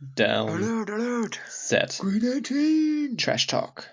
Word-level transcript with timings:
Down. 0.00 0.50
Alert, 0.50 0.90
alert. 0.90 1.40
Set. 1.48 1.98
Green 2.00 2.22
18. 2.24 3.16
Trash 3.16 3.46
Talk. 3.46 3.90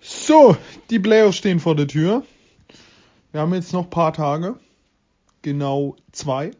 So, 0.00 0.56
die 0.90 0.98
Playoffs 0.98 1.36
stehen 1.38 1.60
vor 1.60 1.76
der 1.76 1.88
Tür. 1.88 2.24
Wir 3.32 3.40
haben 3.40 3.54
jetzt 3.54 3.72
noch 3.72 3.84
ein 3.84 3.90
paar 3.90 4.12
Tage. 4.12 4.58
Genau 5.42 5.96
zwei. 6.12 6.50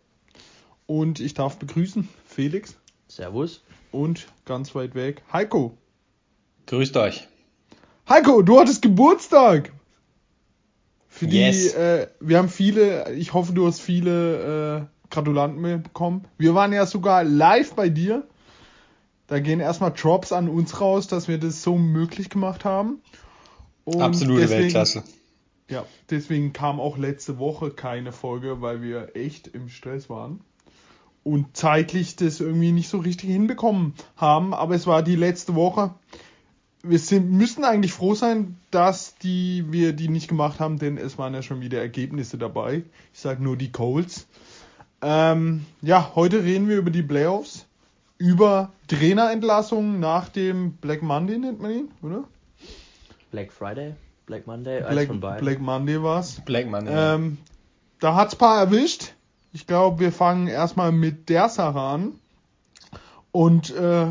Und 0.86 1.20
ich 1.20 1.34
darf 1.34 1.58
begrüßen 1.58 2.08
Felix 2.26 2.76
Servus. 3.08 3.62
und 3.92 4.26
ganz 4.44 4.74
weit 4.74 4.94
weg 4.94 5.22
Heiko. 5.32 5.76
Grüßt 6.66 6.96
euch. 6.96 7.28
Heiko, 8.08 8.42
du 8.42 8.58
hattest 8.60 8.82
Geburtstag. 8.82 9.72
Für 11.08 11.26
die, 11.26 11.38
Yes. 11.38 11.74
äh, 11.74 12.08
wir 12.20 12.38
haben 12.38 12.48
viele, 12.48 13.12
ich 13.14 13.32
hoffe, 13.34 13.52
du 13.52 13.66
hast 13.66 13.80
viele 13.80 14.88
äh, 14.90 14.93
Gratulanten 15.14 15.82
bekommen. 15.82 16.24
Wir 16.38 16.54
waren 16.54 16.72
ja 16.72 16.86
sogar 16.86 17.24
live 17.24 17.74
bei 17.74 17.88
dir. 17.88 18.26
Da 19.26 19.38
gehen 19.40 19.60
erstmal 19.60 19.92
Drops 19.92 20.32
an 20.32 20.48
uns 20.48 20.80
raus, 20.80 21.06
dass 21.06 21.28
wir 21.28 21.38
das 21.38 21.62
so 21.62 21.78
möglich 21.78 22.28
gemacht 22.28 22.64
haben. 22.64 23.00
Und 23.84 24.02
Absolute 24.02 24.42
deswegen- 24.42 24.62
Weltklasse. 24.64 25.02
Ja, 25.70 25.86
deswegen 26.10 26.52
kam 26.52 26.78
auch 26.78 26.98
letzte 26.98 27.38
Woche 27.38 27.70
keine 27.70 28.12
Folge, 28.12 28.60
weil 28.60 28.82
wir 28.82 29.16
echt 29.16 29.48
im 29.48 29.68
Stress 29.70 30.10
waren. 30.10 30.40
Und 31.22 31.56
zeitlich 31.56 32.16
das 32.16 32.40
irgendwie 32.40 32.70
nicht 32.72 32.90
so 32.90 32.98
richtig 32.98 33.30
hinbekommen 33.30 33.94
haben. 34.16 34.52
Aber 34.52 34.74
es 34.74 34.86
war 34.86 35.02
die 35.02 35.16
letzte 35.16 35.54
Woche. 35.54 35.94
Wir 36.82 36.98
sind, 36.98 37.30
müssen 37.32 37.64
eigentlich 37.64 37.94
froh 37.94 38.14
sein, 38.14 38.58
dass 38.70 39.16
die, 39.16 39.64
wir 39.70 39.94
die 39.94 40.08
nicht 40.08 40.28
gemacht 40.28 40.60
haben, 40.60 40.78
denn 40.78 40.98
es 40.98 41.16
waren 41.16 41.32
ja 41.32 41.40
schon 41.40 41.62
wieder 41.62 41.78
Ergebnisse 41.80 42.36
dabei. 42.36 42.82
Ich 43.14 43.20
sag 43.20 43.40
nur 43.40 43.56
die 43.56 43.72
Colts. 43.72 44.26
Ähm, 45.06 45.66
ja, 45.82 46.12
heute 46.14 46.42
reden 46.44 46.66
wir 46.66 46.78
über 46.78 46.90
die 46.90 47.02
Playoffs. 47.02 47.66
Über 48.16 48.72
Trainerentlassungen 48.88 50.00
nach 50.00 50.30
dem 50.30 50.72
Black 50.72 51.02
Monday 51.02 51.36
nennt 51.36 51.60
man 51.60 51.70
ihn, 51.72 51.88
oder? 52.00 52.24
Black 53.30 53.52
Friday, 53.52 53.94
Black 54.24 54.46
Monday, 54.46 54.78
eins 54.78 54.92
Black, 54.92 55.06
von 55.08 55.20
beiden. 55.20 55.44
Black 55.44 55.60
Monday 55.60 56.02
war's. 56.02 56.40
Black 56.46 56.70
Money. 56.70 56.90
ja. 56.90 57.16
Ähm, 57.16 57.36
da 58.00 58.14
hat's 58.14 58.34
paar 58.34 58.58
erwischt. 58.58 59.12
Ich 59.52 59.66
glaube, 59.66 60.00
wir 60.00 60.10
fangen 60.10 60.46
erstmal 60.46 60.90
mit 60.90 61.28
der 61.28 61.50
Sache 61.50 61.80
an. 61.80 62.12
Und 63.30 63.74
äh, 63.74 64.06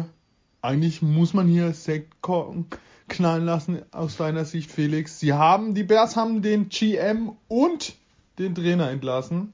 eigentlich 0.61 1.01
muss 1.01 1.33
man 1.33 1.47
hier 1.47 1.73
Sektkorken 1.73 2.67
knallen 3.07 3.45
lassen 3.45 3.81
aus 3.91 4.17
deiner 4.17 4.45
Sicht, 4.45 4.69
Felix. 4.69 5.19
Sie 5.19 5.33
haben, 5.33 5.73
die 5.73 5.83
Bears 5.83 6.15
haben 6.15 6.43
den 6.43 6.69
GM 6.69 7.31
und 7.47 7.95
den 8.37 8.53
Trainer 8.53 8.91
entlassen. 8.91 9.53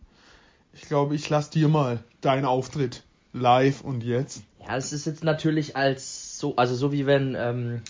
Ich 0.81 0.87
glaube, 0.87 1.13
ich 1.13 1.29
lasse 1.29 1.51
dir 1.51 1.67
mal 1.67 1.99
deinen 2.21 2.45
Auftritt 2.45 3.03
live 3.33 3.81
und 3.81 4.01
jetzt. 4.01 4.43
Ja, 4.65 4.77
es 4.77 4.93
ist 4.93 5.05
jetzt 5.05 5.25
natürlich 5.25 5.75
als 5.75 6.39
so, 6.39 6.55
also 6.55 6.73
so 6.73 6.93
wie 6.93 7.05
wenn 7.05 7.35
ähm, 7.37 7.81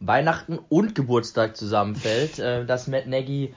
Weihnachten 0.00 0.58
und 0.70 0.94
Geburtstag 0.94 1.58
zusammenfällt, 1.58 2.38
äh, 2.38 2.64
dass 2.64 2.88
Matt 2.88 3.06
Nagy 3.06 3.54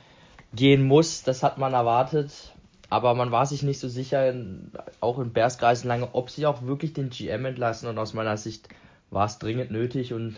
gehen 0.53 0.83
muss, 0.83 1.23
das 1.23 1.41
hat 1.41 1.57
man 1.57 1.73
erwartet. 1.73 2.53
Aber 2.89 3.15
man 3.15 3.31
war 3.31 3.45
sich 3.45 3.63
nicht 3.63 3.79
so 3.79 3.87
sicher, 3.87 4.29
in, 4.29 4.71
auch 4.99 5.19
in 5.19 5.31
Bearskreisen 5.31 5.87
lange, 5.87 6.13
ob 6.13 6.29
sie 6.29 6.45
auch 6.45 6.63
wirklich 6.63 6.91
den 6.91 7.11
GM 7.11 7.45
entlassen. 7.45 7.87
Und 7.87 7.97
aus 7.97 8.13
meiner 8.13 8.35
Sicht 8.35 8.67
war 9.09 9.25
es 9.25 9.39
dringend 9.39 9.71
nötig. 9.71 10.13
Und 10.13 10.35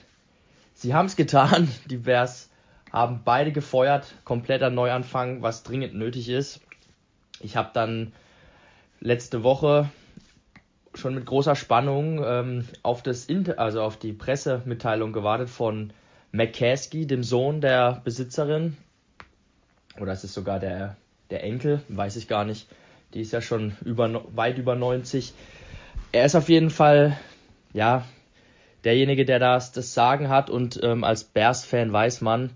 sie 0.75 0.93
haben 0.93 1.07
es 1.07 1.15
getan. 1.15 1.67
Die 1.89 1.97
Bears 1.97 2.51
haben 2.91 3.21
beide 3.25 3.51
gefeuert. 3.51 4.13
Kompletter 4.25 4.69
Neuanfang, 4.69 5.41
was 5.41 5.63
dringend 5.63 5.95
nötig 5.95 6.29
ist. 6.29 6.61
Ich 7.39 7.57
habe 7.57 7.71
dann 7.73 8.13
letzte 9.03 9.43
Woche 9.43 9.89
schon 10.95 11.13
mit 11.15 11.25
großer 11.25 11.55
Spannung 11.55 12.23
ähm, 12.25 12.67
auf 12.83 13.03
das 13.03 13.25
Inter 13.25 13.59
also 13.59 13.81
auf 13.81 13.97
die 13.97 14.13
Pressemitteilung 14.13 15.11
gewartet 15.11 15.49
von 15.49 15.91
McCaskey, 16.31 17.05
dem 17.05 17.23
Sohn 17.23 17.61
der 17.61 18.01
Besitzerin. 18.03 18.77
Oder 19.99 20.13
es 20.13 20.23
ist 20.23 20.33
sogar 20.33 20.59
der, 20.59 20.95
der 21.29 21.43
Enkel, 21.43 21.81
weiß 21.89 22.15
ich 22.15 22.27
gar 22.27 22.45
nicht. 22.45 22.67
Die 23.13 23.21
ist 23.21 23.33
ja 23.33 23.41
schon 23.41 23.75
über 23.83 24.23
weit 24.35 24.57
über 24.57 24.75
90. 24.75 25.33
Er 26.11 26.25
ist 26.25 26.35
auf 26.35 26.47
jeden 26.49 26.69
Fall 26.69 27.17
ja 27.73 28.05
derjenige, 28.83 29.25
der 29.25 29.39
das, 29.39 29.71
das 29.73 29.93
Sagen 29.93 30.29
hat 30.29 30.49
und 30.49 30.79
ähm, 30.81 31.03
als 31.03 31.25
Bears-Fan 31.25 31.91
weiß 31.91 32.21
man, 32.21 32.51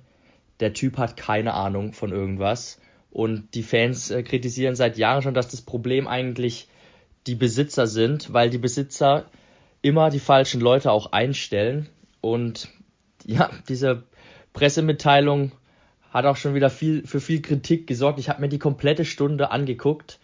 der 0.60 0.74
Typ 0.74 0.98
hat 0.98 1.18
keine 1.18 1.54
Ahnung 1.54 1.94
von 1.94 2.12
irgendwas. 2.12 2.80
Und 3.12 3.54
die 3.54 3.64
Fans 3.64 4.12
äh, 4.12 4.24
kritisieren 4.24 4.76
seit 4.76 4.98
Jahren 4.98 5.22
schon, 5.22 5.34
dass 5.34 5.48
das 5.48 5.62
Problem 5.62 6.08
eigentlich 6.08 6.68
die 7.26 7.36
Besitzer 7.36 7.88
sind, 7.88 8.34
weil 8.34 8.50
die 8.50 8.58
Besitzer 8.58 9.26
immer 9.82 10.10
die 10.10 10.20
falschen 10.20 10.62
Leute 10.62 10.92
auch 10.92 11.12
einstellen. 11.12 11.90
Und 12.22 12.70
ja, 13.26 13.50
diese 13.68 14.04
Pressemitteilung 14.54 15.52
hat 16.10 16.26
auch 16.26 16.38
schon 16.38 16.56
wieder 16.56 16.70
viel 16.70 17.06
für 17.06 17.20
viel 17.20 17.42
Kritik 17.42 17.88
gesorgt. 17.88 18.20
Ich 18.20 18.30
habe 18.30 18.42
mir 18.42 18.50
die 18.50 18.60
komplette 18.60 19.06
Stunde 19.06 19.52
angeguckt 19.52 20.20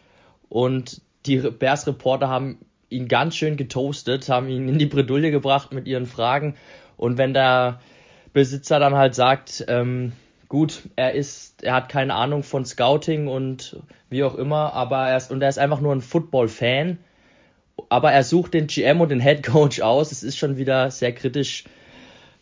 und 0.50 1.02
die 1.26 1.38
Bears 1.38 1.88
Reporter 1.88 2.30
haben 2.30 2.58
ihn 2.90 3.08
ganz 3.08 3.36
schön 3.36 3.58
getoastet, 3.58 4.30
haben 4.30 4.50
ihn 4.50 4.68
in 4.70 4.78
die 4.78 4.86
Bredouille 4.86 5.32
gebracht 5.32 5.74
mit 5.74 5.88
ihren 5.88 6.06
Fragen. 6.06 6.56
Und 6.96 7.18
wenn 7.18 7.34
der 7.34 7.82
Besitzer 8.34 8.80
dann 8.80 8.96
halt 8.96 9.16
sagt, 9.16 9.66
ähm, 9.68 10.14
gut, 10.54 10.84
er 10.96 11.14
ist, 11.16 11.64
er 11.64 11.74
hat 11.74 11.90
keine 11.90 12.14
Ahnung 12.14 12.44
von 12.44 12.64
Scouting 12.64 13.28
und 13.28 13.76
wie 14.12 14.24
auch 14.24 14.36
immer, 14.36 14.74
aber 14.74 15.08
er 15.08 15.18
ist, 15.18 15.32
und 15.32 15.42
er 15.42 15.50
ist 15.50 15.58
einfach 15.58 15.82
nur 15.82 15.96
ein 15.96 16.02
Football-Fan, 16.02 17.00
aber 17.90 18.12
er 18.12 18.24
sucht 18.24 18.54
den 18.54 18.68
GM 18.68 19.02
und 19.02 19.10
den 19.10 19.20
Head 19.20 19.42
Coach 19.42 19.82
aus. 19.82 20.12
Es 20.12 20.22
ist 20.22 20.38
schon 20.38 20.56
wieder 20.56 20.92
sehr 20.92 21.12
kritisch 21.12 21.64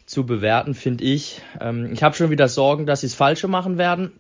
zu 0.06 0.26
bewerten, 0.26 0.74
finde 0.74 1.06
ich. 1.06 1.42
Ähm, 1.62 1.94
ich 1.94 2.04
habe 2.04 2.14
schon 2.14 2.32
wieder 2.32 2.50
Sorgen, 2.50 2.86
dass 2.86 3.00
sie 3.00 3.08
es 3.08 3.16
falsche 3.16 3.48
machen 3.48 3.78
werden, 3.78 4.12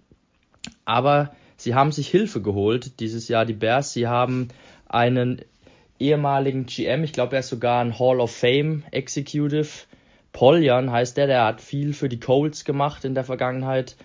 aber 0.85 1.35
sie 1.57 1.75
haben 1.75 1.91
sich 1.91 2.07
Hilfe 2.07 2.41
geholt 2.41 3.01
dieses 3.01 3.27
Jahr, 3.27 3.43
die 3.43 3.51
Bears. 3.51 3.91
Sie 3.91 4.07
haben 4.07 4.47
einen 4.87 5.41
ehemaligen 5.99 6.65
GM, 6.65 7.03
ich 7.03 7.11
glaube, 7.11 7.35
er 7.35 7.41
ist 7.41 7.49
sogar 7.49 7.83
ein 7.83 7.99
Hall 7.99 8.21
of 8.21 8.33
Fame 8.33 8.83
Executive. 8.91 9.67
Poljan 10.33 10.91
heißt 10.91 11.17
der, 11.17 11.27
der 11.27 11.45
hat 11.45 11.61
viel 11.61 11.93
für 11.93 12.09
die 12.09 12.19
Colts 12.19 12.65
gemacht 12.65 13.05
in 13.05 13.15
der 13.15 13.23
Vergangenheit. 13.23 13.95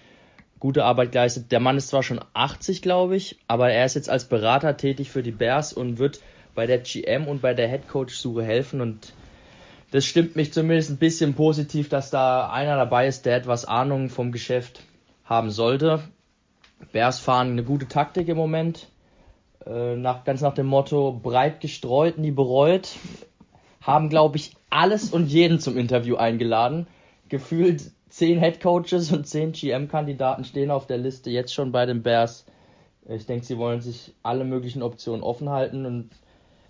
Gute 0.58 0.84
Arbeit 0.84 1.12
geleistet. 1.12 1.52
Der 1.52 1.60
Mann 1.60 1.76
ist 1.76 1.88
zwar 1.88 2.02
schon 2.02 2.20
80, 2.34 2.82
glaube 2.82 3.16
ich, 3.16 3.38
aber 3.46 3.70
er 3.70 3.84
ist 3.84 3.94
jetzt 3.94 4.10
als 4.10 4.24
Berater 4.24 4.76
tätig 4.76 5.10
für 5.10 5.22
die 5.22 5.30
Bears 5.30 5.72
und 5.72 5.98
wird 5.98 6.20
bei 6.54 6.66
der 6.66 6.78
GM 6.78 7.28
und 7.28 7.42
bei 7.42 7.54
der 7.54 7.68
Head 7.68 7.88
Coach 7.88 8.16
Suche 8.16 8.42
helfen 8.42 8.80
und 8.80 9.12
das 9.90 10.04
stimmt 10.04 10.34
mich 10.34 10.52
zumindest 10.52 10.90
ein 10.90 10.96
bisschen 10.96 11.34
positiv, 11.34 11.88
dass 11.88 12.10
da 12.10 12.50
einer 12.50 12.76
dabei 12.76 13.06
ist, 13.06 13.24
der 13.24 13.36
etwas 13.36 13.64
Ahnung 13.64 14.08
vom 14.08 14.32
Geschäft 14.32 14.82
haben 15.24 15.50
sollte. 15.50 16.02
Bears 16.92 17.20
fahren 17.20 17.52
eine 17.52 17.62
gute 17.62 17.86
Taktik 17.86 18.28
im 18.28 18.36
Moment. 18.36 18.88
Äh, 19.64 19.96
nach, 19.96 20.24
ganz 20.24 20.40
nach 20.40 20.54
dem 20.54 20.66
Motto, 20.66 21.12
breit 21.12 21.60
gestreut, 21.60 22.18
nie 22.18 22.32
bereut. 22.32 22.96
Haben, 23.80 24.08
glaube 24.08 24.36
ich, 24.36 24.55
alles 24.70 25.10
und 25.10 25.26
jeden 25.26 25.58
zum 25.58 25.76
Interview 25.76 26.16
eingeladen. 26.16 26.86
Gefühlt 27.28 27.90
zehn 28.08 28.38
Head 28.38 28.60
Coaches 28.60 29.12
und 29.12 29.26
zehn 29.26 29.52
GM-Kandidaten 29.52 30.44
stehen 30.44 30.70
auf 30.70 30.86
der 30.86 30.98
Liste 30.98 31.30
jetzt 31.30 31.54
schon 31.54 31.72
bei 31.72 31.86
den 31.86 32.02
Bears. 32.02 32.46
Ich 33.08 33.26
denke, 33.26 33.44
sie 33.44 33.58
wollen 33.58 33.80
sich 33.80 34.14
alle 34.22 34.44
möglichen 34.44 34.82
Optionen 34.82 35.22
offen 35.22 35.50
halten 35.50 35.86
und 35.86 36.10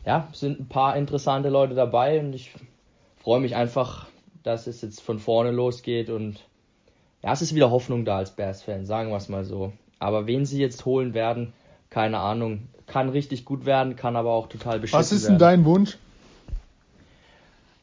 ja, 0.05 0.29
sind 0.33 0.61
ein 0.61 0.69
paar 0.69 0.97
interessante 0.97 1.49
Leute 1.49 1.75
dabei 1.75 2.21
und 2.21 2.33
ich 2.33 2.53
freue 3.17 3.41
mich 3.41 3.57
einfach, 3.57 4.07
dass 4.43 4.67
es 4.67 4.83
jetzt 4.83 5.01
von 5.01 5.19
vorne 5.19 5.51
losgeht 5.51 6.11
und 6.11 6.45
ja, 7.23 7.33
es 7.33 7.43
ist 7.43 7.55
wieder 7.55 7.71
Hoffnung 7.71 8.05
da 8.05 8.19
als 8.19 8.31
Bears-Fan, 8.31 8.87
sagen 8.87 9.11
wir 9.11 9.17
es 9.17 9.29
mal 9.29 9.45
so. 9.45 9.73
Aber 9.99 10.27
wen 10.27 10.45
sie 10.47 10.61
jetzt 10.61 10.85
holen 10.85 11.15
werden, 11.15 11.53
keine 11.91 12.19
Ahnung. 12.19 12.69
Kann 12.87 13.09
richtig 13.09 13.45
gut 13.45 13.67
werden, 13.67 13.97
kann 13.97 14.15
aber 14.15 14.31
auch 14.33 14.49
total 14.49 14.79
beschissen 14.79 15.01
Was 15.01 15.11
ist 15.11 15.23
werden. 15.25 15.33
denn 15.35 15.39
dein 15.39 15.65
Wunsch? 15.65 15.99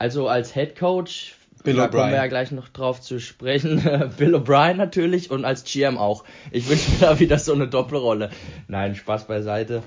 Also 0.03 0.27
als 0.27 0.53
Head 0.53 0.77
Coach, 0.77 1.33
Bill 1.63 1.77
da 1.77 1.87
kommen 1.87 2.09
wir 2.09 2.17
ja 2.17 2.27
gleich 2.27 2.51
noch 2.51 2.67
drauf 2.67 2.99
zu 2.99 3.21
sprechen. 3.21 3.77
Bill 4.17 4.35
O'Brien 4.35 4.73
natürlich 4.73 5.31
und 5.31 5.45
als 5.45 5.63
GM 5.63 5.97
auch. 5.97 6.25
Ich 6.51 6.67
wünsche 6.67 6.91
mir 6.91 6.97
da 6.99 7.19
wieder 7.21 7.39
so 7.39 7.53
eine 7.53 7.69
Doppelrolle. 7.69 8.29
Nein, 8.67 8.95
Spaß 8.95 9.27
beiseite. 9.27 9.81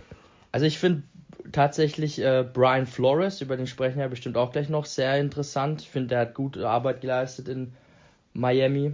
Also 0.52 0.64
ich 0.64 0.78
finde 0.78 1.02
tatsächlich 1.52 2.18
äh, 2.18 2.46
Brian 2.50 2.86
Flores, 2.86 3.42
über 3.42 3.58
den 3.58 3.66
sprechen 3.66 3.98
wir 3.98 4.08
bestimmt 4.08 4.38
auch 4.38 4.52
gleich 4.52 4.70
noch, 4.70 4.86
sehr 4.86 5.20
interessant. 5.20 5.82
Ich 5.82 5.90
finde, 5.90 6.08
der 6.08 6.20
hat 6.20 6.32
gute 6.32 6.66
Arbeit 6.66 7.02
geleistet 7.02 7.48
in 7.48 7.74
Miami. 8.32 8.92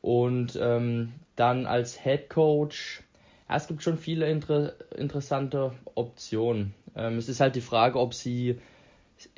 Und 0.00 0.58
ähm, 0.58 1.12
dann 1.36 1.66
als 1.66 2.02
Head 2.02 2.30
Coach, 2.30 3.02
ja, 3.50 3.56
es 3.56 3.66
gibt 3.66 3.82
schon 3.82 3.98
viele 3.98 4.26
inter 4.30 4.72
interessante 4.96 5.72
Optionen. 5.94 6.72
Ähm, 6.96 7.18
es 7.18 7.28
ist 7.28 7.40
halt 7.40 7.56
die 7.56 7.60
Frage, 7.60 8.00
ob 8.00 8.14
sie 8.14 8.58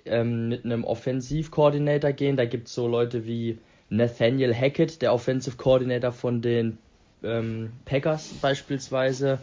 ähm, 0.05 0.49
mit 0.49 0.65
einem 0.65 0.85
Offensivkoordinator 0.85 2.13
gehen. 2.13 2.37
Da 2.37 2.45
gibt 2.45 2.69
es 2.69 2.75
so 2.75 2.89
Leute 2.89 3.27
wie 3.27 3.59
Nathaniel 3.89 4.55
Hackett, 4.55 5.03
der 5.03 5.13
Offensive 5.13 5.57
Coordinator 5.57 6.13
von 6.13 6.43
den 6.43 6.79
ähm, 7.23 7.73
Packers 7.85 8.35
beispielsweise. 8.41 9.41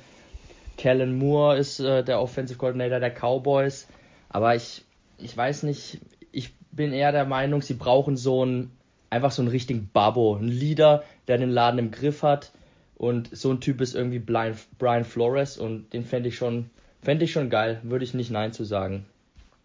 Kellen 0.77 1.17
Moore 1.17 1.57
ist 1.57 1.79
äh, 1.79 2.03
der 2.03 2.19
Offensive 2.21 2.57
Coordinator 2.57 2.99
der 2.99 3.11
Cowboys. 3.11 3.87
Aber 4.29 4.55
ich 4.55 4.85
ich 5.17 5.35
weiß 5.35 5.63
nicht, 5.63 5.99
ich 6.31 6.53
bin 6.71 6.93
eher 6.93 7.11
der 7.11 7.25
Meinung, 7.25 7.61
sie 7.61 7.73
brauchen 7.73 8.17
so 8.17 8.41
einen, 8.41 8.71
einfach 9.09 9.31
so 9.31 9.41
einen 9.41 9.49
richtigen 9.49 9.89
Babbo, 9.91 10.35
einen 10.35 10.47
Leader, 10.47 11.03
der 11.27 11.37
den 11.37 11.49
Laden 11.49 11.79
im 11.79 11.91
Griff 11.91 12.23
hat. 12.23 12.51
Und 12.95 13.35
so 13.35 13.51
ein 13.51 13.59
Typ 13.59 13.81
ist 13.81 13.95
irgendwie 13.95 14.19
Brian, 14.19 14.55
Brian 14.77 15.03
Flores 15.03 15.57
und 15.57 15.91
den 15.93 16.05
fände 16.05 16.29
ich 16.29 16.37
schon, 16.37 16.69
fände 17.01 17.25
ich 17.25 17.31
schon 17.31 17.49
geil, 17.49 17.79
würde 17.83 18.05
ich 18.05 18.13
nicht 18.13 18.31
Nein 18.31 18.53
zu 18.53 18.63
sagen. 18.63 19.05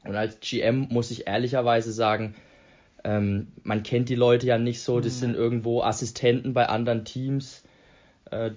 Und 0.05 0.15
als 0.17 0.41
GM 0.41 0.89
muss 0.91 1.11
ich 1.11 1.27
ehrlicherweise 1.27 1.93
sagen, 1.93 2.35
ähm, 3.05 3.49
man 3.63 3.83
kennt 3.83 4.09
die 4.09 4.15
Leute 4.15 4.47
ja 4.47 4.59
nicht 4.59 4.83
so, 4.83 5.01
das 5.01 5.17
mhm. 5.17 5.21
sind 5.21 5.37
irgendwo 5.37 5.83
Assistenten 5.83 6.53
bei 6.53 6.69
anderen 6.69 7.05
Teams. 7.05 7.63
Äh, 8.31 8.53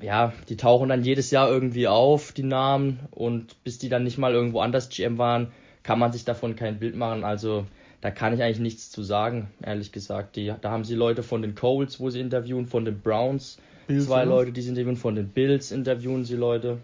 ja, 0.00 0.32
die 0.48 0.56
tauchen 0.56 0.88
dann 0.88 1.02
jedes 1.02 1.30
Jahr 1.30 1.48
irgendwie 1.48 1.88
auf, 1.88 2.32
die 2.32 2.42
Namen, 2.44 3.00
und 3.10 3.62
bis 3.64 3.78
die 3.78 3.88
dann 3.88 4.04
nicht 4.04 4.18
mal 4.18 4.32
irgendwo 4.32 4.60
anders 4.60 4.88
GM 4.88 5.18
waren, 5.18 5.52
kann 5.82 5.98
man 5.98 6.12
sich 6.12 6.24
davon 6.24 6.56
kein 6.56 6.78
Bild 6.78 6.96
machen. 6.96 7.24
Also 7.24 7.66
da 8.00 8.10
kann 8.10 8.32
ich 8.34 8.42
eigentlich 8.42 8.60
nichts 8.60 8.90
zu 8.90 9.02
sagen, 9.02 9.48
ehrlich 9.62 9.90
gesagt. 9.90 10.36
Die, 10.36 10.52
da 10.60 10.70
haben 10.70 10.84
sie 10.84 10.94
Leute 10.94 11.22
von 11.22 11.42
den 11.42 11.54
Colts, 11.54 11.98
wo 11.98 12.10
sie 12.10 12.20
interviewen, 12.20 12.66
von 12.66 12.84
den 12.84 13.00
Browns, 13.00 13.58
Bills, 13.86 14.06
zwei? 14.06 14.24
Leute, 14.24 14.52
die 14.52 14.62
sie 14.62 14.68
interviewen, 14.68 14.96
von 14.96 15.14
den 15.16 15.28
Bills 15.28 15.72
interviewen 15.72 16.24
sie 16.24 16.36
Leute. 16.36 16.78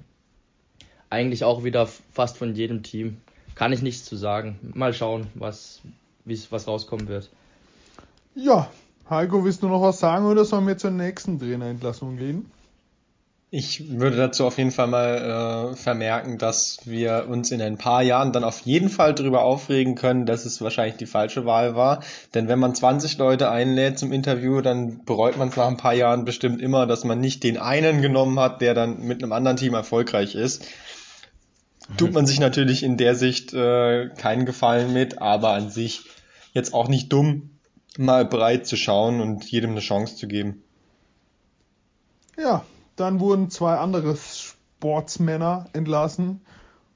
Eigentlich 1.10 1.44
auch 1.44 1.62
wieder 1.62 1.86
fast 1.86 2.38
von 2.38 2.54
jedem 2.54 2.82
Team. 2.82 3.18
Kann 3.54 3.72
ich 3.72 3.82
nichts 3.82 4.04
zu 4.04 4.16
sagen. 4.16 4.58
Mal 4.74 4.92
schauen, 4.92 5.28
was, 5.34 5.80
was 6.24 6.66
rauskommen 6.66 7.08
wird. 7.08 7.30
Ja, 8.34 8.68
Heiko, 9.08 9.44
willst 9.44 9.62
du 9.62 9.68
noch 9.68 9.82
was 9.82 10.00
sagen 10.00 10.26
oder 10.26 10.44
sollen 10.44 10.66
wir 10.66 10.78
zur 10.78 10.90
nächsten 10.90 11.38
Trainerentlassung 11.38 12.16
gehen? 12.16 12.50
Ich 13.56 14.00
würde 14.00 14.16
dazu 14.16 14.46
auf 14.46 14.58
jeden 14.58 14.72
Fall 14.72 14.88
mal 14.88 15.70
äh, 15.72 15.76
vermerken, 15.76 16.38
dass 16.38 16.78
wir 16.86 17.26
uns 17.28 17.52
in 17.52 17.62
ein 17.62 17.78
paar 17.78 18.02
Jahren 18.02 18.32
dann 18.32 18.42
auf 18.42 18.62
jeden 18.62 18.88
Fall 18.88 19.14
darüber 19.14 19.42
aufregen 19.42 19.94
können, 19.94 20.26
dass 20.26 20.44
es 20.44 20.60
wahrscheinlich 20.60 20.96
die 20.96 21.06
falsche 21.06 21.46
Wahl 21.46 21.76
war. 21.76 22.02
Denn 22.34 22.48
wenn 22.48 22.58
man 22.58 22.74
20 22.74 23.16
Leute 23.18 23.52
einlädt 23.52 23.96
zum 23.96 24.10
Interview, 24.10 24.60
dann 24.60 25.04
bereut 25.04 25.36
man 25.36 25.50
es 25.50 25.56
nach 25.56 25.68
ein 25.68 25.76
paar 25.76 25.94
Jahren 25.94 26.24
bestimmt 26.24 26.60
immer, 26.60 26.88
dass 26.88 27.04
man 27.04 27.20
nicht 27.20 27.44
den 27.44 27.56
einen 27.56 28.02
genommen 28.02 28.40
hat, 28.40 28.60
der 28.60 28.74
dann 28.74 29.02
mit 29.02 29.22
einem 29.22 29.32
anderen 29.32 29.56
Team 29.56 29.74
erfolgreich 29.74 30.34
ist. 30.34 30.66
Tut 31.96 32.12
man 32.12 32.26
sich 32.26 32.40
natürlich 32.40 32.82
in 32.82 32.96
der 32.96 33.14
Sicht 33.14 33.52
äh, 33.52 34.08
keinen 34.08 34.46
Gefallen 34.46 34.92
mit, 34.92 35.20
aber 35.20 35.50
an 35.50 35.70
sich 35.70 36.04
jetzt 36.52 36.72
auch 36.72 36.88
nicht 36.88 37.12
dumm, 37.12 37.50
mal 37.98 38.24
breit 38.24 38.66
zu 38.66 38.76
schauen 38.76 39.20
und 39.20 39.44
jedem 39.50 39.72
eine 39.72 39.80
Chance 39.80 40.16
zu 40.16 40.26
geben. 40.26 40.62
Ja, 42.36 42.64
dann 42.96 43.20
wurden 43.20 43.50
zwei 43.50 43.76
andere 43.76 44.16
Sportsmänner 44.16 45.66
entlassen, 45.72 46.40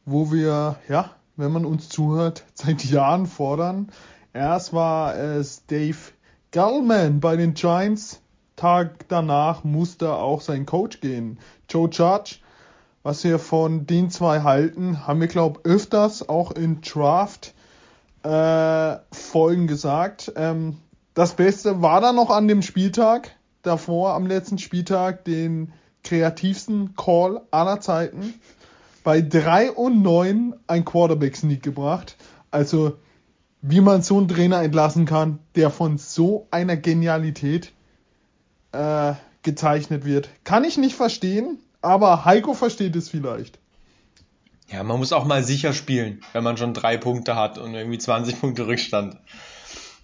wo 0.05 0.33
wir, 0.33 0.77
ja, 0.89 1.11
wenn 1.37 1.53
man 1.53 1.65
uns 1.65 1.89
zuhört, 1.89 2.45
seit 2.55 2.85
Jahren 2.85 3.27
fordern. 3.27 3.93
Erst 4.33 4.73
war 4.73 5.17
es 5.17 5.67
Dave 5.67 5.99
Gallman 6.51 7.21
bei 7.21 7.37
den 7.37 7.55
Giants. 7.55 8.21
Tag 8.57 9.07
danach 9.09 9.63
musste 9.63 10.15
auch 10.15 10.41
sein 10.41 10.67
Coach 10.67 11.01
gehen. 11.01 11.39
Joe 11.69 11.89
Judge. 11.89 12.37
Was 13.09 13.25
wir 13.25 13.39
von 13.39 13.87
den 13.87 14.11
zwei 14.11 14.43
halten, 14.43 15.07
haben 15.07 15.23
wir, 15.23 15.29
glaube 15.29 15.61
ich, 15.65 15.71
öfters 15.71 16.29
auch 16.29 16.53
in 16.53 16.83
Draft 16.83 17.55
äh, 18.23 18.97
gesagt. 19.67 20.31
Ähm, 20.37 20.77
das 21.15 21.33
Beste 21.33 21.81
war 21.81 22.03
dann 22.03 22.17
noch 22.17 22.29
an 22.29 22.49
dem 22.49 22.61
Spieltag 22.61 23.35
davor, 23.63 24.13
am 24.13 24.27
letzten 24.27 24.59
Spieltag, 24.59 25.25
den 25.25 25.73
kreativsten 26.05 26.97
Call 26.97 27.41
aller 27.51 27.81
Zeiten. 27.81 28.35
Bei 29.05 29.23
3 29.23 29.73
und 29.73 30.03
9 30.03 30.57
ein 30.67 30.85
Quarterback-Sneak 30.85 31.63
gebracht. 31.63 32.19
Also, 32.51 32.99
wie 33.63 33.81
man 33.81 34.03
so 34.03 34.19
einen 34.19 34.29
Trainer 34.29 34.63
entlassen 34.63 35.07
kann, 35.07 35.39
der 35.55 35.71
von 35.71 35.97
so 35.97 36.47
einer 36.51 36.77
Genialität 36.77 37.73
äh, 38.73 39.15
gezeichnet 39.43 40.05
wird. 40.05 40.29
Kann 40.45 40.65
ich 40.65 40.77
nicht 40.77 40.95
verstehen, 40.95 41.59
aber 41.83 42.25
Heiko 42.25 42.55
versteht 42.55 42.97
es 42.97 43.09
vielleicht. 43.09 43.59
Ja, 44.71 44.83
man 44.83 44.99
muss 44.99 45.13
auch 45.13 45.25
mal 45.25 45.43
sicher 45.43 45.73
spielen, 45.73 46.23
wenn 46.33 46.45
man 46.45 46.57
schon 46.57 46.75
drei 46.75 46.97
Punkte 46.97 47.37
hat 47.37 47.59
und 47.59 47.75
irgendwie 47.75 47.99
20 47.99 48.41
Punkte 48.41 48.67
Rückstand. 48.67 49.17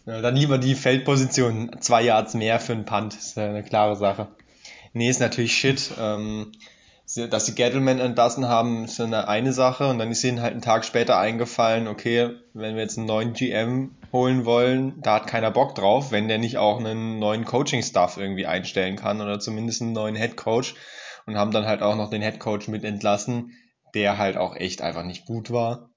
Ja, 0.07 0.21
dann 0.21 0.37
lieber 0.37 0.59
die 0.59 0.75
Feldposition, 0.75 1.77
zwei 1.81 2.03
Yards 2.03 2.35
mehr 2.35 2.61
für 2.61 2.73
einen 2.73 2.85
Punt, 2.85 3.15
ist 3.15 3.39
eine 3.39 3.63
klare 3.63 3.97
Sache. 3.97 4.29
Nee, 4.93 5.09
ist 5.09 5.21
natürlich 5.21 5.57
Shit. 5.57 5.93
Ähm, 5.99 6.53
dass 7.31 7.47
sie 7.47 7.55
Gettleman 7.55 8.01
entlassen 8.01 8.49
haben, 8.49 8.85
ist 8.85 8.99
eine, 8.99 9.29
eine 9.29 9.53
Sache 9.53 9.89
und 9.89 9.99
dann 9.99 10.11
ist 10.11 10.25
ihnen 10.25 10.41
halt 10.41 10.53
einen 10.53 10.63
Tag 10.63 10.87
später 10.87 11.19
eingefallen, 11.19 11.87
okay, 11.87 12.31
wenn 12.55 12.77
wir 12.77 12.83
jetzt 12.83 12.97
einen 12.97 13.07
neuen 13.07 13.35
GM 13.35 13.95
holen 14.11 14.47
wollen, 14.47 14.95
da 15.03 15.17
hat 15.17 15.27
keiner 15.27 15.51
Bock 15.51 15.75
drauf, 15.75 16.13
wenn 16.13 16.29
der 16.29 16.39
nicht 16.39 16.57
auch 16.57 16.79
einen 16.79 17.19
neuen 17.19 17.45
Coaching-Staff 17.45 18.17
irgendwie 18.17 18.47
einstellen 18.47 18.97
kann 18.97 19.21
oder 19.21 19.39
zumindest 19.39 19.83
einen 19.83 19.93
neuen 19.93 20.17
Head 20.17 20.37
Coach 20.37 20.75
und 21.27 21.37
haben 21.37 21.51
dann 21.51 21.67
halt 21.67 21.83
auch 21.83 21.97
noch 21.97 22.11
den 22.11 22.23
Head 22.23 22.41
Coach 22.41 22.69
mit 22.69 22.85
entlassen, 22.85 23.53
der 23.95 24.19
halt 24.19 24.37
auch 24.37 24.57
echt 24.57 24.83
einfach 24.83 25.05
nicht 25.05 25.27
gut 25.27 25.51
war. 25.51 25.91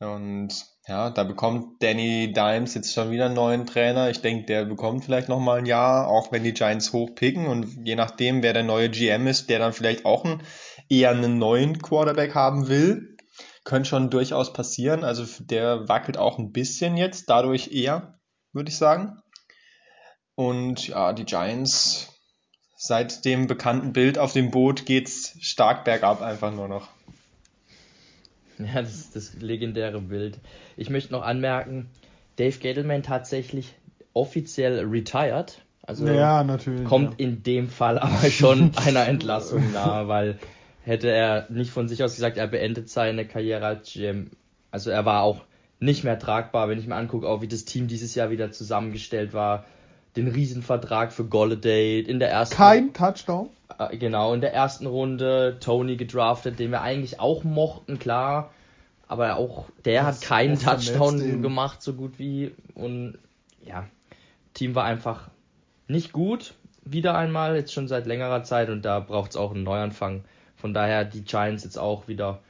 Und 0.00 0.48
ja, 0.88 1.10
da 1.10 1.24
bekommt 1.24 1.82
Danny 1.82 2.32
Dimes 2.32 2.74
jetzt 2.74 2.94
schon 2.94 3.10
wieder 3.10 3.26
einen 3.26 3.34
neuen 3.34 3.66
Trainer. 3.66 4.08
Ich 4.08 4.22
denke, 4.22 4.46
der 4.46 4.64
bekommt 4.64 5.04
vielleicht 5.04 5.28
noch 5.28 5.40
mal 5.40 5.58
ein 5.58 5.66
Jahr, 5.66 6.08
auch 6.08 6.32
wenn 6.32 6.42
die 6.42 6.54
Giants 6.54 6.92
hochpicken 6.94 7.46
und 7.46 7.86
je 7.86 7.96
nachdem, 7.96 8.42
wer 8.42 8.54
der 8.54 8.62
neue 8.62 8.88
GM 8.88 9.26
ist, 9.26 9.50
der 9.50 9.58
dann 9.58 9.74
vielleicht 9.74 10.06
auch 10.06 10.24
einen, 10.24 10.42
eher 10.88 11.10
einen 11.10 11.38
neuen 11.38 11.80
Quarterback 11.82 12.34
haben 12.34 12.68
will, 12.68 13.16
könnte 13.64 13.90
schon 13.90 14.08
durchaus 14.08 14.54
passieren. 14.54 15.04
Also 15.04 15.26
der 15.44 15.86
wackelt 15.88 16.16
auch 16.16 16.38
ein 16.38 16.50
bisschen 16.50 16.96
jetzt, 16.96 17.28
dadurch 17.28 17.70
eher, 17.72 18.18
würde 18.52 18.70
ich 18.70 18.78
sagen. 18.78 19.20
Und 20.34 20.88
ja, 20.88 21.12
die 21.12 21.26
Giants, 21.26 22.09
seit 22.82 23.26
dem 23.26 23.46
bekannten 23.46 23.92
Bild 23.92 24.16
auf 24.16 24.32
dem 24.32 24.50
Boot 24.50 24.86
geht's 24.86 25.36
stark 25.42 25.84
bergab 25.84 26.22
einfach 26.22 26.50
nur 26.50 26.66
noch. 26.66 26.88
Ja, 28.58 28.80
das 28.80 28.94
ist 28.94 29.14
das 29.14 29.34
legendäre 29.34 30.00
Bild. 30.00 30.38
Ich 30.78 30.88
möchte 30.88 31.12
noch 31.12 31.20
anmerken, 31.20 31.90
Dave 32.36 32.56
Gettleman 32.58 33.02
tatsächlich 33.02 33.74
offiziell 34.14 34.86
retired. 34.86 35.60
Also 35.82 36.06
ja, 36.06 36.42
natürlich, 36.42 36.84
kommt 36.84 37.20
ja. 37.20 37.26
in 37.26 37.42
dem 37.42 37.68
Fall 37.68 37.98
aber 37.98 38.30
schon 38.30 38.74
einer 38.76 39.06
Entlassung 39.06 39.72
nahe, 39.72 40.08
weil 40.08 40.38
hätte 40.82 41.10
er 41.10 41.50
nicht 41.50 41.72
von 41.72 41.86
sich 41.86 42.02
aus 42.02 42.14
gesagt, 42.14 42.38
er 42.38 42.46
beendet 42.46 42.88
seine 42.88 43.26
Karriere 43.26 43.66
als 43.66 43.92
GM. 43.92 44.30
Also 44.70 44.90
er 44.90 45.04
war 45.04 45.22
auch 45.22 45.44
nicht 45.80 46.02
mehr 46.02 46.18
tragbar, 46.18 46.70
wenn 46.70 46.78
ich 46.78 46.86
mir 46.86 46.96
angucke, 46.96 47.28
auch 47.28 47.42
wie 47.42 47.48
das 47.48 47.66
Team 47.66 47.88
dieses 47.88 48.14
Jahr 48.14 48.30
wieder 48.30 48.52
zusammengestellt 48.52 49.34
war. 49.34 49.66
Den 50.20 50.28
Riesenvertrag 50.28 51.12
für 51.12 51.24
Golladay 51.24 52.00
in 52.00 52.18
der 52.18 52.30
ersten. 52.30 52.56
Kein 52.56 52.92
Touchdown. 52.92 53.48
Äh, 53.78 53.96
genau, 53.96 54.34
in 54.34 54.42
der 54.42 54.52
ersten 54.52 54.86
Runde 54.86 55.56
Tony 55.60 55.96
gedraftet, 55.96 56.58
den 56.58 56.70
wir 56.70 56.82
eigentlich 56.82 57.20
auch 57.20 57.42
mochten, 57.42 57.98
klar. 57.98 58.50
Aber 59.08 59.36
auch 59.36 59.64
der 59.86 60.04
das 60.04 60.20
hat 60.20 60.28
keinen 60.28 60.58
Touchdown 60.58 61.40
gemacht, 61.40 61.80
so 61.80 61.94
gut 61.94 62.18
wie. 62.18 62.52
Und 62.74 63.18
ja, 63.64 63.86
Team 64.52 64.74
war 64.74 64.84
einfach 64.84 65.30
nicht 65.88 66.12
gut. 66.12 66.54
Wieder 66.84 67.16
einmal, 67.16 67.56
jetzt 67.56 67.72
schon 67.72 67.88
seit 67.88 68.06
längerer 68.06 68.44
Zeit. 68.44 68.68
Und 68.68 68.84
da 68.84 69.00
braucht 69.00 69.30
es 69.30 69.36
auch 69.36 69.52
einen 69.52 69.64
Neuanfang. 69.64 70.24
Von 70.54 70.74
daher 70.74 71.06
die 71.06 71.24
Giants 71.24 71.64
jetzt 71.64 71.78
auch 71.78 72.08
wieder 72.08 72.40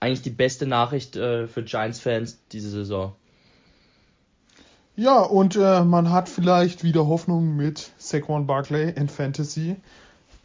eigentlich 0.00 0.22
die 0.22 0.30
beste 0.30 0.66
Nachricht 0.66 1.16
äh, 1.16 1.46
für 1.46 1.62
Giants-Fans 1.62 2.46
diese 2.52 2.68
Saison. 2.68 3.14
Ja, 5.00 5.22
und 5.22 5.56
äh, 5.56 5.82
man 5.82 6.10
hat 6.10 6.28
vielleicht 6.28 6.84
wieder 6.84 7.06
Hoffnung 7.06 7.56
mit 7.56 7.90
Saquon 7.96 8.46
Barkley 8.46 8.90
in 8.90 9.08
Fantasy. 9.08 9.76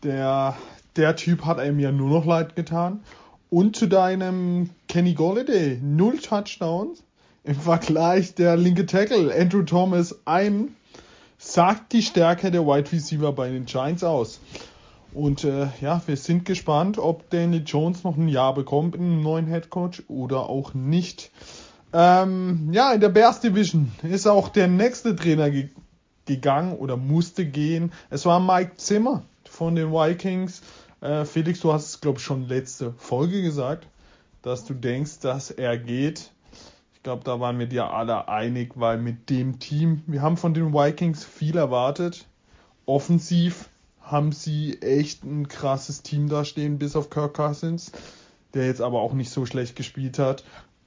Der, 0.01 0.55
der 0.95 1.17
Typ 1.17 1.43
hat 1.43 1.59
einem 1.59 1.77
ja 1.77 1.91
nur 1.91 2.09
noch 2.09 2.25
leid 2.25 2.55
getan. 2.55 3.03
Und 3.49 3.75
zu 3.75 3.85
deinem 3.85 4.69
Kenny 4.87 5.13
Golladay, 5.13 5.77
null 5.83 6.19
Touchdowns. 6.19 7.03
Im 7.43 7.55
Vergleich 7.55 8.33
der 8.35 8.55
linke 8.55 8.85
Tackle 8.85 9.29
Andrew 9.37 9.63
Thomas 9.63 10.21
ein, 10.23 10.73
sagt 11.37 11.91
die 11.91 12.01
Stärke 12.01 12.49
der 12.49 12.65
Wide 12.65 12.93
Receiver 12.93 13.33
bei 13.33 13.49
den 13.49 13.65
Giants 13.65 14.05
aus. 14.05 14.39
Und 15.13 15.43
äh, 15.43 15.67
ja, 15.81 16.01
wir 16.05 16.15
sind 16.15 16.45
gespannt, 16.45 16.97
ob 16.97 17.29
Danny 17.29 17.57
Jones 17.57 18.05
noch 18.05 18.15
ein 18.15 18.29
Jahr 18.29 18.53
bekommt 18.53 18.95
in 18.95 19.01
einem 19.01 19.21
neuen 19.21 19.47
Head 19.47 19.69
Coach 19.69 20.03
oder 20.07 20.47
auch 20.47 20.73
nicht. 20.73 21.29
Ähm, 21.97 22.73
ja, 22.73 22.91
in 22.91 22.99
der 22.99 23.07
Bears 23.07 23.39
Division 23.39 23.89
ist 24.03 24.27
auch 24.27 24.49
der 24.49 24.67
nächste 24.67 25.15
Trainer 25.15 25.49
ge 25.49 25.69
gegangen 26.25 26.75
oder 26.75 26.97
musste 26.97 27.45
gehen. 27.45 27.93
Es 28.09 28.25
war 28.25 28.41
Mike 28.41 28.75
Zimmer 28.75 29.23
von 29.45 29.75
den 29.75 29.91
Vikings. 29.91 30.61
Äh, 30.99 31.23
Felix, 31.23 31.61
du 31.61 31.71
hast 31.71 31.85
es, 31.85 32.01
glaube 32.01 32.17
ich, 32.17 32.25
schon 32.25 32.49
letzte 32.49 32.93
Folge 32.97 33.41
gesagt, 33.41 33.87
dass 34.41 34.65
du 34.65 34.73
denkst, 34.73 35.19
dass 35.19 35.51
er 35.51 35.77
geht. 35.77 36.31
Ich 36.95 37.03
glaube, 37.03 37.23
da 37.23 37.39
waren 37.39 37.59
wir 37.59 37.67
dir 37.67 37.91
alle 37.93 38.27
einig, 38.27 38.73
weil 38.75 38.97
mit 38.97 39.29
dem 39.29 39.59
Team, 39.59 40.01
wir 40.05 40.21
haben 40.21 40.35
von 40.35 40.53
den 40.53 40.73
Vikings 40.73 41.23
viel 41.23 41.55
erwartet. 41.55 42.25
Offensiv 42.85 43.69
haben 44.01 44.33
sie 44.33 44.81
echt 44.81 45.23
ein 45.23 45.47
krasses 45.47 46.01
Team 46.01 46.27
da 46.27 46.43
stehen, 46.43 46.77
bis 46.77 46.97
auf 46.97 47.09
Kirk 47.09 47.35
Cousins, 47.35 47.93
der 48.53 48.65
jetzt 48.65 48.81
aber 48.81 48.99
auch 48.99 49.13
nicht 49.13 49.29
so 49.29 49.45
schlecht 49.45 49.77
gespielt 49.77 50.19
hat. 50.19 50.43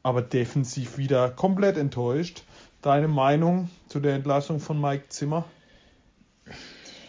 Aber 0.09 0.23
defensiv 0.23 0.99
wieder 0.99 1.31
komplett 1.31 1.77
enttäuscht. 1.77 2.43
Deine 2.83 3.09
Meinung 3.09 3.69
zu 3.89 4.01
der 4.01 4.15
Entlassung 4.15 4.61
von 4.61 4.81
Mike 4.81 5.09
Zimmer? 5.09 5.45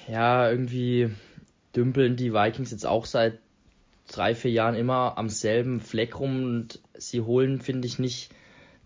Ja, 0.08 0.50
irgendwie 0.50 1.10
dümpeln 1.76 2.16
die 2.16 2.34
Vikings 2.34 2.72
jetzt 2.72 2.86
auch 2.86 3.06
seit 3.06 3.40
drei, 4.08 4.36
vier 4.36 4.52
Jahren 4.52 4.76
immer 4.76 5.18
am 5.18 5.30
selben 5.30 5.80
Fleck 5.80 6.20
rum 6.20 6.44
und 6.44 6.80
sie 6.98 7.22
holen, 7.22 7.62
finde 7.62 7.88
ich, 7.88 8.00
nicht 8.00 8.32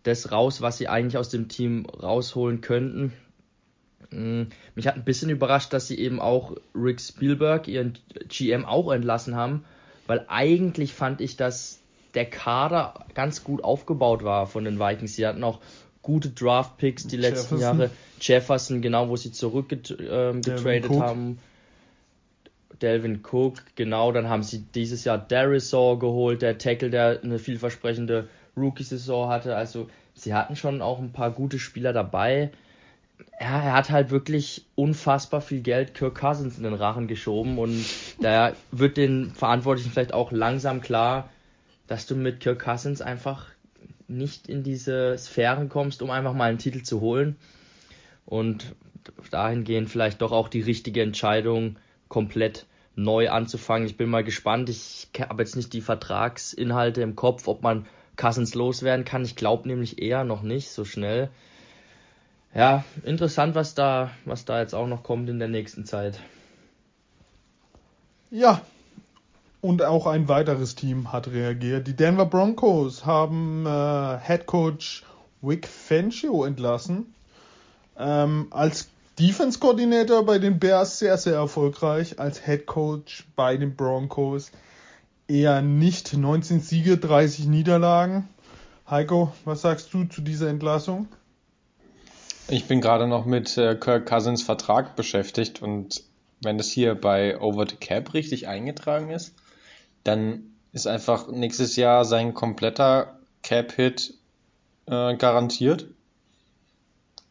das 0.04 0.32
raus, 0.32 0.62
was 0.62 0.78
sie 0.78 0.90
eigentlich 0.90 1.18
aus 1.18 1.30
dem 1.30 1.48
Team 1.48 1.86
rausholen 1.86 2.62
könnten. 2.62 3.14
Mm, 4.12 4.44
mich 4.76 4.86
hat 4.86 4.96
ein 4.96 5.06
bisschen 5.06 5.30
überrascht, 5.30 5.74
dass 5.74 5.88
sie 5.88 5.98
eben 5.98 6.20
auch 6.20 6.56
Rick 6.76 7.00
Spielberg, 7.00 7.68
ihren 7.68 7.98
GM, 8.28 8.66
auch 8.66 8.92
entlassen 8.92 9.36
haben, 9.36 9.64
weil 10.06 10.26
eigentlich 10.28 10.94
fand 10.94 11.22
ich, 11.22 11.38
dass 11.38 11.83
der 12.14 12.26
Kader 12.26 13.06
ganz 13.14 13.44
gut 13.44 13.64
aufgebaut 13.64 14.24
war 14.24 14.48
von 14.48 14.66
den 14.66 14.80
Vikings. 14.80 15.16
Sie 15.16 15.26
hatten 15.26 15.44
auch 15.44 15.60
gute 16.02 16.30
Draft-Picks 16.30 17.08
die 17.08 17.18
letzten 17.18 17.56
Jefferson. 17.56 17.80
Jahre. 17.80 17.90
Jefferson, 18.22 18.82
genau, 18.82 19.10
wo 19.10 19.16
sie 19.16 19.32
zurückgetradet 19.32 20.48
ähm, 20.48 21.02
haben. 21.02 21.40
Delvin 22.82 23.24
Cook, 23.24 23.62
genau, 23.76 24.12
dann 24.12 24.28
haben 24.30 24.44
sie 24.44 24.66
dieses 24.76 25.06
Jahr 25.06 25.18
Darisaw 25.18 25.98
geholt, 25.98 26.42
der 26.42 26.58
Tackle, 26.58 26.90
der 26.90 27.22
eine 27.24 27.40
vielversprechende 27.40 28.28
Rookie-Saison 28.58 29.30
hatte. 29.30 29.56
Also 29.56 29.90
sie 30.14 30.34
hatten 30.34 30.56
schon 30.56 30.82
auch 30.82 31.00
ein 31.00 31.14
paar 31.14 31.32
gute 31.32 31.60
Spieler 31.60 31.94
dabei. 31.94 32.52
Ja, 33.40 33.62
er 33.62 33.74
hat 33.74 33.90
halt 33.90 34.12
wirklich 34.12 34.66
unfassbar 34.76 35.40
viel 35.40 35.62
Geld 35.62 35.94
Kirk 35.94 36.16
Cousins 36.16 36.58
in 36.58 36.64
den 36.64 36.74
Rachen 36.74 37.08
geschoben 37.08 37.58
und 37.58 37.86
da 38.20 38.54
wird 38.72 38.98
den 38.98 39.32
Verantwortlichen 39.32 39.92
vielleicht 39.92 40.14
auch 40.14 40.32
langsam 40.32 40.82
klar, 40.82 41.30
dass 41.88 42.06
du 42.06 42.16
mit 42.16 42.40
Kirk 42.40 42.60
Cousins 42.60 43.02
einfach 43.02 43.48
nicht 44.08 44.48
in 44.48 44.64
diese 44.64 45.18
Sphären 45.18 45.70
kommst, 45.70 46.02
um 46.02 46.10
einfach 46.10 46.34
mal 46.34 46.50
einen 46.50 46.58
Titel 46.58 46.84
zu 46.84 47.02
holen. 47.02 47.36
Und 48.26 48.76
dahingehend 49.32 49.90
vielleicht 49.90 50.22
doch 50.22 50.32
auch 50.32 50.48
die 50.48 50.62
richtige 50.62 51.02
Entscheidung, 51.02 51.78
komplett 52.08 52.66
neu 52.96 53.30
anzufangen. 53.30 53.88
Ich 53.88 53.98
bin 53.98 54.10
mal 54.10 54.24
gespannt. 54.24 54.70
Ich 54.70 55.10
habe 55.20 55.44
jetzt 55.44 55.56
nicht 55.56 55.74
die 55.74 55.82
Vertragsinhalte 55.82 57.02
im 57.02 57.16
Kopf, 57.16 57.48
ob 57.48 57.64
man 57.64 57.86
Cousins 58.16 58.54
loswerden 58.54 59.06
kann. 59.06 59.26
Ich 59.26 59.36
glaube 59.36 59.68
nämlich 59.68 60.02
eher 60.02 60.24
noch 60.24 60.44
nicht 60.44 60.70
so 60.70 60.86
schnell. 60.86 61.30
Ja, 62.54 62.86
interessant, 63.04 63.56
was 63.56 63.74
da, 63.74 64.12
was 64.26 64.46
da 64.46 64.62
jetzt 64.62 64.76
auch 64.76 64.88
noch 64.88 65.02
kommt 65.02 65.28
in 65.28 65.40
der 65.40 65.48
nächsten 65.48 65.86
Zeit. 65.86 66.20
Ja, 68.30 68.62
und 69.64 69.82
auch 69.82 70.08
ein 70.08 70.28
weiteres 70.28 70.76
Team 70.76 71.14
hat 71.14 71.30
reagiert. 71.30 71.88
Die 71.88 71.96
Denver 71.96 72.26
Broncos 72.26 73.06
haben 73.06 73.66
äh, 73.66 74.20
Head 74.20 74.46
Coach 74.46 75.06
Vic 75.42 75.66
Fangio 75.68 76.44
entlassen. 76.44 77.16
Ähm, 77.98 78.48
als 78.52 78.90
Defense 79.18 79.60
Coordinator 79.60 80.26
bei 80.26 80.38
den 80.38 80.60
Bears 80.60 81.00
sehr, 81.00 81.18
sehr 81.18 81.36
erfolgreich. 81.36 82.20
Als 82.20 82.46
Head 82.46 82.66
Coach 82.66 83.26
bei 83.38 83.56
den 83.56 83.78
Broncos 83.78 84.52
eher 85.30 85.62
nicht. 85.62 86.14
19 86.14 86.60
Siege, 86.60 86.98
30 86.98 87.48
Niederlagen. 87.48 88.28
Heiko, 88.90 89.32
was 89.46 89.62
sagst 89.62 89.94
du 89.94 90.04
zu 90.04 90.20
dieser 90.20 90.50
Entlassung? 90.50 91.08
Ich 92.50 92.66
bin 92.66 92.82
gerade 92.82 93.08
noch 93.08 93.24
mit 93.24 93.58
äh, 93.58 93.76
Kirk 93.76 94.08
Cousins 94.08 94.44
Vertrag 94.44 94.98
beschäftigt 94.98 95.62
und 95.62 96.04
wenn 96.42 96.58
das 96.58 96.70
hier 96.70 96.96
bei 96.96 97.40
Over 97.40 97.66
the 97.70 97.78
Cap 97.78 98.14
richtig 98.14 98.50
eingetragen 98.50 99.10
ist, 99.10 99.34
dann 100.04 100.56
ist 100.72 100.88
einfach 100.88 101.28
nächstes 101.28 101.76
Jahr 101.76 102.06
sein 102.06 102.34
kompletter 102.34 103.20
Cap-Hit 103.44 104.16
äh, 104.88 105.16
garantiert. 105.16 105.88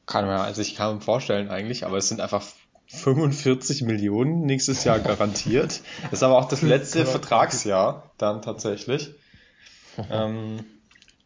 Kann 0.07 0.27
man 0.27 0.41
also 0.41 0.63
ich 0.63 0.75
kann 0.75 0.97
mir 0.97 1.01
vorstellen 1.01 1.49
eigentlich, 1.49 1.85
aber 1.87 1.97
es 1.97 2.09
sind 2.09 2.21
einfach 2.21 2.43
45 2.89 3.83
Millionen 3.83 4.43
nächstes 4.43 4.85
Jahr 4.85 5.01
garantiert. 5.01 5.81
Das 6.05 6.15
ist 6.15 6.23
aber 6.23 6.39
auch 6.39 6.49
das 6.49 6.63
letzte 6.63 7.07
Vertragsjahr 7.07 8.11
dann 8.19 8.43
tatsächlich. 8.43 9.15
ähm, 10.11 10.65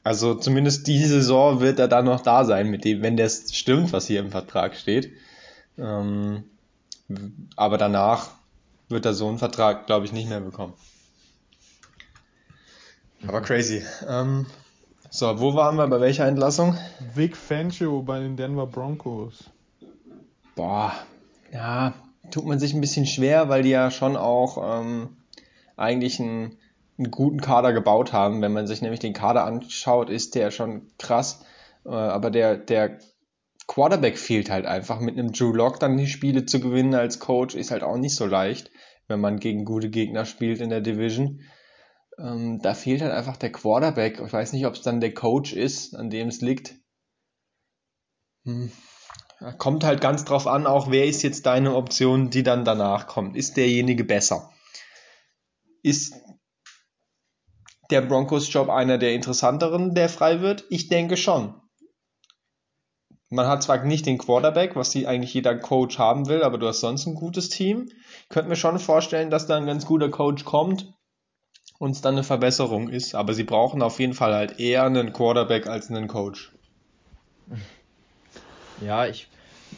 also 0.05 0.35
zumindest 0.35 0.87
die 0.87 1.05
Saison 1.05 1.61
wird 1.61 1.81
er 1.81 1.89
dann 1.89 2.05
noch 2.05 2.21
da 2.21 2.45
sein, 2.45 2.69
mit 2.69 2.85
dem, 2.85 3.03
wenn 3.03 3.17
das 3.17 3.53
stimmt, 3.53 3.93
was 3.93 4.07
hier 4.07 4.21
im 4.21 4.31
Vertrag 4.31 4.77
steht. 4.77 5.13
Ähm, 5.79 6.45
aber 7.57 7.77
danach 7.79 8.31
wird 8.89 9.05
er 9.05 9.15
so 9.15 9.29
einen 9.29 9.39
Vertrag, 9.39 9.87
glaube 9.87 10.07
ich, 10.07 10.13
nicht 10.13 10.29
mehr 10.29 10.41
bekommen. 10.41 10.75
Aber 13.27 13.41
crazy. 13.41 13.83
Ähm, 14.09 14.47
so, 15.11 15.41
wo 15.41 15.55
waren 15.55 15.77
wir? 15.77 15.87
Bei 15.87 16.01
welcher 16.01 16.27
Entlassung? 16.27 16.77
Vic 17.15 17.37
Fangio 17.37 18.03
bei 18.03 18.21
den 18.21 18.37
Denver 18.37 18.67
Broncos. 18.67 19.51
Boah, 20.55 20.93
ja, 21.53 21.95
tut 22.31 22.47
man 22.47 22.59
sich 22.59 22.75
ein 22.75 22.81
bisschen 22.81 23.07
schwer, 23.07 23.49
weil 23.49 23.63
die 23.63 23.71
ja 23.71 23.91
schon 23.91 24.17
auch 24.17 24.81
ähm, 24.81 25.17
eigentlich 25.77 26.21
einen, 26.21 26.59
einen 26.99 27.11
guten 27.11 27.41
Kader 27.41 27.73
gebaut 27.73 28.13
haben. 28.13 28.43
Wenn 28.43 28.53
man 28.53 28.67
sich 28.67 28.83
nämlich 28.83 29.01
den 29.01 29.13
Kader 29.13 29.45
anschaut, 29.45 30.11
ist 30.11 30.35
der 30.35 30.51
schon 30.51 30.89
krass. 30.99 31.45
Äh, 31.85 31.91
aber 31.91 32.31
der, 32.31 32.57
der 32.57 32.99
Quarterback 33.67 34.19
fehlt 34.19 34.51
halt 34.51 34.67
einfach. 34.67 35.01
Mit 35.01 35.19
einem 35.19 35.33
Drew 35.33 35.53
Lock 35.53 35.81
dann 35.81 35.97
die 35.97 36.07
Spiele 36.07 36.47
zu 36.47 36.61
gewinnen 36.61 36.95
als 36.95 37.19
Coach 37.19 37.55
ist 37.55 37.71
halt 37.71 37.83
auch 37.83 37.97
nicht 37.97 38.15
so 38.15 38.27
leicht, 38.27 38.71
wenn 39.09 39.21
man 39.21 39.41
gegen 39.41 39.65
gute 39.65 39.91
Gegner 39.91 40.25
spielt 40.25 40.61
in 40.61 40.71
der 40.71 40.81
Division. 40.81 41.41
Ähm, 42.19 42.61
da 42.63 42.75
fehlt 42.75 43.03
halt 43.03 43.13
einfach 43.13 43.37
der 43.37 43.53
Quarterback. 43.53 44.21
Ich 44.21 44.33
weiß 44.33 44.53
nicht, 44.53 44.67
ob 44.67 44.75
es 44.75 44.83
dann 44.83 45.01
der 45.01 45.13
Coach 45.13 45.53
ist, 45.53 45.95
an 45.95 46.11
dem 46.11 46.29
es 46.29 46.41
liegt. 46.41 46.75
Hm. 48.45 48.73
Kommt 49.59 49.85
halt 49.85 50.01
ganz 50.01 50.25
drauf 50.25 50.47
an, 50.47 50.67
auch 50.67 50.91
wer 50.91 51.05
ist 51.05 51.23
jetzt 51.23 51.45
deine 51.45 51.75
Option, 51.75 52.31
die 52.31 52.43
dann 52.43 52.65
danach 52.65 53.07
kommt. 53.07 53.37
Ist 53.37 53.59
derjenige 53.59 54.05
besser? 54.05 54.51
Ist 55.83 56.15
der 57.91 58.01
Broncos-Job 58.01 58.71
einer 58.71 58.97
der 58.97 59.13
interessanteren, 59.13 59.95
der 59.95 60.09
frei 60.09 60.41
wird? 60.41 60.65
Ich 60.71 60.89
denke 60.89 61.19
schon. 61.19 61.61
Man 63.29 63.47
hat 63.47 63.63
zwar 63.63 63.85
nicht 63.85 64.07
den 64.07 64.19
Quarterback, 64.19 64.75
was 64.75 64.91
die 64.91 65.07
eigentlich 65.07 65.35
jeder 65.35 65.59
Coach 65.59 65.99
haben 65.99 66.29
will, 66.29 66.43
aber 66.43 66.57
du 66.57 66.67
hast 66.67 66.81
sonst 66.81 67.07
ein 67.07 67.15
gutes 67.15 67.51
Team. 67.51 67.91
Ich 68.23 68.29
könnte 68.31 68.49
mir 68.49 68.57
schon 68.57 68.79
vorstellen, 68.79 69.31
dass 69.31 69.47
da 69.47 69.57
ein 69.57 69.67
ganz 69.67 69.85
guter 69.85 70.09
Coach 70.11 70.45
kommt 70.45 70.96
und 71.79 71.93
es 71.93 72.01
dann 72.01 72.15
eine 72.15 72.25
Verbesserung 72.25 72.89
ist. 72.89 73.15
Aber 73.15 73.35
sie 73.35 73.45
brauchen 73.45 73.83
auf 73.83 73.99
jeden 74.01 74.15
Fall 74.15 74.35
halt 74.35 74.59
eher 74.59 74.85
einen 74.85 75.13
Quarterback 75.13 75.67
als 75.67 75.91
einen 75.91 76.09
Coach. 76.09 76.53
Ja, 78.81 79.07
ich 79.07 79.29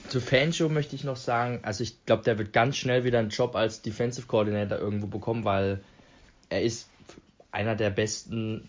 zu 0.09 0.21
Fanshow 0.21 0.69
möchte 0.69 0.97
ich 0.97 1.05
noch 1.05 1.17
sagen, 1.17 1.61
also 1.63 1.83
ich 1.83 2.05
glaube, 2.05 2.23
der 2.23 2.39
wird 2.39 2.53
ganz 2.53 2.77
schnell 2.77 3.05
wieder 3.05 3.19
einen 3.19 3.31
Job 3.31 3.57
als 3.57 3.83
Defensive 3.83 4.27
Coordinator 4.27 4.79
irgendwo 4.79 5.07
bekommen, 5.07 5.45
weil 5.45 5.81
er 6.49 6.63
ist 6.63 6.89
einer 7.51 7.75
der 7.75 7.91
besten, 7.91 8.69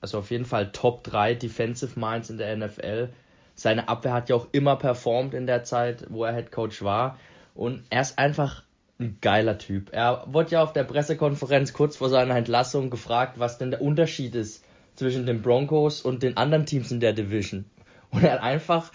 also 0.00 0.18
auf 0.18 0.30
jeden 0.30 0.44
Fall 0.44 0.72
Top 0.72 1.04
3 1.04 1.34
Defensive 1.34 1.98
Minds 1.98 2.30
in 2.30 2.38
der 2.38 2.56
NFL. 2.56 3.10
Seine 3.54 3.88
Abwehr 3.88 4.12
hat 4.12 4.28
ja 4.28 4.36
auch 4.36 4.48
immer 4.52 4.76
performt 4.76 5.34
in 5.34 5.46
der 5.46 5.64
Zeit, 5.64 6.06
wo 6.08 6.24
er 6.24 6.34
Head 6.34 6.50
Coach 6.50 6.82
war. 6.82 7.18
Und 7.54 7.84
er 7.90 8.00
ist 8.00 8.18
einfach 8.18 8.62
ein 9.00 9.18
geiler 9.20 9.58
Typ. 9.58 9.92
Er 9.92 10.24
wurde 10.26 10.50
ja 10.50 10.62
auf 10.62 10.72
der 10.72 10.84
Pressekonferenz 10.84 11.72
kurz 11.72 11.96
vor 11.96 12.10
seiner 12.10 12.36
Entlassung 12.36 12.90
gefragt, 12.90 13.38
was 13.38 13.58
denn 13.58 13.70
der 13.70 13.80
Unterschied 13.80 14.34
ist 14.34 14.62
zwischen 14.94 15.26
den 15.26 15.42
Broncos 15.42 16.02
und 16.02 16.22
den 16.22 16.36
anderen 16.36 16.66
Teams 16.66 16.90
in 16.90 17.00
der 17.00 17.14
Division. 17.14 17.64
Und 18.10 18.24
er 18.24 18.32
hat 18.32 18.42
einfach 18.42 18.92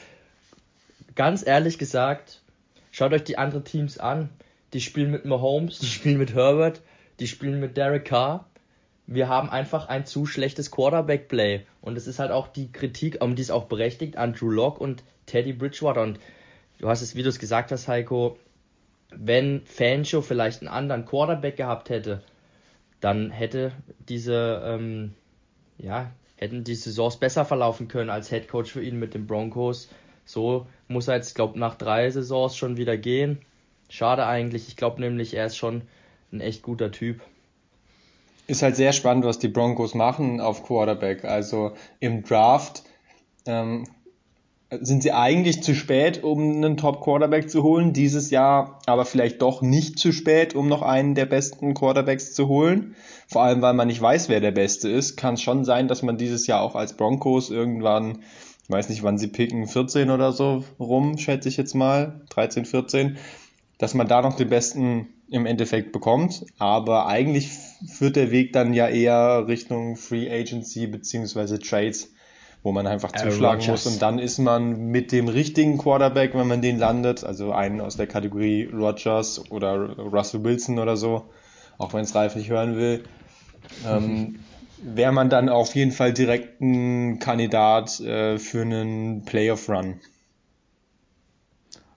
ganz 1.16 1.46
ehrlich 1.46 1.78
gesagt, 1.78 2.42
schaut 2.92 3.14
euch 3.14 3.24
die 3.24 3.38
anderen 3.38 3.66
Teams 3.66 3.98
an. 3.98 4.30
Die 4.74 4.82
spielen 4.82 5.12
mit 5.12 5.26
Mahomes, 5.26 5.80
die 5.80 5.88
spielen 5.88 6.18
mit 6.18 6.36
Herbert, 6.36 6.82
die 7.20 7.28
spielen 7.28 7.60
mit 7.60 7.78
Derek 7.78 8.06
Carr. 8.06 8.46
Wir 9.08 9.30
haben 9.30 9.50
einfach 9.50 9.88
ein 9.88 10.06
zu 10.06 10.26
schlechtes 10.26 10.72
Quarterback-Play. 10.72 11.66
Und 11.82 11.98
es 11.98 12.08
ist 12.08 12.20
halt 12.20 12.32
auch 12.32 12.48
die 12.48 12.72
Kritik, 12.72 13.24
um 13.24 13.36
die 13.36 13.42
ist 13.42 13.52
auch 13.52 13.66
berechtigt, 13.66 14.18
an 14.18 14.34
Drew 14.34 14.50
Locke 14.50 14.80
und 14.80 15.04
Teddy 15.28 15.54
Bridgewater. 15.54 16.02
Und 16.02 16.20
du 16.80 16.90
hast 16.90 17.02
es, 17.02 17.16
wie 17.16 17.24
du 17.24 17.30
es 17.30 17.40
gesagt 17.40 17.72
hast, 17.72 17.88
Heiko, 17.88 18.38
wenn 19.12 19.62
Fanshow 19.66 20.22
vielleicht 20.22 20.62
einen 20.62 20.70
anderen 20.70 21.06
Quarterback 21.06 21.58
gehabt 21.58 21.90
hätte, 21.90 22.24
dann 23.00 23.30
hätte 23.30 23.72
diese, 24.10 24.62
ähm, 24.66 25.14
ja, 25.78 26.12
hätten 26.38 26.64
die 26.64 26.76
Saisons 26.76 27.18
besser 27.18 27.46
verlaufen 27.46 27.88
können 27.88 28.10
als 28.10 28.30
Head 28.30 28.48
Coach 28.48 28.72
für 28.72 28.84
ihn 28.84 29.00
mit 29.00 29.14
den 29.14 29.28
Broncos. 29.28 29.90
So 30.26 30.68
muss 30.88 31.08
er 31.08 31.16
jetzt, 31.16 31.36
glaube 31.36 31.60
nach 31.60 31.76
drei 31.76 32.10
Saisons 32.10 32.56
schon 32.58 32.78
wieder 32.78 32.98
gehen. 32.98 33.40
Schade 33.90 34.26
eigentlich. 34.26 34.68
Ich 34.68 34.76
glaube 34.76 35.02
nämlich, 35.02 35.36
er 35.36 35.46
ist 35.46 35.58
schon 35.58 35.84
ein 36.32 36.42
echt 36.42 36.64
guter 36.64 36.92
Typ. 36.92 37.22
Ist 38.48 38.62
halt 38.62 38.76
sehr 38.76 38.94
spannend, 38.94 39.26
was 39.26 39.40
die 39.40 39.48
Broncos 39.48 39.94
machen 39.94 40.42
auf 40.42 40.64
Quarterback. 40.64 41.26
Also 41.26 41.74
im 42.00 42.24
Draft 42.24 42.84
ähm, 43.46 43.88
sind 44.72 45.04
sie 45.04 45.12
eigentlich 45.12 45.62
zu 45.62 45.76
spät, 45.76 46.24
um 46.24 46.40
einen 46.40 46.78
Top-Quarterback 46.78 47.50
zu 47.50 47.64
holen. 47.64 47.94
Dieses 47.94 48.32
Jahr 48.32 48.80
aber 48.88 49.06
vielleicht 49.06 49.42
doch 49.42 49.62
nicht 49.62 50.00
zu 50.00 50.12
spät, 50.12 50.56
um 50.56 50.68
noch 50.68 50.82
einen 50.82 51.14
der 51.16 51.28
besten 51.28 51.74
Quarterbacks 51.74 52.34
zu 52.34 52.48
holen. 52.48 52.96
Vor 53.28 53.44
allem, 53.44 53.62
weil 53.62 53.74
man 53.74 53.88
nicht 53.88 54.02
weiß, 54.02 54.28
wer 54.30 54.42
der 54.42 54.52
Beste 54.52 54.90
ist. 54.90 55.18
Kann 55.18 55.36
es 55.36 55.42
schon 55.42 55.66
sein, 55.66 55.88
dass 55.88 56.02
man 56.02 56.18
dieses 56.18 56.48
Jahr 56.48 56.62
auch 56.62 56.76
als 56.76 56.98
Broncos 56.98 57.52
irgendwann, 57.52 58.20
ich 58.64 58.70
weiß 58.70 58.90
nicht, 58.90 59.04
wann 59.04 59.20
sie 59.20 59.28
picken, 59.28 59.68
14 59.68 60.10
oder 60.10 60.32
so 60.32 60.64
rum, 60.80 61.18
schätze 61.18 61.50
ich 61.50 61.58
jetzt 61.58 61.76
mal, 61.76 62.22
13, 62.30 62.66
14, 62.66 63.18
dass 63.78 63.94
man 63.94 64.08
da 64.08 64.22
noch 64.22 64.36
den 64.36 64.50
Besten 64.50 65.10
im 65.30 65.46
Endeffekt 65.46 65.92
bekommt. 65.92 66.44
Aber 66.58 67.06
eigentlich 67.08 67.50
führt 67.88 68.16
der 68.16 68.32
Weg 68.32 68.54
dann 68.54 68.74
ja 68.74 68.88
eher 68.88 69.48
Richtung 69.48 69.96
Free 69.96 70.30
Agency 70.30 70.88
beziehungsweise 70.88 71.60
Trades 71.60 72.15
wo 72.66 72.72
man 72.72 72.88
einfach 72.88 73.14
Aaron 73.14 73.30
zuschlagen 73.30 73.62
Rodgers. 73.62 73.86
muss 73.86 73.94
und 73.94 74.02
dann 74.02 74.18
ist 74.18 74.40
man 74.40 74.88
mit 74.88 75.12
dem 75.12 75.28
richtigen 75.28 75.78
Quarterback, 75.78 76.34
wenn 76.34 76.48
man 76.48 76.64
den 76.64 76.80
landet, 76.80 77.24
also 77.24 77.52
einen 77.52 77.80
aus 77.80 77.96
der 77.96 78.08
Kategorie 78.08 78.68
Rodgers 78.74 79.52
oder 79.52 79.96
Russell 80.00 80.44
Wilson 80.44 80.80
oder 80.80 80.98
so, 80.98 81.30
auch 81.78 81.94
wenn 81.94 82.02
es 82.02 82.16
Ralf 82.16 82.36
nicht 82.36 82.50
hören 82.50 82.76
will, 82.76 83.04
ähm, 83.88 84.40
wäre 84.82 85.12
man 85.12 85.30
dann 85.30 85.48
auf 85.48 85.76
jeden 85.76 85.92
Fall 85.92 86.12
direkt 86.12 86.60
ein 86.60 87.20
Kandidat 87.20 88.00
äh, 88.00 88.40
für 88.40 88.64
einen 88.64 89.26
Playoff-Run. 89.26 90.00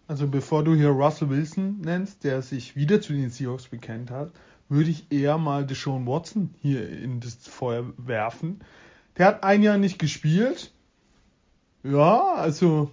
Also 0.06 0.28
bevor 0.28 0.64
du 0.64 0.74
hier 0.74 0.90
Russell 0.90 1.30
Wilson 1.30 1.80
nennst, 1.80 2.24
der 2.24 2.42
sich 2.42 2.76
wieder 2.76 3.00
zu 3.00 3.14
den 3.14 3.30
Seahawks 3.30 3.68
bekennt 3.68 4.10
hat, 4.10 4.32
würde 4.68 4.90
ich 4.90 5.10
eher 5.10 5.38
mal 5.38 5.64
Deshaun 5.64 6.06
Watson 6.06 6.50
hier 6.60 6.86
in 6.90 7.20
das 7.20 7.36
Feuer 7.36 7.86
werfen. 7.96 8.60
Der 9.18 9.26
hat 9.26 9.44
ein 9.44 9.62
Jahr 9.62 9.78
nicht 9.78 9.98
gespielt. 9.98 10.72
Ja, 11.82 12.34
also 12.34 12.90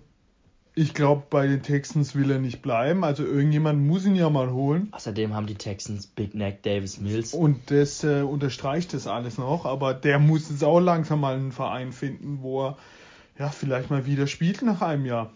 ich 0.74 0.94
glaube, 0.94 1.24
bei 1.30 1.48
den 1.48 1.64
Texans 1.64 2.16
will 2.16 2.30
er 2.32 2.40
nicht 2.40 2.62
bleiben. 2.62 3.04
Also 3.04 3.24
irgendjemand 3.24 3.86
muss 3.86 4.06
ihn 4.06 4.16
ja 4.16 4.30
mal 4.30 4.52
holen. 4.52 4.90
Außerdem 4.92 5.34
haben 5.34 5.48
die 5.48 5.56
Texans 5.56 6.08
Big 6.08 6.36
Neck 6.36 6.64
Davis 6.64 7.00
Mills. 7.00 7.34
Und 7.34 7.72
das 7.72 8.04
äh, 8.04 8.22
unterstreicht 8.22 8.94
das 8.94 9.08
alles 9.08 9.38
noch. 9.38 9.66
Aber 9.66 9.94
der 9.94 10.20
muss 10.20 10.50
jetzt 10.50 10.64
auch 10.64 10.80
langsam 10.80 11.22
mal 11.22 11.36
einen 11.36 11.54
Verein 11.54 11.94
finden, 11.94 12.40
wo 12.42 12.66
er 12.66 12.78
ja 13.40 13.50
vielleicht 13.50 13.90
mal 13.90 14.06
wieder 14.06 14.28
spielt 14.28 14.62
nach 14.64 14.82
einem 14.82 15.06
Jahr. 15.06 15.32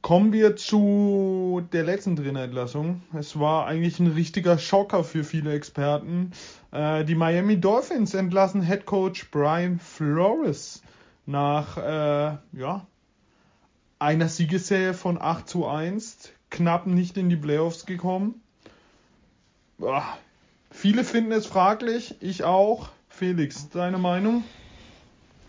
Kommen 0.00 0.32
wir 0.32 0.56
zu 0.56 1.62
der 1.72 1.84
letzten 1.84 2.16
Trainerentlassung. 2.16 3.02
Es 3.16 3.38
war 3.38 3.66
eigentlich 3.66 4.00
ein 4.00 4.08
richtiger 4.08 4.58
Schocker 4.58 5.04
für 5.04 5.22
viele 5.22 5.52
Experten. 5.52 6.32
Äh, 6.72 7.04
die 7.04 7.14
Miami 7.14 7.60
Dolphins 7.60 8.14
entlassen 8.14 8.62
Head 8.62 8.86
Coach 8.86 9.30
Brian 9.30 9.78
Flores 9.78 10.82
nach 11.26 11.76
äh, 11.76 12.36
ja, 12.52 12.86
einer 13.98 14.28
Siegesserie 14.28 14.94
von 14.94 15.20
8 15.20 15.48
zu 15.48 15.66
1, 15.66 16.32
knapp 16.50 16.86
nicht 16.86 17.16
in 17.16 17.28
die 17.28 17.36
Playoffs 17.36 17.86
gekommen. 17.86 18.40
Boah, 19.78 20.04
viele 20.70 21.04
finden 21.04 21.32
es 21.32 21.46
fraglich, 21.46 22.16
ich 22.20 22.42
auch. 22.42 22.88
Felix, 23.08 23.68
deine 23.68 23.98
Meinung? 23.98 24.42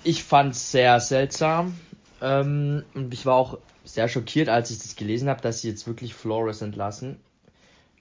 Ich 0.04 0.24
fand's 0.24 0.72
sehr 0.72 1.00
seltsam. 1.00 1.80
Ähm, 2.22 2.84
und 2.94 3.14
ich 3.14 3.26
war 3.26 3.36
auch 3.36 3.58
sehr 3.86 4.08
schockiert, 4.10 4.50
als 4.50 4.70
ich 4.70 4.80
das 4.80 4.96
gelesen 4.96 5.30
habe, 5.30 5.42
dass 5.42 5.62
sie 5.62 5.70
jetzt 5.70 5.88
wirklich 5.88 6.14
Flores 6.14 6.62
entlassen. 6.62 7.20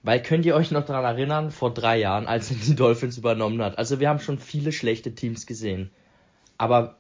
Weil 0.03 0.21
könnt 0.21 0.45
ihr 0.45 0.57
euch 0.57 0.71
noch 0.71 0.85
daran 0.85 1.05
erinnern, 1.05 1.51
vor 1.51 1.73
drei 1.73 1.99
Jahren, 1.99 2.27
als 2.27 2.51
er 2.51 2.57
die 2.57 2.75
Dolphins 2.75 3.19
übernommen 3.19 3.63
hat? 3.63 3.79
Also 3.79 4.01
wir 4.01 4.09
haben 4.09 4.19
schon 4.19 4.39
viele 4.39 4.73
schlechte 4.73 5.15
Teams 5.15 5.47
gesehen. 5.47 5.91
Aber 6.59 6.97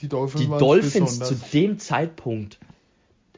Die 0.00 0.08
Dolphins, 0.08 0.42
die 0.42 0.48
Dolphins 0.48 1.18
zu 1.18 1.34
dem 1.52 1.78
Zeitpunkt, 1.78 2.58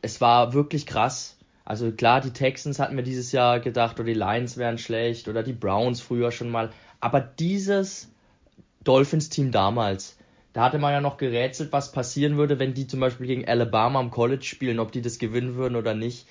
es 0.02 0.21
war 0.21 0.52
wirklich 0.52 0.87
krass. 0.87 1.37
Also 1.64 1.92
klar, 1.92 2.21
die 2.21 2.33
Texans 2.33 2.78
hatten 2.78 2.97
wir 2.97 3.04
dieses 3.04 3.33
Jahr 3.33 3.61
gedacht, 3.61 3.99
oder 3.99 4.06
die 4.06 4.14
Lions 4.14 4.56
wären 4.56 4.78
schlecht, 4.78 5.28
oder 5.28 5.42
die 5.42 5.52
Browns 5.52 6.00
früher 6.00 6.30
schon 6.30 6.50
mal. 6.50 6.71
Aber 7.00 7.21
dieses 7.21 8.11
Dolphins-Team 8.83 9.50
damals, 9.50 10.18
da 10.52 10.64
hatte 10.64 10.78
man 10.78 10.92
ja 10.92 11.00
noch 11.00 11.16
gerätselt, 11.16 11.73
was 11.73 11.92
passieren 11.92 12.37
würde, 12.37 12.59
wenn 12.59 12.75
die 12.75 12.87
zum 12.87 13.00
Beispiel 13.00 13.26
gegen 13.26 13.49
Alabama 13.49 13.99
am 13.99 14.11
College 14.11 14.44
spielen, 14.44 14.78
ob 14.78 14.92
die 14.92 15.02
das 15.02 15.18
gewinnen 15.18 15.54
würden 15.54 15.76
oder 15.76 15.94
nicht. 15.94 16.26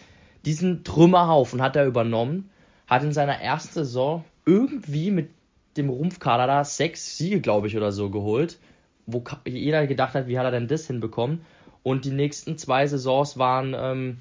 Diesen 0.45 0.83
Trümmerhaufen 0.83 1.61
hat 1.61 1.75
er 1.75 1.85
übernommen, 1.85 2.49
hat 2.87 3.03
in 3.03 3.13
seiner 3.13 3.39
ersten 3.39 3.73
Saison 3.73 4.23
irgendwie 4.45 5.11
mit 5.11 5.29
dem 5.77 5.89
Rumpfkader 5.89 6.47
da 6.47 6.63
sechs 6.63 7.17
Siege, 7.17 7.41
glaube 7.41 7.67
ich, 7.67 7.77
oder 7.77 7.91
so 7.91 8.09
geholt, 8.09 8.59
wo 9.05 9.23
jeder 9.45 9.87
gedacht 9.87 10.13
hat, 10.13 10.27
wie 10.27 10.37
hat 10.37 10.45
er 10.45 10.51
denn 10.51 10.67
das 10.67 10.87
hinbekommen? 10.87 11.41
Und 11.81 12.05
die 12.05 12.11
nächsten 12.11 12.57
zwei 12.57 12.87
Saisons 12.87 13.37
waren, 13.37 13.75
ähm, 13.77 14.17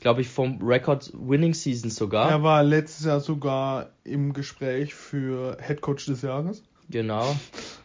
glaube 0.00 0.22
ich, 0.22 0.28
vom 0.28 0.60
Record 0.62 1.12
Winning 1.14 1.54
Season 1.54 1.90
sogar. 1.90 2.30
Er 2.30 2.42
war 2.42 2.62
letztes 2.62 3.06
Jahr 3.06 3.20
sogar 3.20 3.90
im 4.02 4.32
Gespräch 4.32 4.94
für 4.94 5.56
Head 5.64 5.80
Coach 5.80 6.06
des 6.06 6.22
Jahres. 6.22 6.62
Genau. 6.90 7.36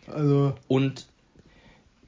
Also 0.08 0.56
Und 0.68 1.08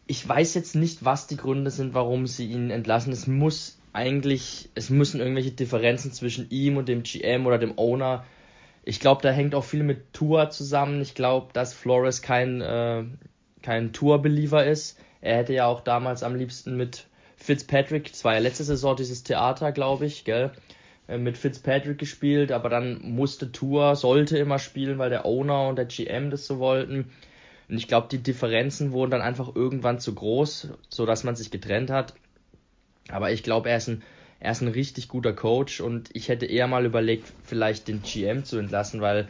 ich 0.08 0.28
weiß 0.28 0.56
jetzt 0.56 0.76
nicht, 0.76 1.06
was 1.06 1.28
die 1.28 1.38
Gründe 1.38 1.72
sind, 1.72 1.94
warum 1.94 2.28
sie 2.28 2.48
ihn 2.48 2.70
entlassen. 2.70 3.14
Es 3.14 3.28
muss 3.28 3.78
eigentlich, 3.94 4.70
es 4.76 4.90
müssen 4.90 5.20
irgendwelche 5.20 5.52
Differenzen 5.52 6.12
zwischen 6.12 6.50
ihm 6.50 6.78
und 6.78 6.88
dem 6.88 7.04
GM 7.04 7.46
oder 7.46 7.58
dem 7.58 7.78
Owner. 7.78 8.26
Ich 8.84 9.00
glaube, 9.00 9.22
da 9.22 9.32
hängt 9.32 9.54
auch 9.54 9.64
viel 9.64 9.84
mit 9.84 10.14
Tour 10.14 10.50
zusammen. 10.50 11.02
Ich 11.02 11.14
glaube, 11.14 11.52
dass 11.54 11.74
Flores 11.74 12.22
kein, 12.22 12.62
äh, 12.62 13.04
kein 13.62 13.94
Tour-Believer 13.94 14.66
ist. 14.66 15.00
Er 15.22 15.38
hätte 15.38 15.54
ja 15.54 15.68
auch 15.68 15.82
damals 15.82 16.24
am 16.24 16.36
liebsten 16.36 16.78
mit 16.78 17.06
Fitzpatrick, 17.42 18.12
das 18.12 18.24
war 18.24 18.34
ja 18.34 18.40
letzte 18.40 18.64
Saison 18.64 18.96
dieses 18.96 19.24
Theater, 19.24 19.72
glaube 19.72 20.06
ich, 20.06 20.26
gell, 20.26 20.52
äh, 21.08 21.18
mit 21.18 21.38
Fitzpatrick 21.38 21.98
gespielt, 21.98 22.52
aber 22.52 22.70
dann 22.70 23.02
musste 23.02 23.52
Tour, 23.52 23.96
sollte 23.96 24.38
immer 24.38 24.60
spielen, 24.60 25.00
weil 25.00 25.10
der 25.10 25.26
Owner 25.26 25.68
und 25.68 25.76
der 25.76 25.86
GM 25.86 26.30
das 26.30 26.46
so 26.46 26.60
wollten. 26.60 27.12
Und 27.68 27.78
ich 27.78 27.88
glaube, 27.88 28.08
die 28.12 28.22
Differenzen 28.22 28.92
wurden 28.92 29.12
dann 29.12 29.22
einfach 29.22 29.56
irgendwann 29.56 30.00
zu 30.00 30.14
groß, 30.14 30.70
so 30.90 31.06
dass 31.06 31.24
man 31.24 31.36
sich 31.36 31.52
getrennt 31.52 31.90
hat. 31.90 32.14
Aber 33.10 33.32
ich 33.32 33.44
glaube, 33.44 33.70
er 33.70 33.78
ist 33.78 33.90
ein 33.90 34.04
er 34.42 34.54
ist 34.54 34.62
ein 34.62 34.70
richtig 34.70 35.08
guter 35.08 35.34
Coach 35.34 35.82
und 35.82 36.10
ich 36.14 36.28
hätte 36.28 36.48
eher 36.48 36.68
mal 36.68 36.84
überlegt, 36.84 37.32
vielleicht 37.44 37.88
den 37.88 38.02
GM 38.02 38.44
zu 38.44 38.58
entlassen, 38.58 39.00
weil 39.00 39.28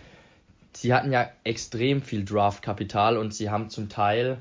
sie 0.72 0.94
hatten 0.94 1.12
ja 1.12 1.30
extrem 1.44 2.02
viel 2.02 2.24
Draftkapital 2.24 3.18
und 3.18 3.34
sie 3.34 3.50
haben 3.50 3.70
zum 3.70 3.90
Teil 3.90 4.38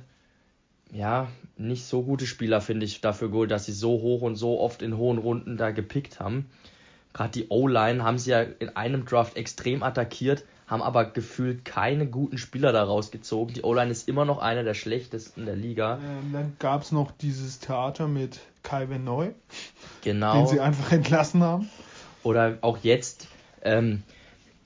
ja 0.92 1.26
nicht 1.56 1.84
so 1.84 2.04
gute 2.04 2.24
Spieler, 2.24 2.60
finde 2.60 2.86
ich, 2.86 3.00
dafür 3.00 3.30
geholt, 3.30 3.50
dass 3.50 3.66
sie 3.66 3.72
so 3.72 4.00
hoch 4.00 4.22
und 4.22 4.36
so 4.36 4.60
oft 4.60 4.80
in 4.80 4.96
hohen 4.96 5.18
Runden 5.18 5.56
da 5.56 5.72
gepickt 5.72 6.20
haben. 6.20 6.48
Gerade 7.12 7.32
die 7.32 7.48
O-Line 7.48 8.04
haben 8.04 8.18
sie 8.18 8.30
ja 8.30 8.42
in 8.42 8.76
einem 8.76 9.04
Draft 9.04 9.36
extrem 9.36 9.82
attackiert, 9.82 10.44
haben 10.70 10.82
aber 10.82 11.04
gefühlt 11.04 11.64
keine 11.64 12.06
guten 12.06 12.38
Spieler 12.38 12.72
daraus 12.72 13.10
gezogen. 13.10 13.54
Die 13.54 13.62
O-Line 13.62 13.90
ist 13.90 14.08
immer 14.08 14.24
noch 14.24 14.38
einer 14.38 14.62
der 14.62 14.74
schlechtesten 14.74 15.44
der 15.44 15.56
Liga. 15.56 15.98
ähm, 15.98 16.32
dann 16.32 16.52
gab 16.60 16.82
es 16.82 16.92
noch 16.92 17.10
dieses 17.10 17.58
Theater 17.58 18.06
mit 18.06 18.38
Kai 18.62 18.84
Neu, 18.86 19.26
den 19.26 19.34
Genau. 20.02 20.46
sie 20.46 20.60
einfach 20.60 20.92
entlassen 20.92 21.42
haben. 21.42 21.68
Oder 22.22 22.58
auch 22.60 22.78
jetzt 22.82 23.26
ähm, 23.62 24.02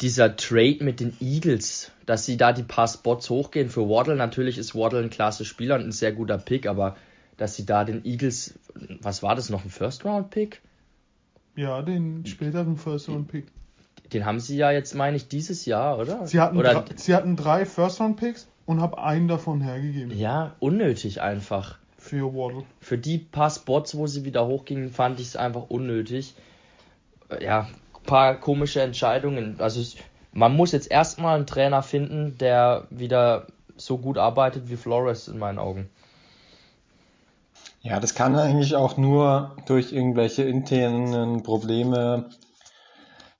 dieser 0.03 0.37
Trade 0.37 0.85
mit 0.85 1.01
den 1.01 1.17
Eagles, 1.21 1.91
dass 2.05 2.27
sie 2.27 2.37
da 2.37 2.53
die 2.53 2.65
paar 2.65 2.89
Spots 2.89 3.31
hochgehen 3.31 3.71
für 3.71 3.89
Waddle. 3.89 4.17
Natürlich 4.17 4.59
ist 4.59 4.75
Waddle 4.75 5.01
ein 5.01 5.11
klasse 5.11 5.47
Spieler 5.47 5.77
und 5.77 5.83
ein 5.87 5.93
sehr 5.93 6.13
guter 6.13 6.37
Pick, 6.37 6.67
aber 6.67 6.97
dass 7.39 7.57
sie 7.57 7.65
da 7.65 7.85
den 7.85 8.05
Eagles, 8.05 8.55
was 9.01 9.23
war 9.23 9.35
das 9.37 9.49
noch, 9.49 9.65
ein 9.65 9.71
First-Round-Pick? 9.71 10.61
Ja, 11.57 11.81
den 11.83 12.27
späteren 12.27 12.77
First 12.77 13.09
Round 13.09 13.29
Pick. 13.29 13.47
Den 14.13 14.27
haben 14.27 14.41
sie 14.41 14.57
ja 14.57 14.71
jetzt, 14.71 14.95
meine 14.95 15.17
ich, 15.17 15.29
dieses 15.29 15.65
Jahr, 15.67 15.99
oder? 15.99 16.27
Sie 16.27 16.41
hatten, 16.41 16.57
oder 16.59 16.75
drei, 16.75 16.85
sie 16.97 17.15
hatten 17.15 17.37
drei 17.37 17.65
First 17.65 18.01
Round 18.01 18.17
Picks 18.17 18.47
und 18.67 18.81
habe 18.81 18.99
einen 18.99 19.29
davon 19.29 19.61
hergegeben 19.61 20.17
ja, 20.17 20.55
unnötig 20.61 21.21
einfach. 21.21 21.79
für 21.99 22.35
Waddle. 22.35 22.65
Für 22.81 22.99
die 22.99 23.19
paar 23.19 23.51
Spots, 23.51 23.97
wo 23.97 24.07
sie 24.07 24.25
wieder 24.25 24.47
hochgingen, 24.47 24.91
fand 24.91 25.21
ich 25.21 25.29
es 25.29 25.37
einfach 25.37 25.65
unnötig. 25.69 26.35
Äh, 27.31 27.45
Ja, 27.45 27.69
paar 28.05 28.35
komische 28.37 28.83
Entscheidungen. 28.83 29.57
Also 29.59 29.83
man 30.33 30.55
muss 30.55 30.73
jetzt 30.73 30.91
erstmal 30.91 31.37
einen 31.37 31.47
Trainer 31.47 31.83
finden, 31.83 32.37
der 32.39 32.87
wieder 32.91 33.47
so 33.77 33.99
gut 33.99 34.19
arbeitet 34.19 34.69
wie 34.69 34.77
Flores 34.77 35.29
in 35.29 35.39
meinen 35.39 35.59
Augen. 35.59 35.89
Ja, 37.81 38.01
das 38.01 38.15
kann 38.15 38.35
eigentlich 38.37 38.77
auch 38.77 38.97
nur 38.97 39.57
durch 39.67 39.93
irgendwelche 39.93 40.43
internen 40.43 41.43
Probleme 41.43 42.31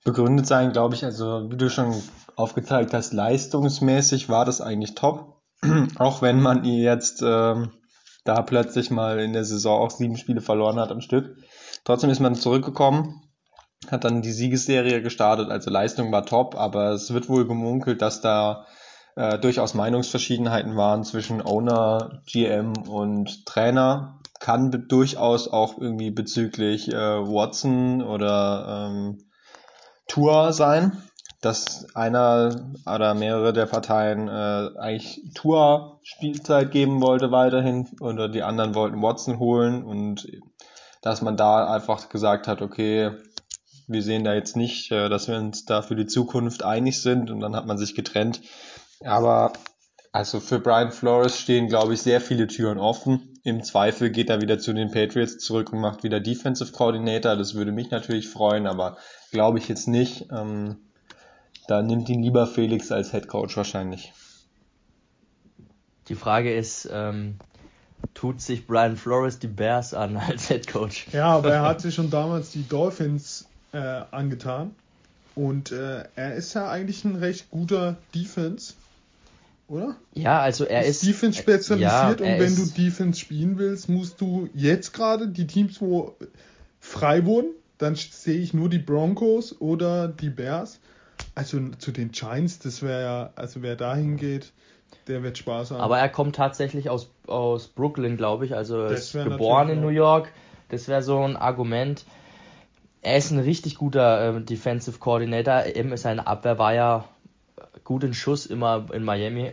begründet 0.05 0.47
sein, 0.47 0.71
glaube 0.71 0.95
ich. 0.95 1.03
Also, 1.03 1.51
wie 1.51 1.57
du 1.57 1.69
schon 1.69 1.93
aufgezeigt 2.37 2.93
hast, 2.93 3.11
leistungsmäßig 3.11 4.29
war 4.29 4.45
das 4.45 4.61
eigentlich 4.61 4.95
top. 4.95 5.41
Auch 5.97 6.21
wenn 6.21 6.41
man 6.41 6.63
jetzt 6.63 7.21
ähm, 7.21 7.71
da 8.23 8.41
plötzlich 8.41 8.91
mal 8.91 9.19
in 9.19 9.33
der 9.33 9.43
Saison 9.43 9.81
auch 9.81 9.91
sieben 9.91 10.17
Spiele 10.17 10.41
verloren 10.41 10.79
hat 10.79 10.91
am 10.91 11.01
Stück. 11.01 11.37
Trotzdem 11.83 12.09
ist 12.09 12.19
man 12.19 12.35
zurückgekommen, 12.35 13.21
hat 13.89 14.03
dann 14.03 14.21
die 14.21 14.31
Siegesserie 14.31 15.01
gestartet. 15.01 15.49
Also 15.49 15.69
Leistung 15.69 16.11
war 16.11 16.25
top, 16.25 16.55
aber 16.55 16.91
es 16.91 17.13
wird 17.13 17.29
wohl 17.29 17.47
gemunkelt, 17.47 18.01
dass 18.01 18.21
da 18.21 18.65
äh, 19.15 19.37
durchaus 19.39 19.73
Meinungsverschiedenheiten 19.73 20.75
waren 20.75 21.03
zwischen 21.03 21.41
Owner, 21.41 22.21
GM 22.25 22.73
und 22.87 23.45
Trainer. 23.45 24.19
kann 24.39 24.87
durchaus 24.87 25.47
auch 25.47 25.77
irgendwie 25.79 26.11
bezüglich 26.11 26.91
äh, 26.91 26.95
Watson 26.95 28.01
oder 28.01 28.89
ähm, 28.89 29.25
Tour 30.07 30.53
sein, 30.53 31.01
dass 31.41 31.87
einer 31.95 32.73
oder 32.85 33.13
mehrere 33.13 33.53
der 33.53 33.65
Parteien 33.65 34.27
äh, 34.27 34.69
eigentlich 34.79 35.21
Tour 35.35 35.99
Spielzeit 36.03 36.71
geben 36.71 37.01
wollte 37.01 37.31
weiterhin 37.31 37.87
oder 37.99 38.29
die 38.29 38.43
anderen 38.43 38.73
wollten 38.75 39.01
Watson 39.01 39.39
holen 39.39 39.83
und 39.83 40.27
dass 41.01 41.21
man 41.21 41.37
da 41.37 41.71
einfach 41.71 42.09
gesagt 42.09 42.47
hat, 42.47 42.61
okay, 42.61 43.11
wir 43.87 44.01
sehen 44.01 44.23
da 44.23 44.33
jetzt 44.33 44.55
nicht, 44.55 44.91
äh, 44.91 45.09
dass 45.09 45.27
wir 45.27 45.37
uns 45.37 45.65
da 45.65 45.81
für 45.81 45.95
die 45.95 46.07
Zukunft 46.07 46.63
einig 46.63 47.01
sind 47.01 47.29
und 47.29 47.41
dann 47.41 47.55
hat 47.55 47.67
man 47.67 47.77
sich 47.77 47.93
getrennt. 47.93 48.41
Aber 49.03 49.53
also 50.11 50.39
für 50.39 50.59
Brian 50.59 50.91
Flores 50.91 51.39
stehen, 51.39 51.67
glaube 51.67 51.93
ich, 51.93 52.01
sehr 52.01 52.21
viele 52.21 52.47
Türen 52.47 52.79
offen. 52.79 53.34
Im 53.45 53.61
Zweifel 53.61 54.09
geht 54.09 54.31
er 54.31 54.41
wieder 54.41 54.57
zu 54.57 54.73
den 54.73 54.89
Patriots 54.89 55.37
zurück 55.37 55.71
und 55.71 55.79
macht 55.79 56.03
wieder 56.03 56.19
Defensive 56.19 56.71
Coordinator. 56.71 57.35
Das 57.35 57.53
würde 57.53 57.71
mich 57.71 57.91
natürlich 57.91 58.27
freuen, 58.27 58.65
aber 58.65 58.97
glaube 59.31 59.59
ich 59.59 59.67
jetzt 59.69 59.87
nicht. 59.87 60.25
Ähm, 60.31 60.77
da 61.67 61.83
nimmt 61.83 62.09
ihn 62.09 62.23
lieber 62.23 62.47
Felix 62.47 62.91
als 62.91 63.11
Head 63.11 63.27
Coach 63.27 63.55
wahrscheinlich. 63.55 64.13
Die 66.07 66.15
Frage 66.15 66.55
ist, 66.55 66.89
ähm, 66.91 67.35
tut 68.15 68.41
sich 68.41 68.65
Brian 68.65 68.97
Flores 68.97 69.37
die 69.37 69.45
Bears 69.45 69.93
an 69.93 70.17
als 70.27 70.47
Head 70.47 70.65
Coach? 70.65 71.05
Ja, 71.11 71.27
aber 71.27 71.53
er 71.53 71.61
hat 71.61 71.81
sich 71.81 71.93
schon 71.93 72.09
damals 72.09 72.49
die 72.49 72.67
Dolphins 72.67 73.47
äh, 73.73 74.01
angetan. 74.09 74.73
Und 75.35 75.71
äh, 75.71 76.05
er 76.15 76.33
ist 76.33 76.55
ja 76.55 76.67
eigentlich 76.67 77.05
ein 77.05 77.17
recht 77.17 77.51
guter 77.51 77.97
Defense 78.15 78.73
oder? 79.67 79.95
Ja, 80.13 80.39
also 80.41 80.65
er 80.65 80.83
ist, 80.83 81.03
ist 81.03 81.07
Defense 81.07 81.39
spezialisiert 81.39 82.19
ja, 82.19 82.33
und 82.33 82.39
wenn 82.39 82.55
du 82.55 82.65
Defense 82.65 83.19
spielen 83.19 83.57
willst, 83.57 83.89
musst 83.89 84.21
du 84.21 84.49
jetzt 84.53 84.93
gerade 84.93 85.27
die 85.27 85.47
Teams, 85.47 85.81
wo 85.81 86.15
frei 86.79 87.25
wurden, 87.25 87.49
dann 87.77 87.95
sehe 87.95 88.37
ich 88.37 88.53
nur 88.53 88.69
die 88.69 88.79
Broncos 88.79 89.59
oder 89.59 90.07
die 90.07 90.29
Bears. 90.29 90.79
Also 91.33 91.59
zu 91.79 91.91
den 91.91 92.11
Giants, 92.11 92.59
das 92.59 92.81
wäre 92.81 93.01
ja, 93.01 93.29
also 93.35 93.61
wer 93.61 93.75
dahin 93.75 94.17
geht, 94.17 94.51
der 95.07 95.23
wird 95.23 95.37
Spaß 95.37 95.71
haben. 95.71 95.81
Aber 95.81 95.99
er 95.99 96.09
kommt 96.09 96.35
tatsächlich 96.35 96.89
aus, 96.89 97.09
aus 97.27 97.67
Brooklyn, 97.67 98.17
glaube 98.17 98.45
ich, 98.45 98.55
also 98.55 98.85
ist 98.85 99.13
geboren 99.13 99.69
in 99.69 99.81
New 99.81 99.89
York. 99.89 100.31
Das 100.69 100.87
wäre 100.87 101.03
so 101.03 101.21
ein 101.21 101.35
Argument. 101.35 102.05
Er 103.01 103.17
ist 103.17 103.31
ein 103.31 103.39
richtig 103.39 103.75
guter 103.75 104.35
äh, 104.35 104.41
Defensive 104.41 104.97
Coordinator. 104.99 105.65
Eben 105.65 105.95
seine 105.97 106.25
Abwehr 106.25 106.57
war 106.57 106.73
ja 106.73 107.05
guten 107.83 108.13
Schuss 108.13 108.45
immer 108.45 108.87
in 108.93 109.03
Miami. 109.03 109.51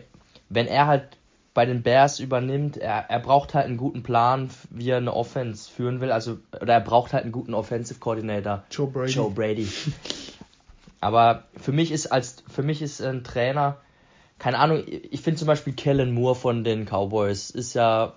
Wenn 0.49 0.67
er 0.67 0.87
halt 0.87 1.17
bei 1.53 1.65
den 1.65 1.83
Bears 1.83 2.19
übernimmt, 2.19 2.77
er, 2.77 3.09
er 3.09 3.19
braucht 3.19 3.53
halt 3.53 3.65
einen 3.65 3.77
guten 3.77 4.03
Plan, 4.03 4.49
wie 4.71 4.89
er 4.89 4.97
eine 4.97 5.13
Offense 5.13 5.69
führen 5.71 6.01
will. 6.01 6.11
Also, 6.11 6.39
oder 6.59 6.73
er 6.73 6.81
braucht 6.81 7.13
halt 7.13 7.23
einen 7.23 7.31
guten 7.31 7.53
Offensive 7.53 7.99
Coordinator. 7.99 8.63
Joe 8.71 8.87
Brady. 8.87 9.11
Joe 9.11 9.29
Brady. 9.29 9.67
Aber 10.99 11.43
für 11.57 11.73
mich 11.73 11.91
ist 11.91 12.07
als 12.07 12.43
für 12.49 12.63
mich 12.63 12.81
ist 12.81 13.01
ein 13.01 13.23
Trainer, 13.25 13.77
keine 14.39 14.57
Ahnung, 14.57 14.83
ich 14.87 15.21
finde 15.21 15.37
zum 15.37 15.47
Beispiel 15.47 15.73
Kellen 15.73 16.13
Moore 16.13 16.35
von 16.35 16.63
den 16.63 16.85
Cowboys 16.85 17.49
ist 17.49 17.73
ja 17.73 18.13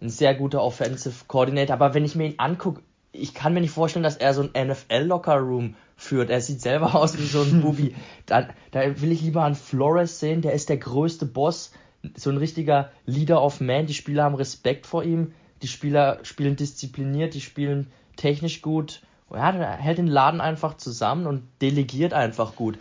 ein 0.00 0.08
sehr 0.08 0.34
guter 0.34 0.60
Offensive 0.60 1.24
Coordinator, 1.28 1.74
aber 1.74 1.94
wenn 1.94 2.04
ich 2.04 2.16
mir 2.16 2.26
ihn 2.26 2.34
angucke, 2.38 2.82
ich 3.14 3.32
kann 3.32 3.54
mir 3.54 3.60
nicht 3.60 3.70
vorstellen, 3.70 4.02
dass 4.02 4.16
er 4.16 4.34
so 4.34 4.48
ein 4.52 4.68
NFL 4.68 5.04
Locker 5.04 5.36
Room 5.36 5.76
führt. 5.96 6.30
Er 6.30 6.40
sieht 6.40 6.60
selber 6.60 6.94
aus 6.96 7.18
wie 7.18 7.26
so 7.26 7.42
ein 7.42 7.62
Bubi. 7.62 7.94
Da, 8.26 8.48
da 8.72 9.00
will 9.00 9.12
ich 9.12 9.22
lieber 9.22 9.44
einen 9.44 9.54
Flores 9.54 10.20
sehen, 10.20 10.42
der 10.42 10.52
ist 10.52 10.68
der 10.68 10.78
größte 10.78 11.26
Boss, 11.26 11.72
so 12.16 12.30
ein 12.30 12.36
richtiger 12.36 12.90
Leader 13.06 13.42
of 13.42 13.60
Man. 13.60 13.86
Die 13.86 13.94
Spieler 13.94 14.24
haben 14.24 14.34
Respekt 14.34 14.86
vor 14.86 15.04
ihm, 15.04 15.32
die 15.62 15.68
Spieler 15.68 16.18
spielen 16.22 16.56
diszipliniert, 16.56 17.34
die 17.34 17.40
spielen 17.40 17.90
technisch 18.16 18.60
gut. 18.60 19.00
Ja, 19.32 19.52
der 19.52 19.72
hält 19.72 19.98
den 19.98 20.06
Laden 20.06 20.40
einfach 20.40 20.76
zusammen 20.76 21.26
und 21.26 21.42
delegiert 21.62 22.12
einfach 22.12 22.56
gut. 22.56 22.78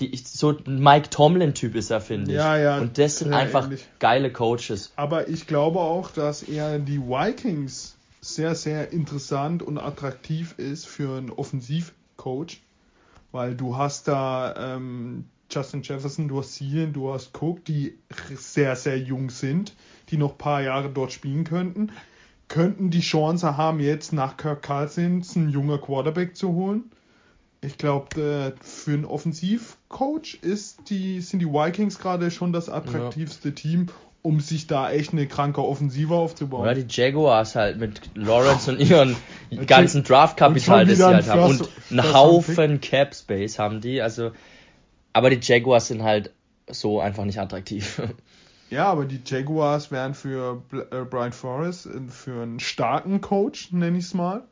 Die, 0.00 0.14
so 0.14 0.50
ein 0.50 0.78
Mike 0.82 1.08
Tomlin-Typ 1.08 1.74
ist 1.74 1.90
er, 1.90 2.02
finde 2.02 2.32
ich. 2.32 2.36
Ja, 2.36 2.58
ja. 2.58 2.78
Und 2.78 2.98
das 2.98 3.20
sind 3.20 3.32
einfach 3.32 3.64
ähnlich. 3.64 3.86
geile 3.98 4.30
Coaches. 4.30 4.92
Aber 4.96 5.28
ich 5.28 5.46
glaube 5.46 5.80
auch, 5.80 6.10
dass 6.10 6.42
er 6.42 6.78
die 6.78 7.00
Vikings 7.00 7.95
sehr, 8.34 8.54
sehr 8.54 8.92
interessant 8.92 9.62
und 9.62 9.78
attraktiv 9.78 10.54
ist 10.58 10.86
für 10.86 11.16
einen 11.16 11.30
Offensivcoach, 11.30 12.60
weil 13.32 13.54
du 13.54 13.76
hast 13.76 14.08
da 14.08 14.74
ähm, 14.76 15.26
Justin 15.50 15.82
Jefferson, 15.82 16.28
du 16.28 16.38
hast 16.38 16.56
Thielen, 16.56 16.92
du 16.92 17.12
hast 17.12 17.40
Cook, 17.40 17.64
die 17.64 17.98
sehr, 18.34 18.76
sehr 18.76 18.98
jung 18.98 19.30
sind, 19.30 19.74
die 20.08 20.16
noch 20.16 20.32
ein 20.32 20.38
paar 20.38 20.62
Jahre 20.62 20.90
dort 20.90 21.12
spielen 21.12 21.44
könnten, 21.44 21.92
könnten 22.48 22.90
die 22.90 23.00
Chance 23.00 23.56
haben, 23.56 23.80
jetzt 23.80 24.12
nach 24.12 24.36
Kirk 24.36 24.62
Cousins 24.62 25.36
einen 25.36 25.50
junger 25.50 25.78
Quarterback 25.78 26.36
zu 26.36 26.52
holen. 26.52 26.90
Ich 27.60 27.78
glaube, 27.78 28.20
äh, 28.20 28.64
für 28.64 28.92
einen 28.92 29.04
Offensivcoach 29.04 30.38
ist 30.42 30.90
die, 30.90 31.20
sind 31.20 31.40
die 31.40 31.46
Vikings 31.46 31.98
gerade 31.98 32.30
schon 32.30 32.52
das 32.52 32.68
attraktivste 32.68 33.48
ja. 33.48 33.54
Team 33.54 33.86
um 34.26 34.40
sich 34.40 34.66
da 34.66 34.90
echt 34.90 35.12
eine 35.12 35.28
kranke 35.28 35.62
Offensive 35.62 36.12
aufzubauen. 36.12 36.62
Oder 36.62 36.74
die 36.74 36.86
Jaguars 36.88 37.54
halt 37.54 37.78
mit 37.78 38.00
Lawrence 38.16 38.72
und 38.72 38.80
ihren 38.80 39.14
ganzen 39.66 40.02
Draftkapital, 40.02 40.84
das 40.84 40.98
sie 40.98 41.04
halt 41.04 41.28
haben. 41.28 41.60
Und 41.60 41.68
einen 41.90 42.12
Haufen 42.12 42.80
Cap 42.80 43.14
Space 43.14 43.60
haben 43.60 43.80
die. 43.80 44.02
Also, 44.02 44.32
aber 45.12 45.30
die 45.30 45.38
Jaguars 45.40 45.86
sind 45.86 46.02
halt 46.02 46.32
so 46.68 47.00
einfach 47.00 47.24
nicht 47.24 47.38
attraktiv. 47.38 48.02
Ja, 48.68 48.86
aber 48.86 49.04
die 49.04 49.20
Jaguars 49.24 49.92
wären 49.92 50.12
für 50.12 50.60
äh, 50.72 51.04
Brian 51.04 51.30
Forrest, 51.30 51.86
äh, 51.86 52.00
für 52.08 52.42
einen 52.42 52.58
starken 52.58 53.20
Coach, 53.20 53.70
nenne 53.70 53.96
ich 53.96 54.06
es 54.06 54.12
mal, 54.12 54.42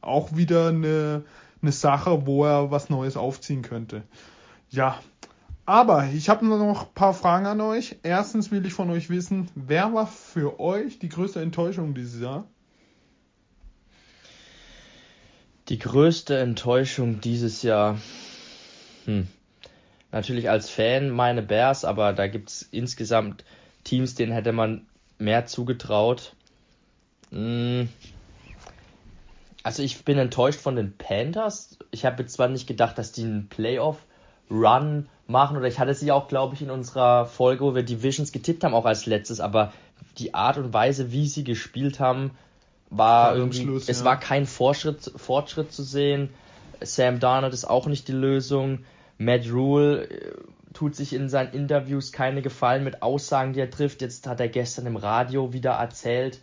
auch 0.00 0.34
wieder 0.34 0.70
eine, 0.70 1.22
eine 1.62 1.70
Sache, 1.70 2.26
wo 2.26 2.44
er 2.44 2.72
was 2.72 2.90
Neues 2.90 3.16
aufziehen 3.16 3.62
könnte. 3.62 4.02
Ja, 4.70 4.98
aber 5.70 6.08
ich 6.12 6.28
habe 6.28 6.44
noch 6.44 6.88
ein 6.88 6.94
paar 6.96 7.14
Fragen 7.14 7.46
an 7.46 7.60
euch. 7.60 7.94
Erstens 8.02 8.50
will 8.50 8.66
ich 8.66 8.72
von 8.72 8.90
euch 8.90 9.08
wissen, 9.08 9.48
wer 9.54 9.94
war 9.94 10.08
für 10.08 10.58
euch 10.58 10.98
die 10.98 11.08
größte 11.08 11.40
Enttäuschung 11.40 11.94
dieses 11.94 12.20
Jahr? 12.20 12.44
Die 15.68 15.78
größte 15.78 16.36
Enttäuschung 16.40 17.20
dieses 17.20 17.62
Jahr. 17.62 17.98
Hm. 19.04 19.28
Natürlich 20.10 20.50
als 20.50 20.68
Fan 20.68 21.08
meine 21.08 21.40
Bears, 21.40 21.84
aber 21.84 22.14
da 22.14 22.26
gibt 22.26 22.50
es 22.50 22.62
insgesamt 22.72 23.44
Teams, 23.84 24.16
denen 24.16 24.32
hätte 24.32 24.50
man 24.50 24.88
mehr 25.18 25.46
zugetraut. 25.46 26.34
Hm. 27.30 27.88
Also 29.62 29.84
ich 29.84 30.04
bin 30.04 30.18
enttäuscht 30.18 30.58
von 30.58 30.74
den 30.74 30.96
Panthers. 30.96 31.78
Ich 31.92 32.04
habe 32.04 32.26
zwar 32.26 32.48
nicht 32.48 32.66
gedacht, 32.66 32.98
dass 32.98 33.12
die 33.12 33.22
einen 33.22 33.48
Playoff-Run 33.48 35.06
machen. 35.30 35.56
Oder 35.56 35.68
ich 35.68 35.78
hatte 35.78 35.94
sie 35.94 36.12
auch, 36.12 36.28
glaube 36.28 36.54
ich, 36.54 36.62
in 36.62 36.70
unserer 36.70 37.26
Folge, 37.26 37.64
wo 37.64 37.74
wir 37.74 37.82
Divisions 37.82 38.32
getippt 38.32 38.64
haben, 38.64 38.74
auch 38.74 38.84
als 38.84 39.06
letztes. 39.06 39.40
Aber 39.40 39.72
die 40.18 40.34
Art 40.34 40.58
und 40.58 40.72
Weise, 40.72 41.12
wie 41.12 41.26
sie 41.26 41.44
gespielt 41.44 42.00
haben, 42.00 42.32
war 42.90 43.36
irgendwie, 43.36 43.62
Schluss, 43.62 43.88
es 43.88 44.00
ja. 44.00 44.04
war 44.04 44.18
kein 44.18 44.46
Fortschritt, 44.46 45.12
Fortschritt 45.16 45.72
zu 45.72 45.82
sehen. 45.82 46.30
Sam 46.80 47.20
Darnold 47.20 47.54
ist 47.54 47.64
auch 47.64 47.86
nicht 47.86 48.08
die 48.08 48.12
Lösung. 48.12 48.80
Matt 49.18 49.50
Rule 49.50 50.04
äh, 50.04 50.32
tut 50.72 50.96
sich 50.96 51.12
in 51.12 51.28
seinen 51.28 51.52
Interviews 51.52 52.10
keine 52.10 52.42
Gefallen 52.42 52.84
mit 52.84 53.02
Aussagen, 53.02 53.52
die 53.52 53.60
er 53.60 53.70
trifft. 53.70 54.02
Jetzt 54.02 54.26
hat 54.26 54.40
er 54.40 54.48
gestern 54.48 54.86
im 54.86 54.96
Radio 54.96 55.52
wieder 55.52 55.72
erzählt, 55.72 56.40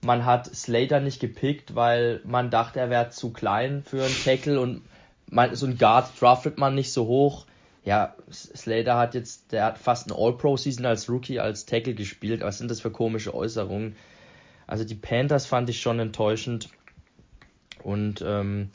man 0.00 0.24
hat 0.24 0.54
Slater 0.54 1.00
nicht 1.00 1.20
gepickt, 1.20 1.74
weil 1.74 2.20
man 2.24 2.50
dachte, 2.50 2.78
er 2.78 2.90
wäre 2.90 3.10
zu 3.10 3.32
klein 3.32 3.82
für 3.84 4.04
einen 4.04 4.14
Tackle 4.24 4.60
und 4.60 4.82
man, 5.28 5.56
so 5.56 5.66
ein 5.66 5.76
Guard 5.76 6.10
draftet 6.20 6.56
man 6.56 6.74
nicht 6.74 6.92
so 6.92 7.06
hoch 7.06 7.46
ja, 7.88 8.14
Slater 8.30 8.98
hat 8.98 9.14
jetzt, 9.14 9.50
der 9.50 9.64
hat 9.64 9.78
fast 9.78 10.12
eine 10.12 10.20
All-Pro-Season 10.20 10.84
als 10.84 11.08
Rookie, 11.08 11.40
als 11.40 11.64
Tackle 11.64 11.94
gespielt. 11.94 12.42
Was 12.42 12.58
sind 12.58 12.70
das 12.70 12.82
für 12.82 12.90
komische 12.90 13.34
Äußerungen? 13.34 13.96
Also 14.66 14.84
die 14.84 14.94
Panthers 14.94 15.46
fand 15.46 15.70
ich 15.70 15.80
schon 15.80 15.98
enttäuschend. 15.98 16.68
Und 17.82 18.20
ähm, 18.20 18.68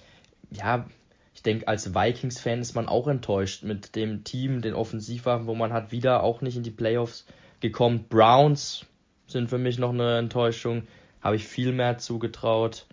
ja, 0.50 0.88
ich 1.36 1.44
denke, 1.44 1.68
als 1.68 1.94
Vikings-Fan 1.94 2.60
ist 2.62 2.74
man 2.74 2.88
auch 2.88 3.08
enttäuscht 3.08 3.62
mit 3.62 3.96
dem 3.96 4.24
Team, 4.24 4.64
den 4.64 4.74
Offensivwaffen, 4.74 5.46
wo 5.46 5.54
man 5.54 5.74
hat 5.74 5.92
wieder 5.92 6.24
auch 6.24 6.42
nicht 6.42 6.58
in 6.58 6.64
die 6.64 6.72
Playoffs 6.72 7.28
gekommen. 7.60 8.08
Browns 8.10 8.88
sind 9.28 9.48
für 9.48 9.60
mich 9.60 9.78
noch 9.78 9.92
eine 9.92 10.18
Enttäuschung. 10.18 10.88
Habe 11.22 11.36
ich 11.36 11.46
viel 11.46 11.72
mehr 11.72 12.00
zugetraut. 12.00 12.88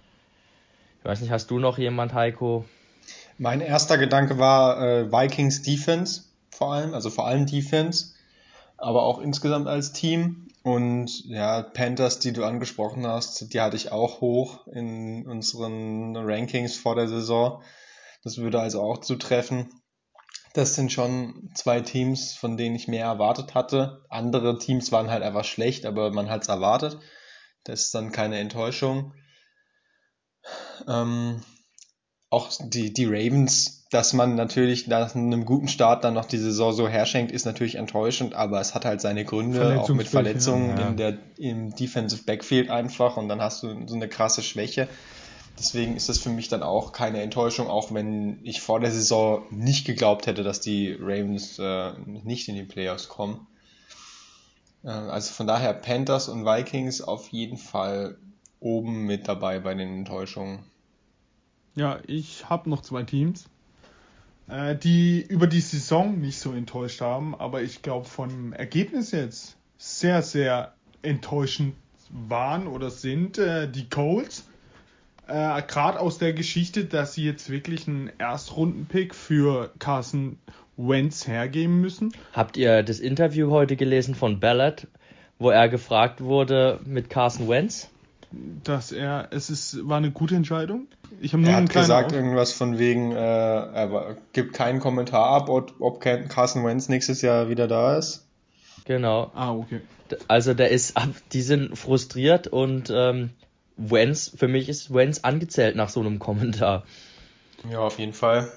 Ich 0.99 1.05
weiß 1.07 1.23
nicht, 1.23 1.31
hast 1.31 1.51
du 1.51 1.59
noch 1.59 1.79
jemand, 1.79 2.13
Heiko, 2.13 2.67
mein 3.41 3.63
erster 3.63 3.97
Gedanke 3.97 4.39
war 4.39 4.81
äh, 4.83 5.11
Vikings 5.11 5.63
Defense 5.63 6.25
vor 6.51 6.75
allem, 6.75 6.93
also 6.93 7.09
vor 7.09 7.27
allem 7.27 7.47
Defense, 7.47 8.13
aber 8.77 9.03
auch 9.03 9.19
insgesamt 9.19 9.67
als 9.67 9.93
Team. 9.93 10.49
Und 10.63 11.25
ja, 11.25 11.63
Panthers, 11.63 12.19
die 12.19 12.35
du 12.35 12.45
angesprochen 12.45 13.07
hast, 13.07 13.55
die 13.55 13.61
hatte 13.63 13.77
ich 13.77 13.93
auch 13.93 14.21
hoch 14.21 14.67
in 14.67 15.27
unseren 15.27 16.15
Rankings 16.17 16.77
vor 16.77 16.97
der 16.97 17.09
Saison. 17.09 17.63
Das 18.23 18.37
würde 18.37 18.61
also 18.61 18.83
auch 18.83 18.99
zutreffen. 18.99 19.71
Das 20.53 20.75
sind 20.75 20.93
schon 20.93 21.51
zwei 21.55 21.81
Teams, 21.81 22.35
von 22.35 22.59
denen 22.59 22.77
ich 22.77 22.89
mehr 22.89 23.07
erwartet 23.07 23.55
hatte. 23.55 24.05
Andere 24.11 24.59
Teams 24.59 24.93
waren 24.93 25.09
halt 25.09 25.23
einfach 25.23 25.45
schlecht, 25.45 25.87
aber 25.87 26.11
man 26.11 26.29
hat 26.29 26.43
es 26.43 26.49
erwartet. 26.49 26.99
Das 27.65 27.85
ist 27.85 27.95
dann 27.95 28.13
keine 28.13 28.39
Enttäuschung. 28.39 29.15
Ähm, 30.87 31.43
auch 32.31 32.49
die, 32.61 32.93
die 32.93 33.07
Ravens, 33.07 33.87
dass 33.91 34.13
man 34.13 34.37
natürlich 34.37 34.87
nach 34.87 35.15
einem 35.17 35.45
guten 35.45 35.67
Start 35.67 36.05
dann 36.05 36.15
noch 36.15 36.27
die 36.27 36.39
Saison 36.39 36.73
so 36.73 36.89
herschenkt, 36.89 37.33
ist 37.33 37.45
natürlich 37.45 37.75
enttäuschend, 37.75 38.35
aber 38.35 38.61
es 38.61 38.75
hat 38.75 38.85
halt 38.85 39.01
seine 39.01 39.25
Gründe, 39.25 39.81
auch 39.81 39.89
mit 39.89 40.07
Verletzungen 40.07 40.79
ja. 40.79 40.89
in 40.89 40.97
der, 40.97 41.19
im 41.39 41.75
Defensive 41.75 42.23
Backfield 42.23 42.71
einfach 42.71 43.17
und 43.17 43.29
dann 43.29 43.43
hast 43.43 43.65
du 43.65 43.87
so 43.87 43.97
eine 43.97 44.09
krasse 44.09 44.43
Schwäche. 44.43 44.89
Deswegen 45.59 45.97
ist 45.97 46.09
das 46.09 46.19
für 46.19 46.31
mich 46.31 46.49
dann 46.49 46.63
auch 46.63 46.93
keine 46.93 47.21
Enttäuschung, 47.21 47.69
auch 47.69 47.93
wenn 47.93 48.39
ich 48.45 48.61
vor 48.61 48.81
der 48.81 48.93
Saison 48.93 49.43
nicht 49.51 49.85
geglaubt 49.85 50.27
hätte, 50.27 50.45
dass 50.45 50.61
die 50.61 50.97
Ravens 50.99 51.59
äh, 51.59 51.93
nicht 52.07 52.49
in 52.49 52.55
die 52.55 52.63
Playoffs 52.63 53.09
kommen. 53.09 53.47
Äh, 54.85 54.89
also 54.89 55.33
von 55.35 55.49
daher 55.49 55.75
Panthers 55.75 56.29
und 56.29 56.47
Vikings 56.47 57.03
auf 57.03 57.29
jeden 57.29 57.59
Fall 57.59 58.17
oben 58.61 59.05
mit 59.05 59.29
dabei 59.29 59.59
bei 59.59 59.75
den 59.75 59.99
Enttäuschungen. 59.99 60.61
Ja, 61.81 61.99
ich 62.07 62.51
habe 62.51 62.69
noch 62.69 62.83
zwei 62.83 63.05
Teams, 63.05 63.47
äh, 64.51 64.77
die 64.77 65.23
über 65.23 65.47
die 65.47 65.63
Saison 65.63 66.21
nicht 66.21 66.39
so 66.39 66.53
enttäuscht 66.53 67.01
haben, 67.01 67.35
aber 67.35 67.63
ich 67.63 67.81
glaube 67.81 68.05
vom 68.07 68.53
Ergebnis 68.53 69.13
jetzt 69.13 69.57
sehr, 69.79 70.21
sehr 70.21 70.75
enttäuschend 71.01 71.75
waren 72.11 72.67
oder 72.67 72.91
sind 72.91 73.39
äh, 73.39 73.67
die 73.67 73.89
Colts. 73.89 74.47
Äh, 75.27 75.63
Gerade 75.63 76.01
aus 76.01 76.19
der 76.19 76.35
Geschichte, 76.35 76.85
dass 76.85 77.15
sie 77.15 77.25
jetzt 77.25 77.49
wirklich 77.49 77.89
einen 77.89 78.11
Erstrundenpick 78.19 79.15
für 79.15 79.73
Carson 79.79 80.37
Wentz 80.77 81.27
hergeben 81.27 81.81
müssen. 81.81 82.13
Habt 82.35 82.59
ihr 82.59 82.83
das 82.83 83.01
Interview 83.01 83.51
heute 83.51 83.77
gelesen 83.77 84.15
von 84.15 84.39
Ballard, 84.39 84.87
wo 85.39 85.49
er 85.49 85.71
gefragt 85.71 86.21
wurde 86.21 86.79
mit 86.85 87.09
Carson 87.09 87.49
Wentz? 87.49 87.89
Dass 88.33 88.93
er, 88.93 89.29
es 89.33 89.51
ist, 89.51 89.89
war 89.89 89.97
eine 89.97 90.13
gute 90.13 90.37
Entscheidung. 90.37 90.87
Ich 91.21 91.33
habe 91.33 91.43
nur 91.43 91.51
er 91.51 91.57
hat 91.57 91.71
gesagt 91.71 92.13
Auf 92.13 92.17
irgendwas 92.17 92.53
von 92.53 92.79
wegen, 92.79 93.13
äh, 93.13 93.17
er 93.17 94.17
gibt 94.33 94.53
keinen 94.53 94.79
Kommentar 94.79 95.31
ab, 95.31 95.49
ob, 95.49 95.75
ob 95.81 96.01
Carson 96.01 96.65
Wentz 96.65 96.89
nächstes 96.89 97.23
Jahr 97.23 97.49
wieder 97.49 97.67
da 97.67 97.97
ist. 97.97 98.27
Genau. 98.85 99.31
Ah, 99.35 99.53
okay. 99.53 99.81
Also 100.29 100.55
der 100.55 100.71
ist, 100.71 100.95
die 101.33 101.43
sind 101.43 101.77
frustriert 101.77 102.47
und 102.47 102.91
ähm, 102.93 103.31
Wentz, 103.77 104.33
für 104.37 104.49
mich 104.49 104.69
ist 104.69 104.93
Wentz 104.93 105.21
angezählt 105.21 105.77
nach 105.77 105.89
so 105.89 106.01
einem 106.01 106.19
Kommentar. 106.19 106.85
Ja, 107.71 107.81
auf 107.81 107.99
jeden 107.99 108.13
Fall. 108.13 108.51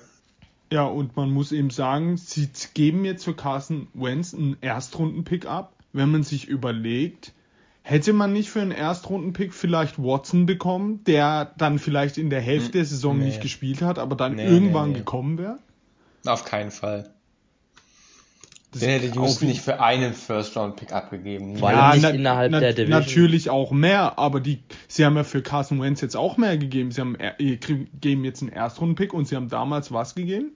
Ja, 0.72 0.86
und 0.86 1.16
man 1.16 1.30
muss 1.30 1.52
eben 1.52 1.70
sagen, 1.70 2.18
sie 2.18 2.50
geben 2.74 3.06
jetzt 3.06 3.26
für 3.26 3.36
Carson 3.36 3.88
Wentz 3.94 4.34
einen 4.34 4.58
Erstrunden-Pick 4.62 5.46
ab. 5.46 5.74
Wenn 5.92 6.12
man 6.12 6.24
sich 6.24 6.48
überlegt, 6.48 7.34
hätte 7.84 8.14
man 8.14 8.34
nicht 8.34 8.50
für 8.50 8.62
einen 8.62 8.72
Erstrunden-Pick 8.72 9.54
vielleicht 9.54 10.00
Watson 10.00 10.46
bekommen, 10.46 11.04
der 11.04 11.54
dann 11.58 11.80
vielleicht 11.80 12.18
in 12.18 12.30
der 12.30 12.42
Hälfte 12.42 12.72
der 12.72 12.86
Saison 12.86 13.20
nee. 13.20 13.26
nicht 13.26 13.42
gespielt 13.42 13.82
hat, 13.82 14.00
aber 14.00 14.16
dann 14.16 14.36
nee, 14.36 14.48
irgendwann 14.48 14.94
nee, 14.94 15.00
gekommen 15.00 15.38
wäre? 15.38 15.60
Auf 16.26 16.46
keinen 16.46 16.72
Fall. 16.72 17.14
Den 18.74 18.90
hätte 18.90 19.14
Houston 19.14 19.50
nicht 19.50 19.62
für 19.62 19.82
einen 19.82 20.14
First-Round-Pick 20.14 20.94
abgegeben. 20.94 21.58
Vor 21.58 21.70
allem 21.70 22.02
nicht 22.02 22.16
innerhalb 22.16 22.52
na, 22.52 22.60
der 22.60 22.74
Division. 22.74 23.00
Natürlich 23.00 23.50
auch 23.50 23.72
mehr, 23.72 24.18
aber 24.18 24.40
die, 24.40 24.64
sie 24.88 25.06
haben 25.06 25.16
ja 25.16 25.24
für 25.24 25.44
Carson 25.44 25.80
Wentz 25.80 26.02
jetzt 26.02 26.16
auch 26.16 26.38
mehr 26.38 26.58
gegeben. 26.58 26.92
Sie 26.92 27.02
haben, 27.02 27.16
äh, 27.20 27.58
geben 27.58 28.24
jetzt 28.24 28.42
einen 28.42 28.52
Erstrunden-Pick 28.52 29.14
und 29.14 29.28
sie 29.28 29.36
haben 29.36 29.50
damals 29.50 29.92
was 29.92 30.16
gegeben? 30.16 30.54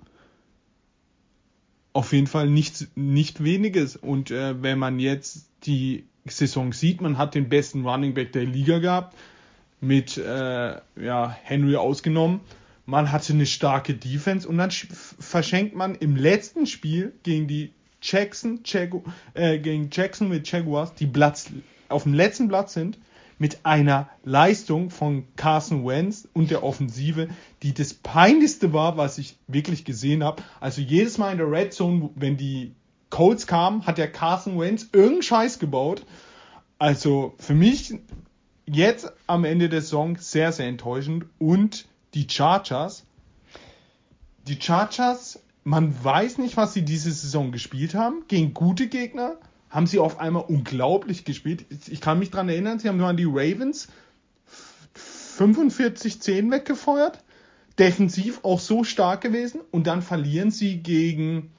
Auf 1.94 2.14
jeden 2.14 2.28
Fall 2.28 2.50
nicht, 2.50 2.88
nicht 2.96 3.44
weniges. 3.44 3.96
Und 3.98 4.32
äh, 4.32 4.64
wenn 4.64 4.80
man 4.80 5.00
jetzt 5.00 5.50
die 5.66 6.08
Saison 6.30 6.74
sieht, 6.74 7.02
man 7.02 7.18
hat 7.18 7.36
den 7.36 7.50
besten 7.50 7.86
Running 7.86 8.14
Back 8.14 8.32
der 8.32 8.46
Liga 8.46 8.80
gehabt, 8.80 9.16
mit 9.80 10.18
äh, 10.18 10.22
ja, 11.02 11.38
Henry 11.44 11.76
ausgenommen 11.76 12.42
man 12.88 13.12
hatte 13.12 13.34
eine 13.34 13.46
starke 13.46 13.94
Defense 13.94 14.48
und 14.48 14.58
dann 14.58 14.72
verschenkt 14.72 15.76
man 15.76 15.94
im 15.96 16.16
letzten 16.16 16.66
Spiel 16.66 17.14
gegen 17.22 17.48
die 17.48 17.74
Jackson, 18.02 18.62
Jagu 18.64 19.04
äh, 19.34 19.60
gegen 19.60 19.90
Jackson 19.92 20.30
mit 20.30 20.50
Jaguars, 20.50 20.96
die 20.96 21.06
Platz, 21.06 21.50
auf 21.90 22.04
dem 22.04 22.14
letzten 22.14 22.48
Platz 22.48 22.74
sind, 22.74 22.98
mit 23.40 23.66
einer 23.66 24.10
Leistung 24.24 24.90
von 24.90 25.26
Carson 25.36 25.86
Wentz 25.86 26.28
und 26.34 26.50
der 26.50 26.64
Offensive, 26.64 27.28
die 27.62 27.74
das 27.74 27.94
peinlichste 27.94 28.72
war, 28.72 28.96
was 28.96 29.18
ich 29.18 29.36
wirklich 29.48 29.84
gesehen 29.84 30.24
habe. 30.24 30.42
Also 30.62 30.82
jedes 30.82 31.18
Mal 31.18 31.34
in 31.34 31.38
der 31.40 31.52
Red 31.52 31.74
Zone, 31.74 32.10
wenn 32.16 32.38
die 32.38 32.72
Colts 33.10 33.48
kamen, 33.48 33.86
hat 33.86 33.98
der 33.98 34.12
Carson 34.12 34.60
Wentz 34.60 34.90
irgendeinen 34.92 35.24
Scheiß 35.24 35.60
gebaut. 35.60 36.06
Also 36.80 37.34
für 37.40 37.54
mich 37.54 37.96
jetzt 38.66 39.12
am 39.28 39.46
Ende 39.46 39.70
der 39.70 39.82
Saison 39.82 40.18
sehr, 40.18 40.52
sehr 40.52 40.68
enttäuschend. 40.68 41.26
Und 41.40 41.86
die 42.14 42.28
Chargers, 42.30 43.06
die 44.48 44.62
Chargers 44.62 45.40
man 45.68 45.94
weiß 46.02 46.38
nicht, 46.38 46.56
was 46.56 46.74
sie 46.74 46.84
diese 46.84 47.12
Saison 47.12 47.52
gespielt 47.52 47.94
haben. 47.94 48.24
Gegen 48.30 48.54
gute 48.54 48.88
Gegner 48.88 49.36
haben 49.70 49.86
sie 49.86 50.00
auf 50.00 50.18
einmal 50.18 50.46
unglaublich 50.48 51.26
gespielt. 51.26 51.66
Ich 51.90 52.00
kann 52.00 52.20
mich 52.20 52.32
daran 52.32 52.48
erinnern, 52.48 52.80
sie 52.80 52.88
haben 52.88 52.96
nur 52.96 53.08
an 53.08 53.18
die 53.18 53.26
Ravens 53.26 53.90
45-10 55.38 56.50
weggefeuert. 56.52 57.22
Defensiv 57.78 58.40
auch 58.46 58.62
so 58.62 58.86
stark 58.86 59.20
gewesen. 59.20 59.60
Und 59.70 59.88
dann 59.88 60.02
verlieren 60.02 60.52
sie 60.52 60.78
gegen, 60.78 61.52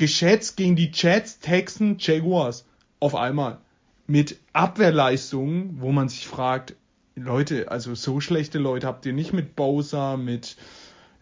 geschätzt, 0.00 0.56
gegen 0.56 0.74
die 0.74 0.90
Jets, 0.92 1.38
Texans, 1.38 2.04
Jaguars. 2.04 2.64
Auf 2.98 3.14
einmal. 3.14 3.58
Mit 4.06 4.40
Abwehrleistungen, 4.52 5.80
wo 5.80 5.92
man 5.92 6.08
sich 6.08 6.26
fragt, 6.26 6.74
Leute, 7.14 7.70
also 7.70 7.94
so 7.94 8.18
schlechte 8.20 8.58
Leute 8.58 8.86
habt 8.86 9.06
ihr 9.06 9.12
nicht 9.12 9.32
mit 9.32 9.54
Bowser, 9.54 10.16
mit 10.16 10.56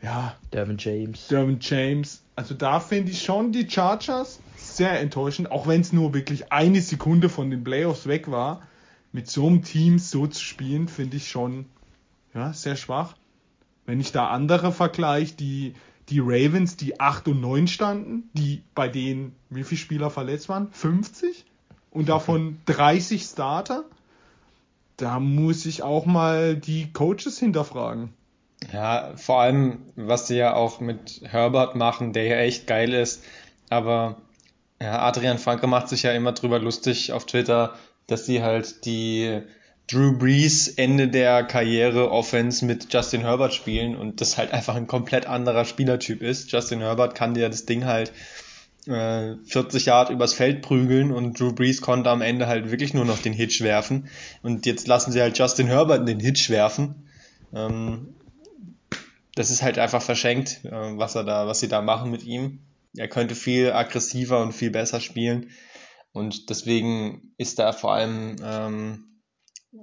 ja. 0.00 0.36
Dervin 0.52 0.78
James. 0.78 1.26
Dervin 1.26 1.58
James. 1.60 2.22
Also 2.36 2.54
da 2.54 2.78
finde 2.78 3.10
ich 3.10 3.22
schon 3.22 3.52
die 3.52 3.68
Chargers 3.68 4.38
sehr 4.56 5.00
enttäuschend, 5.00 5.50
auch 5.50 5.66
wenn 5.66 5.80
es 5.80 5.92
nur 5.92 6.14
wirklich 6.14 6.52
eine 6.52 6.80
Sekunde 6.80 7.28
von 7.28 7.50
den 7.50 7.64
Playoffs 7.64 8.06
weg 8.06 8.30
war. 8.30 8.62
Mit 9.10 9.28
so 9.28 9.46
einem 9.46 9.62
Team 9.62 9.98
so 9.98 10.26
zu 10.26 10.42
spielen, 10.42 10.86
finde 10.86 11.16
ich 11.16 11.28
schon 11.28 11.66
ja, 12.32 12.52
sehr 12.52 12.76
schwach. 12.76 13.16
Wenn 13.86 14.00
ich 14.00 14.12
da 14.12 14.28
andere 14.28 14.70
vergleiche, 14.70 15.34
die, 15.34 15.74
die 16.10 16.20
Ravens, 16.20 16.76
die 16.76 17.00
8 17.00 17.28
und 17.28 17.40
9 17.40 17.66
standen, 17.68 18.30
die 18.32 18.62
bei 18.74 18.88
denen, 18.88 19.34
wie 19.50 19.64
viele 19.64 19.78
Spieler 19.78 20.10
verletzt 20.10 20.48
waren? 20.48 20.68
50? 20.72 21.44
Und 21.90 22.08
davon 22.08 22.58
30 22.66 23.22
Starter? 23.22 23.84
Da 24.96 25.20
muss 25.20 25.66
ich 25.66 25.82
auch 25.82 26.06
mal 26.06 26.56
die 26.56 26.92
Coaches 26.92 27.38
hinterfragen. 27.38 28.12
Ja, 28.72 29.12
vor 29.16 29.40
allem, 29.40 29.78
was 29.94 30.26
sie 30.26 30.36
ja 30.36 30.54
auch 30.54 30.80
mit 30.80 31.20
Herbert 31.24 31.76
machen, 31.76 32.12
der 32.12 32.24
ja 32.24 32.36
echt 32.38 32.66
geil 32.66 32.92
ist. 32.92 33.22
Aber 33.70 34.16
ja, 34.80 35.00
Adrian 35.00 35.38
Franke 35.38 35.66
macht 35.66 35.88
sich 35.88 36.02
ja 36.02 36.12
immer 36.12 36.32
drüber 36.32 36.58
lustig 36.58 37.12
auf 37.12 37.26
Twitter, 37.26 37.74
dass 38.06 38.26
sie 38.26 38.42
halt 38.42 38.84
die 38.84 39.42
Drew 39.88 40.16
Brees 40.16 40.68
Ende 40.68 41.08
der 41.08 41.44
Karriere 41.44 42.10
Offense 42.10 42.64
mit 42.64 42.92
Justin 42.92 43.22
Herbert 43.22 43.54
spielen 43.54 43.96
und 43.96 44.20
das 44.20 44.36
halt 44.36 44.52
einfach 44.52 44.76
ein 44.76 44.86
komplett 44.86 45.26
anderer 45.26 45.64
Spielertyp 45.64 46.22
ist. 46.22 46.52
Justin 46.52 46.80
Herbert 46.80 47.14
kann 47.14 47.32
dir 47.32 47.48
das 47.48 47.64
Ding 47.64 47.86
halt 47.86 48.12
äh, 48.86 49.36
40 49.46 49.86
Yard 49.86 50.10
übers 50.10 50.34
Feld 50.34 50.60
prügeln 50.60 51.10
und 51.10 51.40
Drew 51.40 51.54
Brees 51.54 51.80
konnte 51.80 52.10
am 52.10 52.20
Ende 52.20 52.46
halt 52.46 52.70
wirklich 52.70 52.92
nur 52.92 53.06
noch 53.06 53.18
den 53.18 53.32
Hitch 53.32 53.62
werfen. 53.62 54.08
Und 54.42 54.66
jetzt 54.66 54.86
lassen 54.86 55.10
sie 55.10 55.22
halt 55.22 55.38
Justin 55.38 55.68
Herbert 55.68 56.06
den 56.06 56.20
Hitch 56.20 56.50
werfen. 56.50 57.08
Ähm, 57.54 58.14
das 59.34 59.50
ist 59.50 59.62
halt 59.62 59.78
einfach 59.78 60.02
verschenkt, 60.02 60.64
äh, 60.64 60.70
was 60.70 61.14
er 61.14 61.24
da, 61.24 61.46
was 61.46 61.60
sie 61.60 61.68
da 61.68 61.80
machen 61.80 62.10
mit 62.10 62.24
ihm. 62.24 62.60
Er 62.94 63.08
könnte 63.08 63.34
viel 63.34 63.72
aggressiver 63.72 64.42
und 64.42 64.52
viel 64.52 64.70
besser 64.70 65.00
spielen. 65.00 65.48
Und 66.12 66.50
deswegen 66.50 67.32
ist 67.38 67.58
da 67.58 67.72
vor 67.72 67.92
allem 67.92 68.36
ähm, 68.42 69.04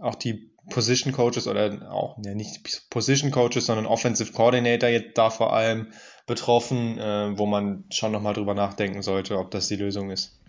auch 0.02 0.15
die 0.15 0.52
Position 0.69 1.13
Coaches 1.13 1.48
oder 1.48 1.91
auch 1.91 2.17
ja, 2.24 2.34
nicht 2.34 2.89
Position 2.89 3.32
Coaches, 3.32 3.67
sondern 3.67 3.86
Offensive 3.86 4.34
Coordinator 4.34 4.89
jetzt 4.89 5.17
da 5.17 5.30
vor 5.30 5.54
allem 5.54 5.88
betroffen, 6.26 6.98
äh, 6.98 7.38
wo 7.38 7.45
man 7.45 7.86
schon 7.91 8.12
nochmal 8.12 8.34
drüber 8.34 8.56
nachdenken 8.56 9.02
sollte, 9.04 9.38
ob 9.38 9.52
das 9.52 9.67
die 9.67 9.76
Lösung 9.76 10.10
ist. 10.10 10.39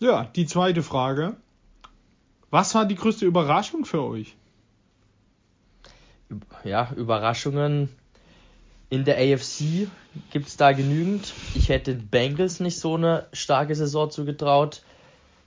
Ja, 0.00 0.24
die 0.36 0.46
zweite 0.46 0.82
Frage. 0.82 1.36
Was 2.50 2.74
war 2.74 2.84
die 2.84 2.94
größte 2.94 3.24
Überraschung 3.24 3.84
für 3.84 4.02
euch? 4.02 4.36
Ja, 6.62 6.92
Überraschungen 6.94 7.88
in 8.90 9.04
der 9.04 9.18
AFC 9.18 9.88
gibt 10.30 10.48
es 10.48 10.56
da 10.56 10.72
genügend. 10.72 11.32
Ich 11.54 11.68
hätte 11.68 11.94
Bengals 11.94 12.60
nicht 12.60 12.78
so 12.78 12.94
eine 12.94 13.26
starke 13.32 13.74
Saison 13.74 14.10
zugetraut. 14.10 14.82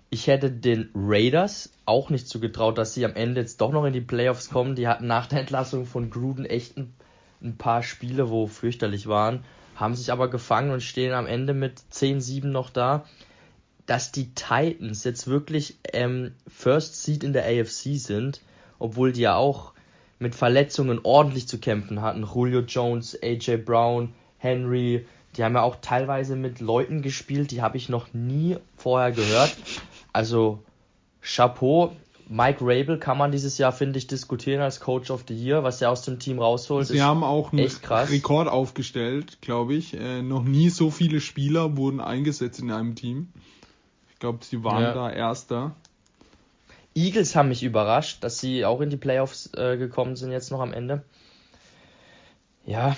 Ich 0.10 0.28
hätte 0.28 0.50
den 0.50 0.90
Raiders 0.96 1.74
auch 1.86 2.10
nicht 2.10 2.30
zugetraut, 2.30 2.78
dass 2.78 2.94
sie 2.94 3.04
am 3.04 3.16
Ende 3.16 3.42
jetzt 3.42 3.60
doch 3.60 3.72
noch 3.72 3.84
in 3.84 3.94
die 3.94 4.02
Playoffs 4.02 4.50
kommen. 4.50 4.76
Die 4.76 4.88
hatten 4.88 5.08
nach 5.08 5.28
der 5.28 5.42
Entlassung 5.42 5.86
von 5.86 6.10
Gruden 6.10 6.46
echt 6.46 6.78
ein, 6.78 6.94
ein 7.42 7.58
paar 7.58 7.84
Spiele, 7.84 8.30
wo 8.30 8.48
fürchterlich 8.48 9.08
waren, 9.08 9.44
haben 9.76 9.96
sich 9.96 10.12
aber 10.12 10.30
gefangen 10.30 10.72
und 10.72 10.82
stehen 10.82 11.14
am 11.14 11.28
Ende 11.28 11.54
mit 11.54 11.82
10-7 11.92 12.46
noch 12.46 12.70
da. 12.70 13.06
Dass 13.86 14.12
die 14.12 14.34
Titans 14.34 15.04
jetzt 15.04 15.28
wirklich 15.28 15.78
ähm, 15.94 16.34
First 16.48 17.04
Seed 17.04 17.24
in 17.24 17.34
der 17.34 17.46
AFC 17.46 17.98
sind, 17.98 18.42
obwohl 18.80 19.12
die 19.12 19.22
ja 19.22 19.36
auch 19.36 19.74
mit 20.20 20.36
Verletzungen 20.36 21.00
ordentlich 21.04 21.48
zu 21.48 21.60
kämpfen 21.60 22.02
hatten. 22.02 22.24
Julio 22.24 22.62
Jones, 22.62 23.18
AJ 23.22 23.58
Brown, 23.58 24.14
Henry, 24.40 25.06
die 25.36 25.44
haben 25.44 25.56
ja 25.56 25.62
auch 25.62 25.78
teilweise 25.82 26.36
mit 26.36 26.60
Leuten 26.60 27.02
gespielt, 27.02 27.52
die 27.52 27.62
habe 27.62 27.78
ich 27.78 27.90
noch 27.90 28.14
nie 28.14 28.58
vorher 28.76 29.12
gehört. 29.12 29.56
Also 30.18 30.64
Chapeau. 31.22 31.96
Mike 32.28 32.58
Rabel 32.62 32.98
kann 32.98 33.20
man 33.20 33.32
dieses 33.32 33.60
Jahr, 33.60 33.72
finde 33.72 34.00
ich, 34.00 34.08
diskutieren 34.08 34.62
als 34.62 34.80
Coach 34.80 35.12
of 35.12 35.26
the 35.28 35.36
Year, 35.36 35.64
was 35.64 35.80
er 35.80 35.92
aus 35.92 36.02
dem 36.02 36.18
Team 36.18 36.40
rausholt. 36.40 36.88
Sie 36.88 37.04
haben 37.04 37.24
auch 37.24 37.54
einen 37.54 37.68
Rekord 37.68 38.48
aufgestellt, 38.48 39.38
glaube 39.42 39.76
ich. 39.76 39.94
Äh, 39.94 40.24
noch 40.24 40.44
nie 40.44 40.72
so 40.72 40.90
viele 40.90 41.22
Spieler 41.22 41.78
wurden 41.78 42.02
eingesetzt 42.02 42.60
in 42.60 42.72
einem 42.72 42.96
Team. 42.96 43.28
Ich 44.10 44.18
glaube, 44.18 44.40
sie 44.44 44.64
waren 44.64 44.82
ja. 44.82 44.94
da 44.96 45.12
Erster. 45.12 45.76
Eagles 46.96 47.36
haben 47.36 47.50
mich 47.50 47.62
überrascht, 47.62 48.24
dass 48.24 48.40
sie 48.40 48.66
auch 48.66 48.82
in 48.82 48.90
die 48.90 48.98
Playoffs 48.98 49.52
äh, 49.54 49.78
gekommen 49.78 50.16
sind 50.16 50.32
jetzt 50.32 50.50
noch 50.50 50.62
am 50.62 50.74
Ende. 50.74 51.04
Ja. 52.66 52.98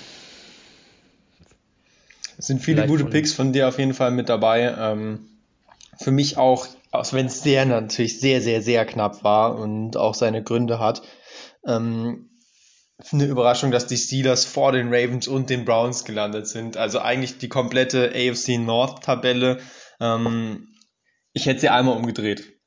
Es 2.38 2.46
sind 2.46 2.62
viele 2.62 2.86
gute 2.86 3.02
von 3.02 3.12
Picks 3.12 3.34
von 3.34 3.52
dir 3.52 3.68
auf 3.68 3.78
jeden 3.78 3.92
Fall 3.92 4.10
mit 4.10 4.30
dabei. 4.30 4.74
Ähm, 4.78 5.26
für 6.00 6.10
mich 6.10 6.38
auch, 6.38 6.66
auch 6.90 7.12
wenn 7.12 7.26
es 7.26 7.42
sehr 7.42 7.64
natürlich 7.64 8.20
sehr, 8.20 8.40
sehr, 8.40 8.62
sehr 8.62 8.84
knapp 8.84 9.22
war 9.24 9.56
und 9.56 9.96
auch 9.96 10.14
seine 10.14 10.42
Gründe 10.42 10.78
hat, 10.78 11.02
ähm, 11.66 12.30
eine 13.12 13.24
Überraschung, 13.24 13.70
dass 13.70 13.86
die 13.86 13.96
Steelers 13.96 14.44
vor 14.44 14.72
den 14.72 14.88
Ravens 14.92 15.26
und 15.26 15.48
den 15.48 15.64
Browns 15.64 16.04
gelandet 16.04 16.46
sind. 16.46 16.76
Also 16.76 16.98
eigentlich 16.98 17.38
die 17.38 17.48
komplette 17.48 18.12
AFC 18.14 18.58
North 18.58 19.02
Tabelle. 19.04 19.58
Ähm, 20.00 20.68
ich 21.32 21.46
hätte 21.46 21.60
sie 21.60 21.68
einmal 21.70 21.96
umgedreht 21.96 22.60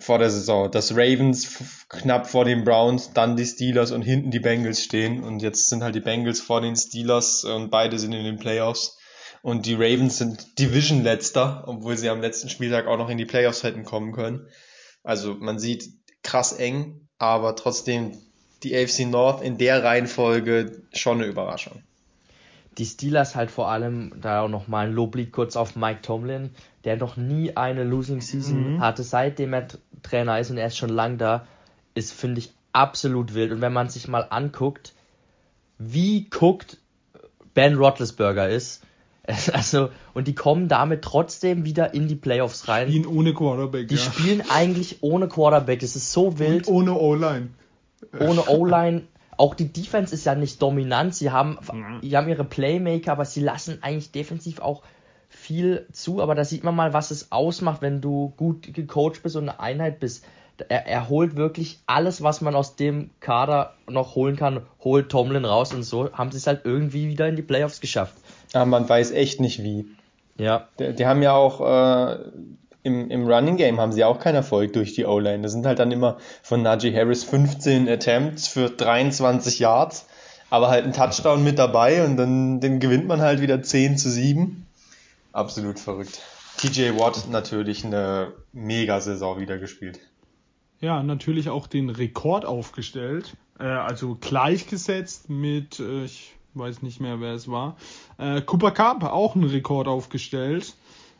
vor 0.00 0.18
der 0.18 0.30
Saison, 0.30 0.70
dass 0.70 0.92
Ravens 0.92 1.86
knapp 1.88 2.28
vor 2.28 2.44
den 2.44 2.64
Browns, 2.64 3.12
dann 3.12 3.36
die 3.36 3.46
Steelers 3.46 3.90
und 3.90 4.02
hinten 4.02 4.30
die 4.30 4.40
Bengals 4.40 4.82
stehen. 4.82 5.24
Und 5.24 5.40
jetzt 5.40 5.68
sind 5.68 5.82
halt 5.82 5.94
die 5.94 6.00
Bengals 6.00 6.40
vor 6.40 6.60
den 6.60 6.76
Steelers 6.76 7.44
und 7.44 7.70
beide 7.70 7.98
sind 7.98 8.12
in 8.12 8.24
den 8.24 8.38
Playoffs. 8.38 8.97
Und 9.42 9.66
die 9.66 9.74
Ravens 9.74 10.18
sind 10.18 10.58
Division-Letzter, 10.58 11.64
obwohl 11.66 11.96
sie 11.96 12.08
am 12.08 12.20
letzten 12.20 12.48
Spieltag 12.48 12.86
auch 12.86 12.98
noch 12.98 13.08
in 13.08 13.18
die 13.18 13.24
Playoffs 13.24 13.62
hätten 13.62 13.84
kommen 13.84 14.12
können. 14.12 14.48
Also 15.02 15.34
man 15.34 15.58
sieht 15.58 15.88
krass 16.22 16.52
eng, 16.52 17.08
aber 17.18 17.56
trotzdem 17.56 18.18
die 18.62 18.76
AFC 18.76 19.06
North 19.06 19.42
in 19.42 19.58
der 19.58 19.84
Reihenfolge 19.84 20.82
schon 20.92 21.18
eine 21.18 21.26
Überraschung 21.26 21.82
die 22.78 22.86
Steelers 22.86 23.34
halt 23.34 23.50
vor 23.50 23.68
allem, 23.68 24.12
da 24.20 24.42
auch 24.42 24.48
nochmal 24.48 24.86
ein 24.86 24.92
Loblied 24.92 25.32
kurz 25.32 25.56
auf 25.56 25.74
Mike 25.74 26.02
Tomlin, 26.02 26.50
der 26.84 26.96
noch 26.96 27.16
nie 27.16 27.56
eine 27.56 27.82
Losing 27.82 28.20
Season 28.20 28.74
mhm. 28.74 28.80
hatte, 28.80 29.02
seitdem 29.02 29.52
er 29.52 29.66
Trainer 30.02 30.38
ist 30.38 30.50
und 30.50 30.58
er 30.58 30.68
ist 30.68 30.76
schon 30.76 30.90
lang 30.90 31.18
da, 31.18 31.46
ist, 31.94 32.12
finde 32.12 32.38
ich, 32.38 32.52
absolut 32.72 33.34
wild. 33.34 33.50
Und 33.50 33.60
wenn 33.60 33.72
man 33.72 33.88
sich 33.88 34.06
mal 34.06 34.26
anguckt, 34.30 34.94
wie 35.78 36.30
guckt 36.30 36.78
Ben 37.52 37.74
Roethlisberger 37.74 38.48
ist, 38.48 38.84
also, 39.52 39.90
und 40.14 40.26
die 40.26 40.34
kommen 40.34 40.68
damit 40.68 41.02
trotzdem 41.02 41.64
wieder 41.64 41.92
in 41.94 42.08
die 42.08 42.16
Playoffs 42.16 42.68
rein. 42.68 42.88
Spielen 42.88 43.06
ohne 43.06 43.34
Quarterback, 43.34 43.88
Die 43.88 43.96
ja. 43.96 44.00
spielen 44.00 44.42
eigentlich 44.48 44.98
ohne 45.02 45.28
Quarterback, 45.28 45.80
das 45.80 45.96
ist 45.96 46.12
so 46.12 46.38
wild. 46.38 46.66
Und 46.66 46.74
ohne 46.74 46.94
O-Line. 46.94 47.48
Ohne 48.18 48.42
O-Line 48.48 49.02
auch 49.38 49.54
die 49.54 49.72
Defense 49.72 50.12
ist 50.12 50.26
ja 50.26 50.34
nicht 50.34 50.60
dominant. 50.60 51.14
Sie 51.14 51.30
haben, 51.30 51.58
die 52.02 52.16
haben 52.16 52.28
ihre 52.28 52.44
Playmaker, 52.44 53.12
aber 53.12 53.24
sie 53.24 53.40
lassen 53.40 53.78
eigentlich 53.82 54.10
defensiv 54.10 54.60
auch 54.60 54.82
viel 55.28 55.86
zu. 55.92 56.20
Aber 56.20 56.34
da 56.34 56.44
sieht 56.44 56.64
man 56.64 56.74
mal, 56.74 56.92
was 56.92 57.12
es 57.12 57.30
ausmacht, 57.30 57.80
wenn 57.80 58.00
du 58.00 58.32
gut 58.36 58.74
gecoacht 58.74 59.22
bist 59.22 59.36
und 59.36 59.48
eine 59.48 59.60
Einheit 59.60 60.00
bist. 60.00 60.24
Er, 60.68 60.88
er 60.88 61.08
holt 61.08 61.36
wirklich 61.36 61.78
alles, 61.86 62.20
was 62.20 62.40
man 62.40 62.56
aus 62.56 62.74
dem 62.74 63.10
Kader 63.20 63.74
noch 63.88 64.16
holen 64.16 64.34
kann, 64.34 64.62
holt 64.80 65.08
Tomlin 65.08 65.44
raus 65.44 65.72
und 65.72 65.84
so 65.84 66.12
haben 66.12 66.32
sie 66.32 66.38
es 66.38 66.48
halt 66.48 66.62
irgendwie 66.64 67.06
wieder 67.06 67.28
in 67.28 67.36
die 67.36 67.42
Playoffs 67.42 67.80
geschafft. 67.80 68.16
Aber 68.52 68.66
man 68.66 68.88
weiß 68.88 69.10
echt 69.12 69.40
nicht 69.40 69.62
wie. 69.62 69.86
Ja. 70.36 70.68
Die, 70.78 70.94
die 70.94 71.06
haben 71.06 71.22
ja 71.22 71.32
auch 71.32 71.60
äh, 71.60 72.18
im, 72.82 73.10
im 73.10 73.26
Running 73.26 73.56
Game 73.56 73.80
haben 73.80 73.92
sie 73.92 74.04
auch 74.04 74.18
keinen 74.18 74.36
Erfolg 74.36 74.72
durch 74.72 74.94
die 74.94 75.04
O-Line. 75.04 75.42
Das 75.42 75.52
sind 75.52 75.66
halt 75.66 75.78
dann 75.78 75.92
immer 75.92 76.18
von 76.42 76.62
Najee 76.62 76.94
Harris 76.94 77.24
15 77.24 77.88
Attempts 77.88 78.48
für 78.48 78.70
23 78.70 79.58
Yards, 79.58 80.06
aber 80.50 80.68
halt 80.68 80.84
ein 80.84 80.92
Touchdown 80.92 81.44
mit 81.44 81.58
dabei 81.58 82.04
und 82.04 82.16
dann 82.16 82.60
den 82.60 82.80
gewinnt 82.80 83.06
man 83.06 83.20
halt 83.20 83.40
wieder 83.40 83.62
10 83.62 83.98
zu 83.98 84.10
7. 84.10 84.66
Absolut 85.32 85.78
verrückt. 85.78 86.20
TJ 86.56 86.98
Watt 86.98 87.28
natürlich 87.30 87.84
eine 87.84 88.32
Mega-Saison 88.52 89.38
wieder 89.38 89.58
gespielt. 89.58 90.00
Ja, 90.80 91.02
natürlich 91.02 91.48
auch 91.50 91.66
den 91.66 91.90
Rekord 91.90 92.44
aufgestellt. 92.44 93.36
Äh, 93.58 93.64
also 93.64 94.16
gleichgesetzt 94.20 95.28
mit, 95.28 95.80
äh, 95.80 96.04
ich 96.04 96.37
weiß 96.54 96.82
nicht 96.82 97.00
mehr, 97.00 97.20
wer 97.20 97.34
es 97.34 97.50
war. 97.50 97.76
Äh, 98.18 98.40
Cooper 98.42 98.70
Cup 98.70 99.04
auch 99.04 99.34
einen 99.34 99.44
Rekord 99.44 99.88
aufgestellt. 99.88 100.74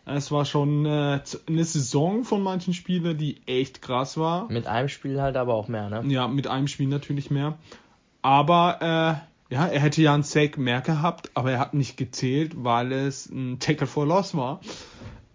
Es 0.05 0.31
war 0.31 0.47
schon 0.47 0.87
äh, 0.87 1.21
eine 1.47 1.65
Saison 1.65 2.25
von 2.25 2.43
manchen 2.43 2.73
Spielern, 2.73 3.19
die 3.19 3.43
echt 3.47 3.83
krass 3.83 4.17
war. 4.17 4.51
Mit 4.51 4.67
einem 4.67 4.89
Spiel 4.89 5.21
halt 5.21 5.37
aber 5.37 5.55
auch 5.55 5.69
mehr, 5.69 5.91
ne? 5.91 6.03
Ja, 6.07 6.29
mit 6.29 6.47
einem 6.47 6.67
Spiel 6.67 6.89
natürlich 6.89 7.31
mehr. 7.31 7.59
Aber 8.23 8.79
äh, 9.51 9.55
ja, 9.55 9.67
er 9.67 9.81
hätte 9.81 10.03
ja 10.03 10.15
einen 10.15 10.23
Sack 10.23 10.59
mehr 10.59 10.81
gehabt, 10.81 11.31
aber 11.35 11.53
er 11.53 11.59
hat 11.59 11.75
nicht 11.75 11.97
gezählt, 11.97 12.53
weil 12.57 12.93
es 12.93 13.27
ein 13.27 13.59
Tackle 13.61 13.87
for 13.87 14.07
Loss 14.07 14.35
war. 14.35 14.61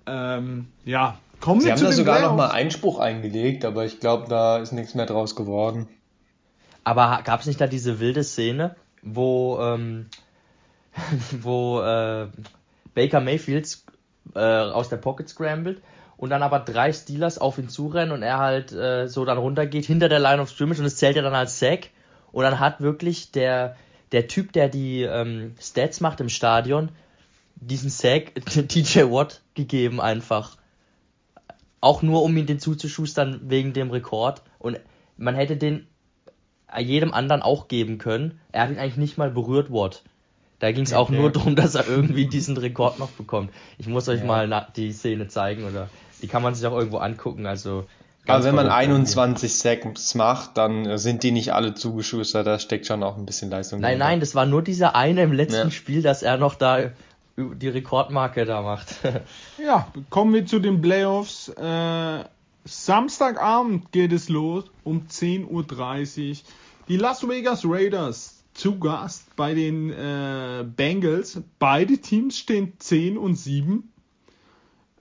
Ähm, 0.06 0.68
ja, 0.86 1.18
kommen 1.40 1.62
Sie 1.62 1.68
wir 1.68 1.74
haben 1.74 1.80
zu 1.80 1.86
da 1.86 1.92
sogar 1.92 2.22
noch 2.22 2.36
mal 2.36 2.50
Einspruch 2.50 3.00
eingelegt, 3.00 3.66
aber 3.66 3.86
ich 3.86 4.00
glaube, 4.00 4.28
da 4.28 4.58
ist 4.58 4.72
nichts 4.72 4.96
mehr 4.96 5.06
draus 5.06 5.36
geworden. 5.36 5.88
Aber 6.84 7.22
gab 7.24 7.40
es 7.40 7.46
nicht 7.46 7.62
da 7.62 7.68
diese 7.68 8.00
wilde 8.00 8.24
Szene, 8.24 8.76
wo 9.04 9.60
ähm, 9.62 10.08
wo 11.42 11.82
äh, 11.82 12.28
Baker 12.96 13.22
Mayfields 13.22 13.86
äh, 14.36 14.40
aus 14.40 14.90
der 14.90 14.98
Pocket 14.98 15.28
scrambled 15.28 15.82
und 16.18 16.30
dann 16.30 16.44
aber 16.44 16.60
drei 16.60 16.94
Steelers 16.94 17.38
auf 17.38 17.58
ihn 17.58 17.70
zurennen 17.70 18.14
und 18.14 18.24
er 18.24 18.38
halt 18.40 18.72
äh, 18.72 19.08
so 19.08 19.26
dann 19.26 19.38
runtergeht 19.38 19.86
hinter 19.86 20.10
der 20.10 20.20
Line 20.20 20.42
of 20.42 20.50
Scrimmage 20.50 20.80
und 20.80 20.86
es 20.86 20.98
zählt 20.98 21.16
ja 21.16 21.22
dann 21.22 21.36
als 21.36 21.60
Sack 21.60 21.90
und 22.32 22.44
dann 22.44 22.60
hat 22.60 22.82
wirklich 22.82 23.32
der 23.32 23.76
der 24.14 24.28
Typ, 24.28 24.54
der 24.54 24.70
die 24.70 25.02
ähm, 25.02 25.56
Stats 25.60 26.00
macht 26.00 26.22
im 26.22 26.30
Stadion, 26.30 26.90
diesen 27.56 27.90
Sack 27.90 28.34
TJ 28.46 29.02
Watt 29.12 29.42
gegeben 29.56 30.00
einfach. 30.00 30.58
Auch 31.82 32.02
nur 32.02 32.24
um 32.24 32.38
ihn 32.38 32.46
den 32.46 32.60
zuzuschustern 32.60 33.42
wegen 33.50 33.74
dem 33.74 33.92
Rekord 33.92 34.42
und 34.60 34.80
man 35.18 35.36
hätte 35.36 35.58
den 35.58 35.88
jedem 36.80 37.14
anderen 37.14 37.42
auch 37.42 37.68
geben 37.68 37.98
können. 37.98 38.40
Er 38.52 38.64
hat 38.64 38.70
ihn 38.72 38.80
eigentlich 38.80 38.98
nicht 38.98 39.18
mal 39.18 39.30
berührt, 39.30 39.72
Watt. 39.72 40.04
Da 40.60 40.72
ging 40.72 40.86
es 40.86 40.94
auch 40.94 41.10
nur 41.10 41.30
darum, 41.32 41.56
dass 41.56 41.76
er 41.76 41.88
irgendwie 41.88 42.26
diesen 42.26 42.56
Rekord 42.56 42.98
noch 42.98 43.10
bekommt. 43.10 43.52
Ich 43.78 43.88
muss 43.88 44.08
euch 44.08 44.22
ja. 44.22 44.26
mal 44.26 44.68
die 44.76 44.94
Szene 44.94 45.28
zeigen 45.28 45.66
oder 45.66 45.90
die 46.22 46.28
kann 46.28 46.42
man 46.42 46.56
sich 46.56 46.66
auch 46.66 46.78
irgendwo 46.78 47.00
angucken. 47.00 47.46
Also, 47.46 47.86
also 48.26 48.48
wenn 48.48 48.56
man 48.56 48.70
21 48.70 49.54
Seconds 49.54 50.16
macht, 50.16 50.58
dann 50.58 50.98
sind 50.98 51.24
die 51.24 51.32
nicht 51.32 51.54
alle 51.54 51.74
zugeschustert, 51.74 52.48
da 52.48 52.60
steckt 52.60 52.88
schon 52.88 53.04
auch 53.04 53.18
ein 53.18 53.26
bisschen 53.26 53.50
Leistung 53.50 53.82
Nein, 53.82 53.98
nein, 53.98 54.22
das 54.22 54.36
war 54.36 54.46
nur 54.46 54.62
dieser 54.62 54.96
eine 54.96 55.24
im 55.24 55.34
letzten 55.34 55.68
ja. 55.68 55.72
Spiel, 55.72 56.02
dass 56.02 56.24
er 56.24 56.38
noch 56.38 56.56
da 56.56 56.92
die 57.36 57.68
Rekordmarke 57.68 58.46
da 58.46 58.62
macht. 58.62 58.96
ja, 59.58 59.88
kommen 60.10 60.34
wir 60.34 60.46
zu 60.46 60.60
den 60.60 60.82
Playoffs. 60.82 61.50
Äh, 61.50 62.24
Samstagabend 62.66 63.92
geht 63.92 64.14
es 64.14 64.30
los 64.30 64.66
um 64.84 65.08
10.30 65.08 66.30
Uhr. 66.30 66.38
Die 66.88 66.98
Las 66.98 67.28
Vegas 67.28 67.64
Raiders 67.66 68.44
zu 68.54 68.80
Gast 68.80 69.36
bei 69.36 69.54
den 69.54 69.90
äh, 69.90 70.66
Bengals. 70.66 71.42
Beide 71.60 71.98
Teams 71.98 72.38
stehen 72.38 72.74
10 72.78 73.18
und 73.18 73.36
7. 73.36 73.92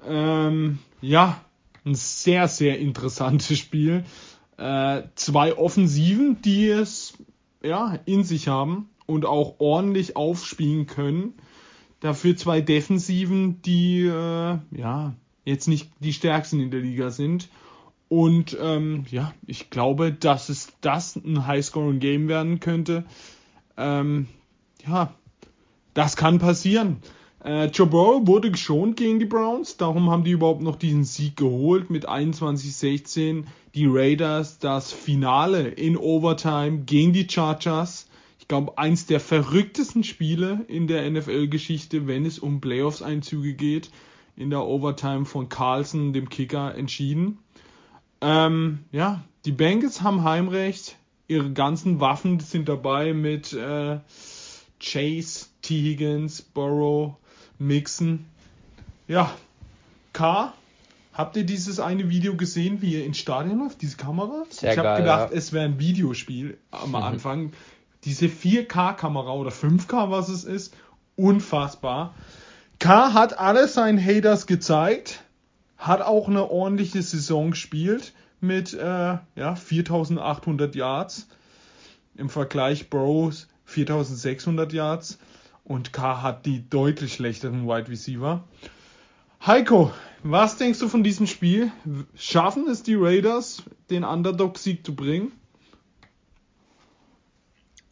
Ähm, 0.04 0.78
ja, 1.00 1.44
ein 1.84 1.94
sehr, 1.94 2.48
sehr 2.48 2.78
interessantes 2.78 3.58
Spiel. 3.58 4.04
Äh, 4.56 5.02
zwei 5.14 5.56
Offensiven, 5.56 6.40
die 6.42 6.68
es 6.68 7.14
ja, 7.62 7.98
in 8.06 8.24
sich 8.24 8.48
haben 8.48 8.88
und 9.06 9.24
auch 9.24 9.56
ordentlich 9.58 10.16
aufspielen 10.16 10.86
können. 10.86 11.34
Dafür 12.00 12.36
zwei 12.36 12.60
Defensiven, 12.60 13.62
die 13.62 14.02
äh, 14.02 14.58
ja 14.70 15.14
jetzt 15.44 15.68
nicht 15.68 15.90
die 16.00 16.12
stärksten 16.12 16.60
in 16.60 16.70
der 16.70 16.80
Liga 16.80 17.10
sind. 17.10 17.48
Und 18.12 18.56
ähm, 18.60 19.06
ja, 19.10 19.32
ich 19.46 19.70
glaube, 19.70 20.12
dass 20.12 20.50
es 20.50 20.68
das 20.82 21.16
ein 21.16 21.46
High-Scoring-Game 21.46 22.28
werden 22.28 22.60
könnte 22.60 23.04
ähm, 23.76 24.26
ja, 24.86 25.14
das 25.94 26.16
kann 26.16 26.38
passieren. 26.38 26.98
Äh, 27.44 27.66
Joe 27.66 27.86
Burrow 27.86 28.26
wurde 28.26 28.50
geschont 28.50 28.96
gegen 28.96 29.18
die 29.18 29.26
Browns, 29.26 29.76
darum 29.76 30.10
haben 30.10 30.24
die 30.24 30.30
überhaupt 30.30 30.62
noch 30.62 30.76
diesen 30.76 31.04
Sieg 31.04 31.36
geholt 31.36 31.90
mit 31.90 32.08
21-16. 32.08 33.44
Die 33.74 33.86
Raiders 33.86 34.58
das 34.58 34.92
Finale 34.92 35.68
in 35.68 35.96
Overtime 35.96 36.80
gegen 36.84 37.12
die 37.12 37.26
Chargers. 37.28 38.06
Ich 38.38 38.46
glaube, 38.48 38.76
eins 38.76 39.06
der 39.06 39.18
verrücktesten 39.18 40.04
Spiele 40.04 40.64
in 40.68 40.86
der 40.86 41.10
NFL-Geschichte, 41.10 42.06
wenn 42.06 42.26
es 42.26 42.38
um 42.38 42.60
Playoffs-Einzüge 42.60 43.54
geht. 43.54 43.90
In 44.36 44.50
der 44.50 44.66
Overtime 44.66 45.24
von 45.24 45.48
Carlson, 45.48 46.12
dem 46.12 46.28
Kicker, 46.28 46.74
entschieden. 46.74 47.38
Ähm, 48.22 48.84
ja, 48.92 49.22
die 49.44 49.52
Bengals 49.52 50.02
haben 50.02 50.24
Heimrecht 50.24 50.96
ihre 51.32 51.52
ganzen 51.52 52.00
Waffen 52.00 52.40
sind 52.40 52.68
dabei 52.68 53.12
mit 53.14 53.52
äh, 53.52 53.98
Chase, 54.80 55.46
T. 55.62 55.80
Higgins, 55.80 56.42
Burrow, 56.42 57.14
Mixon. 57.58 58.26
Ja, 59.08 59.32
K. 60.12 60.52
Habt 61.14 61.36
ihr 61.36 61.44
dieses 61.44 61.78
eine 61.78 62.08
Video 62.08 62.36
gesehen, 62.36 62.80
wie 62.80 62.96
er 62.96 63.04
ins 63.04 63.18
Stadion 63.18 63.58
läuft, 63.58 63.82
diese 63.82 63.96
Kamera? 63.96 64.44
Sehr 64.48 64.72
ich 64.72 64.78
habe 64.78 65.00
gedacht, 65.02 65.30
ja. 65.30 65.36
es 65.36 65.52
wäre 65.52 65.66
ein 65.66 65.78
Videospiel 65.78 66.58
am. 66.70 66.94
Anfang. 66.94 67.52
Diese 68.04 68.26
4K-Kamera 68.26 69.32
oder 69.32 69.50
5K, 69.50 70.10
was 70.10 70.28
es 70.28 70.42
ist, 70.42 70.74
unfassbar. 71.14 72.14
K 72.80 73.12
hat 73.12 73.38
alle 73.38 73.68
seinen 73.68 74.04
Haters 74.04 74.48
gezeigt, 74.48 75.22
hat 75.82 76.00
auch 76.00 76.28
eine 76.28 76.48
ordentliche 76.48 77.02
Saison 77.02 77.50
gespielt 77.50 78.12
mit 78.40 78.72
äh, 78.72 79.18
ja, 79.34 79.56
4800 79.56 80.76
Yards. 80.76 81.26
Im 82.14 82.28
Vergleich 82.28 82.88
Bros 82.88 83.48
4600 83.64 84.72
Yards 84.72 85.18
und 85.64 85.92
K 85.92 86.22
hat 86.22 86.46
die 86.46 86.68
deutlich 86.68 87.14
schlechteren 87.14 87.66
Wide 87.66 87.88
Receiver. 87.88 88.44
Heiko, 89.44 89.92
was 90.22 90.56
denkst 90.56 90.78
du 90.78 90.88
von 90.88 91.02
diesem 91.02 91.26
Spiel? 91.26 91.72
Schaffen 92.14 92.68
es 92.68 92.84
die 92.84 92.94
Raiders, 92.94 93.64
den 93.90 94.04
Underdog-Sieg 94.04 94.86
zu 94.86 94.94
bringen? 94.94 95.32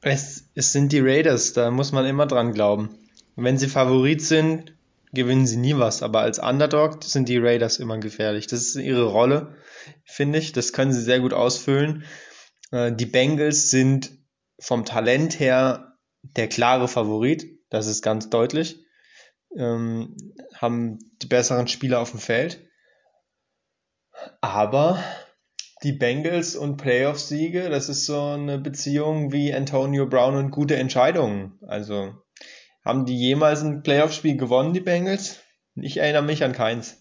Es, 0.00 0.44
es 0.54 0.72
sind 0.72 0.92
die 0.92 1.00
Raiders, 1.00 1.54
da 1.54 1.70
muss 1.72 1.90
man 1.90 2.06
immer 2.06 2.26
dran 2.26 2.52
glauben. 2.52 2.90
Wenn 3.34 3.58
sie 3.58 3.68
Favorit 3.68 4.22
sind, 4.22 4.72
gewinnen 5.12 5.46
sie 5.46 5.56
nie 5.56 5.76
was, 5.76 6.02
aber 6.02 6.20
als 6.20 6.38
Underdog 6.38 7.02
sind 7.02 7.28
die 7.28 7.38
Raiders 7.38 7.78
immer 7.78 7.98
gefährlich. 7.98 8.46
Das 8.46 8.60
ist 8.60 8.76
ihre 8.76 9.04
Rolle, 9.04 9.56
finde 10.04 10.38
ich. 10.38 10.52
Das 10.52 10.72
können 10.72 10.92
sie 10.92 11.02
sehr 11.02 11.20
gut 11.20 11.32
ausfüllen. 11.32 12.04
Äh, 12.70 12.92
Die 12.92 13.06
Bengals 13.06 13.70
sind 13.70 14.12
vom 14.60 14.84
Talent 14.84 15.40
her 15.40 15.98
der 16.22 16.48
klare 16.48 16.86
Favorit, 16.86 17.46
das 17.70 17.86
ist 17.86 18.02
ganz 18.02 18.30
deutlich. 18.30 18.84
Ähm, 19.56 20.16
haben 20.54 20.98
die 21.22 21.26
besseren 21.26 21.66
Spieler 21.66 22.00
auf 22.00 22.10
dem 22.10 22.20
Feld. 22.20 22.68
Aber 24.40 25.02
die 25.82 25.92
Bengals 25.92 26.56
und 26.56 26.76
Playoff-Siege, 26.76 27.70
das 27.70 27.88
ist 27.88 28.04
so 28.04 28.20
eine 28.20 28.58
Beziehung 28.58 29.32
wie 29.32 29.52
Antonio 29.54 30.06
Brown 30.06 30.36
und 30.36 30.50
gute 30.50 30.76
Entscheidungen. 30.76 31.58
Also 31.66 32.14
haben 32.84 33.04
die 33.06 33.16
jemals 33.16 33.62
ein 33.62 33.82
Playoff-Spiel 33.82 34.36
gewonnen, 34.36 34.72
die 34.74 34.80
Bengals? 34.80 35.40
Ich 35.74 35.98
erinnere 35.98 36.22
mich 36.22 36.42
an 36.44 36.52
keins. 36.52 36.96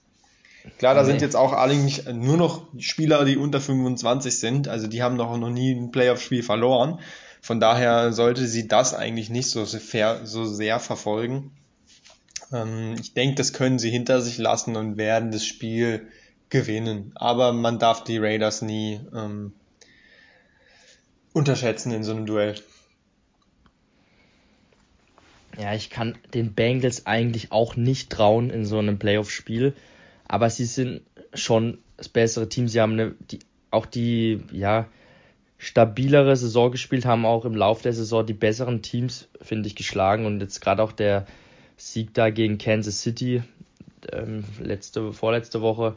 Klar, 0.77 0.93
da 0.93 1.01
Nee. 1.01 1.07
sind 1.11 1.21
jetzt 1.21 1.35
auch 1.35 1.53
eigentlich 1.53 2.05
nur 2.11 2.37
noch 2.37 2.67
Spieler, 2.77 3.23
die 3.25 3.37
unter 3.37 3.61
25 3.61 4.39
sind. 4.39 4.67
Also 4.67 4.87
die 4.87 5.01
haben 5.01 5.15
noch, 5.15 5.35
noch 5.37 5.49
nie 5.49 5.71
ein 5.73 5.91
Playoff-Spiel 5.91 6.43
verloren. 6.43 6.99
Von 7.41 7.59
daher 7.61 8.11
sollte 8.11 8.45
sie 8.47 8.67
das 8.67 8.93
eigentlich 8.93 9.29
nicht 9.29 9.49
so 9.49 9.63
sehr, 9.63 10.25
so 10.25 10.43
sehr 10.45 10.79
verfolgen. 10.79 11.51
Ähm, 12.51 12.95
ich 12.99 13.13
denke, 13.13 13.35
das 13.35 13.53
können 13.53 13.79
sie 13.79 13.89
hinter 13.89 14.21
sich 14.21 14.37
lassen 14.37 14.75
und 14.75 14.97
werden 14.97 15.31
das 15.31 15.45
Spiel 15.45 16.07
gewinnen. 16.49 17.13
Aber 17.15 17.53
man 17.53 17.79
darf 17.79 18.03
die 18.03 18.17
Raiders 18.17 18.61
nie 18.61 18.99
ähm, 19.15 19.53
unterschätzen 21.33 21.91
in 21.93 22.03
so 22.03 22.11
einem 22.11 22.25
Duell. 22.25 22.55
Ja, 25.59 25.73
ich 25.73 25.89
kann 25.89 26.17
den 26.33 26.53
Bengals 26.53 27.05
eigentlich 27.05 27.51
auch 27.51 27.75
nicht 27.75 28.09
trauen 28.09 28.49
in 28.49 28.65
so 28.65 28.79
einem 28.79 28.97
Playoff-Spiel. 28.97 29.73
Aber 30.25 30.49
sie 30.49 30.65
sind 30.65 31.01
schon 31.33 31.79
das 31.97 32.07
bessere 32.07 32.47
Team. 32.47 32.69
Sie 32.69 32.79
haben 32.79 32.93
eine, 32.93 33.15
die, 33.31 33.39
auch 33.69 33.85
die, 33.85 34.41
ja, 34.53 34.87
stabilere 35.57 36.37
Saison 36.37 36.71
gespielt, 36.71 37.05
haben 37.05 37.25
auch 37.25 37.43
im 37.43 37.55
Laufe 37.55 37.83
der 37.83 37.91
Saison 37.91 38.25
die 38.25 38.33
besseren 38.33 38.81
Teams, 38.81 39.27
finde 39.41 39.67
ich, 39.67 39.75
geschlagen. 39.75 40.25
Und 40.25 40.39
jetzt 40.39 40.61
gerade 40.61 40.81
auch 40.81 40.93
der 40.93 41.27
Sieg 41.75 42.13
da 42.13 42.29
gegen 42.29 42.57
Kansas 42.57 43.01
City, 43.01 43.43
ähm, 44.13 44.45
letzte, 44.61 45.11
vorletzte 45.11 45.61
Woche, 45.61 45.95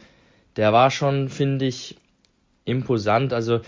der 0.57 0.73
war 0.73 0.91
schon, 0.91 1.29
finde 1.29 1.67
ich, 1.67 1.97
imposant. 2.65 3.33
Also 3.33 3.61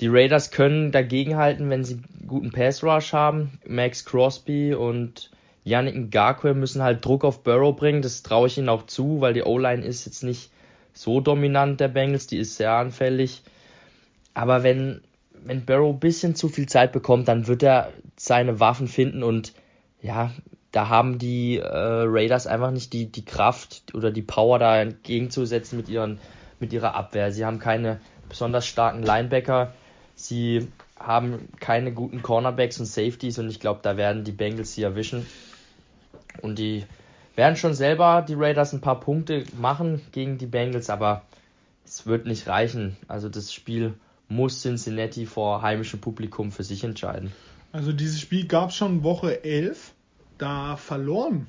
die 0.00 0.08
Raiders 0.08 0.50
können 0.50 0.92
dagegenhalten, 0.92 1.68
wenn 1.68 1.84
sie 1.84 2.00
guten 2.26 2.50
Pass 2.52 2.82
Rush 2.82 3.12
haben. 3.12 3.58
Max 3.66 4.06
Crosby 4.06 4.72
und 4.72 5.30
Yannick 5.64 5.94
Ngakwe 5.94 6.54
müssen 6.54 6.82
halt 6.82 7.04
Druck 7.04 7.24
auf 7.24 7.42
Burrow 7.42 7.74
bringen. 7.74 8.02
Das 8.02 8.22
traue 8.22 8.48
ich 8.48 8.58
ihnen 8.58 8.68
auch 8.68 8.86
zu, 8.86 9.20
weil 9.20 9.34
die 9.34 9.42
O-Line 9.42 9.84
ist 9.84 10.06
jetzt 10.06 10.24
nicht 10.24 10.50
so 10.92 11.20
dominant 11.20 11.80
der 11.80 11.88
Bengals, 11.88 12.26
die 12.26 12.38
ist 12.38 12.56
sehr 12.56 12.72
anfällig. 12.72 13.42
Aber 14.34 14.62
wenn, 14.62 15.02
wenn 15.44 15.64
Burrow 15.64 15.94
ein 15.94 16.00
bisschen 16.00 16.34
zu 16.34 16.48
viel 16.48 16.66
Zeit 16.66 16.92
bekommt, 16.92 17.28
dann 17.28 17.46
wird 17.46 17.62
er 17.62 17.92
seine 18.16 18.60
Waffen 18.60 18.88
finden 18.88 19.22
und 19.22 19.52
ja, 20.00 20.32
da 20.72 20.88
haben 20.88 21.18
die 21.18 21.58
äh, 21.58 21.66
Raiders 21.66 22.46
einfach 22.46 22.70
nicht 22.70 22.92
die, 22.92 23.06
die 23.06 23.24
Kraft 23.24 23.94
oder 23.94 24.10
die 24.10 24.22
Power 24.22 24.58
da 24.58 24.80
entgegenzusetzen 24.80 25.76
mit, 25.76 25.88
ihren, 25.88 26.18
mit 26.60 26.72
ihrer 26.72 26.94
Abwehr. 26.94 27.30
Sie 27.30 27.44
haben 27.44 27.58
keine 27.58 28.00
besonders 28.28 28.66
starken 28.66 29.02
Linebacker. 29.02 29.74
Sie 30.14 30.68
haben 30.98 31.48
keine 31.60 31.92
guten 31.92 32.22
Cornerbacks 32.22 32.80
und 32.80 32.86
Safeties 32.86 33.38
und 33.38 33.50
ich 33.50 33.60
glaube, 33.60 33.80
da 33.82 33.96
werden 33.96 34.24
die 34.24 34.32
Bengals 34.32 34.74
sie 34.74 34.82
erwischen. 34.82 35.26
Und 36.40 36.58
die 36.58 36.84
werden 37.36 37.56
schon 37.56 37.74
selber 37.74 38.24
die 38.26 38.34
Raiders 38.34 38.72
ein 38.72 38.80
paar 38.80 39.00
Punkte 39.00 39.44
machen 39.58 40.00
gegen 40.12 40.38
die 40.38 40.46
Bengals, 40.46 40.90
aber 40.90 41.22
es 41.84 42.06
wird 42.06 42.26
nicht 42.26 42.46
reichen. 42.46 42.96
Also 43.08 43.28
das 43.28 43.52
Spiel 43.52 43.94
muss 44.28 44.62
Cincinnati 44.62 45.26
vor 45.26 45.62
heimischem 45.62 46.00
Publikum 46.00 46.52
für 46.52 46.64
sich 46.64 46.84
entscheiden. 46.84 47.32
Also 47.72 47.92
dieses 47.92 48.20
Spiel 48.20 48.46
gab 48.46 48.70
es 48.70 48.76
schon 48.76 49.02
Woche 49.02 49.44
11. 49.44 49.92
Da 50.38 50.76
verloren 50.76 51.46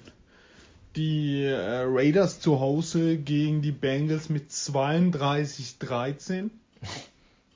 die 0.95 1.43
äh, 1.43 1.83
Raiders 1.87 2.39
zu 2.39 2.59
Hause 2.59 3.17
gegen 3.17 3.61
die 3.61 3.71
Bengals 3.71 4.29
mit 4.29 4.51
32-13. 4.51 6.49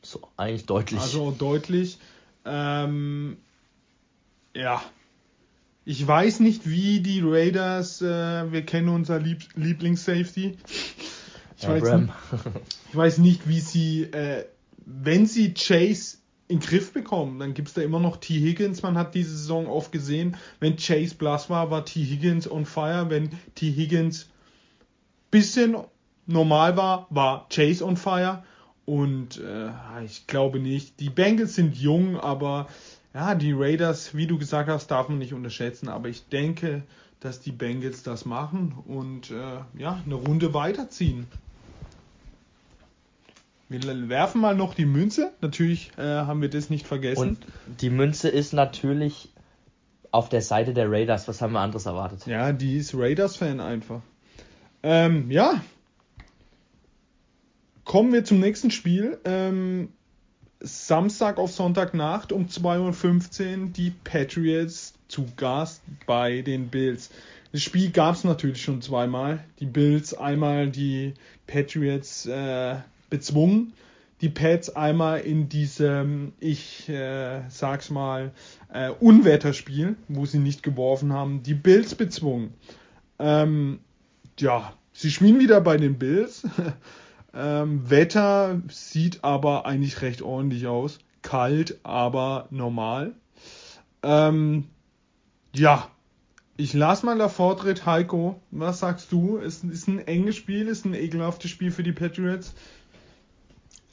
So, 0.04 0.22
eigentlich 0.38 0.66
deutlich. 0.66 1.02
Also 1.02 1.32
deutlich. 1.38 1.98
Ähm, 2.46 3.36
ja. 4.56 4.82
Ich 5.90 6.06
weiß 6.06 6.42
nicht, 6.42 6.70
wie 6.70 7.00
die 7.00 7.22
Raiders, 7.24 8.02
äh, 8.02 8.52
wir 8.52 8.62
kennen 8.66 8.90
unser 8.90 9.20
Lieb 9.20 9.46
Lieblings-Safety. 9.56 10.58
Ich, 11.58 11.64
ja, 11.64 11.70
weiß 11.82 12.02
nicht- 12.02 12.14
ich 12.90 12.96
weiß 12.96 13.18
nicht, 13.20 13.48
wie 13.48 13.62
sie, 13.62 14.04
äh, 14.04 14.44
wenn 14.86 15.26
sie 15.26 15.54
Chase 15.54 16.18
in 16.50 16.60
den 16.60 16.68
Griff 16.68 16.92
bekommen, 16.92 17.40
dann 17.40 17.54
gibt 17.54 17.70
es 17.70 17.74
da 17.74 17.82
immer 17.82 18.02
noch 18.02 18.18
T. 18.18 18.34
Higgins. 18.34 18.82
Man 18.84 18.98
hat 18.98 19.16
diese 19.16 19.32
Saison 19.32 19.68
oft 19.68 19.94
gesehen, 19.94 20.36
wenn 20.60 20.76
Chase 20.76 21.16
blass 21.16 21.50
war, 21.50 21.72
war 21.72 21.86
T. 21.86 22.04
Higgins 22.04 22.52
on 22.52 22.66
fire. 22.66 23.10
Wenn 23.10 23.30
T. 23.56 23.72
Higgins 23.74 24.28
bisschen 25.32 25.78
normal 26.26 26.76
war, 26.76 27.08
war 27.12 27.48
Chase 27.50 27.86
on 27.86 27.96
fire. 27.96 28.44
Und 28.86 29.40
äh, 29.40 29.70
ich 30.06 30.28
glaube 30.28 30.60
nicht. 30.60 31.00
Die 31.00 31.10
Bengals 31.10 31.56
sind 31.56 31.78
jung, 31.78 32.18
aber 32.18 32.68
ja, 33.18 33.34
die 33.34 33.52
Raiders, 33.52 34.16
wie 34.16 34.28
du 34.28 34.38
gesagt 34.38 34.70
hast, 34.70 34.92
darf 34.92 35.10
man 35.10 35.18
nicht 35.18 35.34
unterschätzen. 35.34 35.90
Aber 35.90 36.08
ich 36.08 36.28
denke, 36.30 36.84
dass 37.20 37.40
die 37.40 37.52
Bengals 37.52 38.04
das 38.04 38.26
machen 38.26 38.76
und 38.86 39.32
äh, 39.32 39.62
ja, 39.76 40.00
eine 40.06 40.14
Runde 40.14 40.54
weiterziehen. 40.54 41.26
Wir 43.70 43.82
werfen 44.08 44.40
mal 44.40 44.56
noch 44.56 44.76
die 44.76 44.86
Münze. 44.86 45.32
Natürlich 45.42 45.92
äh, 45.98 46.04
haben 46.04 46.44
wir 46.44 46.50
das 46.50 46.70
nicht 46.70 46.86
vergessen. 46.86 47.30
Und 47.30 47.40
die 47.82 47.90
Münze 47.90 48.30
ist 48.30 48.54
natürlich 48.54 49.30
auf 50.12 50.30
der 50.30 50.44
Seite 50.44 50.76
der 50.76 50.92
Raiders. 50.92 51.28
Was 51.28 51.42
haben 51.42 51.54
wir 51.54 51.60
anderes 51.62 51.88
erwartet? 51.88 52.28
Ja, 52.28 52.54
die 52.54 52.78
ist 52.78 52.94
Raiders-Fan 52.94 53.60
einfach. 53.60 54.02
Ähm, 54.84 55.32
ja. 55.32 55.60
Kommen 57.84 58.14
wir 58.14 58.24
zum 58.24 58.40
nächsten 58.40 58.70
Spiel. 58.70 59.18
Ähm, 59.26 59.90
Samstag 60.60 61.38
auf 61.38 61.52
Sonntagnacht 61.52 62.32
um 62.32 62.48
2.15 62.48 63.62
Uhr 63.62 63.68
die 63.70 63.92
Patriots 64.04 64.94
zu 65.08 65.26
Gast 65.36 65.82
bei 66.06 66.42
den 66.42 66.70
Bills. 66.70 67.12
Das 67.52 67.62
Spiel 67.62 67.92
gab 67.92 68.16
es 68.16 68.24
natürlich 68.24 68.62
schon 68.62 68.82
zweimal. 68.82 69.44
Die 69.60 69.66
Bills 69.66 70.14
einmal 70.14 70.70
die 70.70 71.14
Patriots 71.46 72.26
äh, 72.26 72.76
bezwungen. 73.10 73.74
Die 74.22 74.30
Pats 74.30 74.76
einmal 74.76 75.20
in 75.20 75.48
diesem, 75.48 76.34
ich 76.40 76.90
äh, 76.90 77.42
sag's 77.50 77.92
mal, 77.92 78.32
äh, 78.74 78.90
Unwetterspiel, 78.90 79.96
wo 80.08 80.26
sie 80.26 80.40
nicht 80.40 80.64
geworfen 80.64 81.14
haben, 81.14 81.44
die 81.44 81.54
Bills 81.54 81.94
bezwungen. 81.94 82.54
Ähm, 83.20 83.80
ja, 84.40 84.74
sie 84.92 85.12
spielen 85.12 85.40
wieder 85.40 85.62
bei 85.62 85.78
den 85.78 86.00
Bills. 86.00 86.48
ähm, 87.34 87.90
Wetter 87.90 88.62
sieht 88.70 89.24
aber 89.24 89.66
eigentlich 89.66 90.02
recht 90.02 90.22
ordentlich 90.22 90.68
aus. 90.68 91.00
Kalt, 91.22 91.80
aber 91.84 92.48
normal. 92.52 93.14
Ähm, 94.04 94.66
ja, 95.54 95.90
ich 96.56 96.74
lasse 96.74 97.06
mal 97.06 97.18
der 97.18 97.30
Vortritt, 97.30 97.86
Heiko. 97.86 98.40
Was 98.52 98.80
sagst 98.80 99.12
du? 99.12 99.38
Ist, 99.38 99.64
ist 99.64 99.88
ein 99.88 100.00
enges 100.08 100.36
Spiel, 100.36 100.68
ist 100.68 100.86
ein 100.86 100.94
ekelhaftes 100.94 101.52
Spiel 101.52 101.72
für 101.72 101.84
die 101.84 101.92
Patriots? 101.92 102.54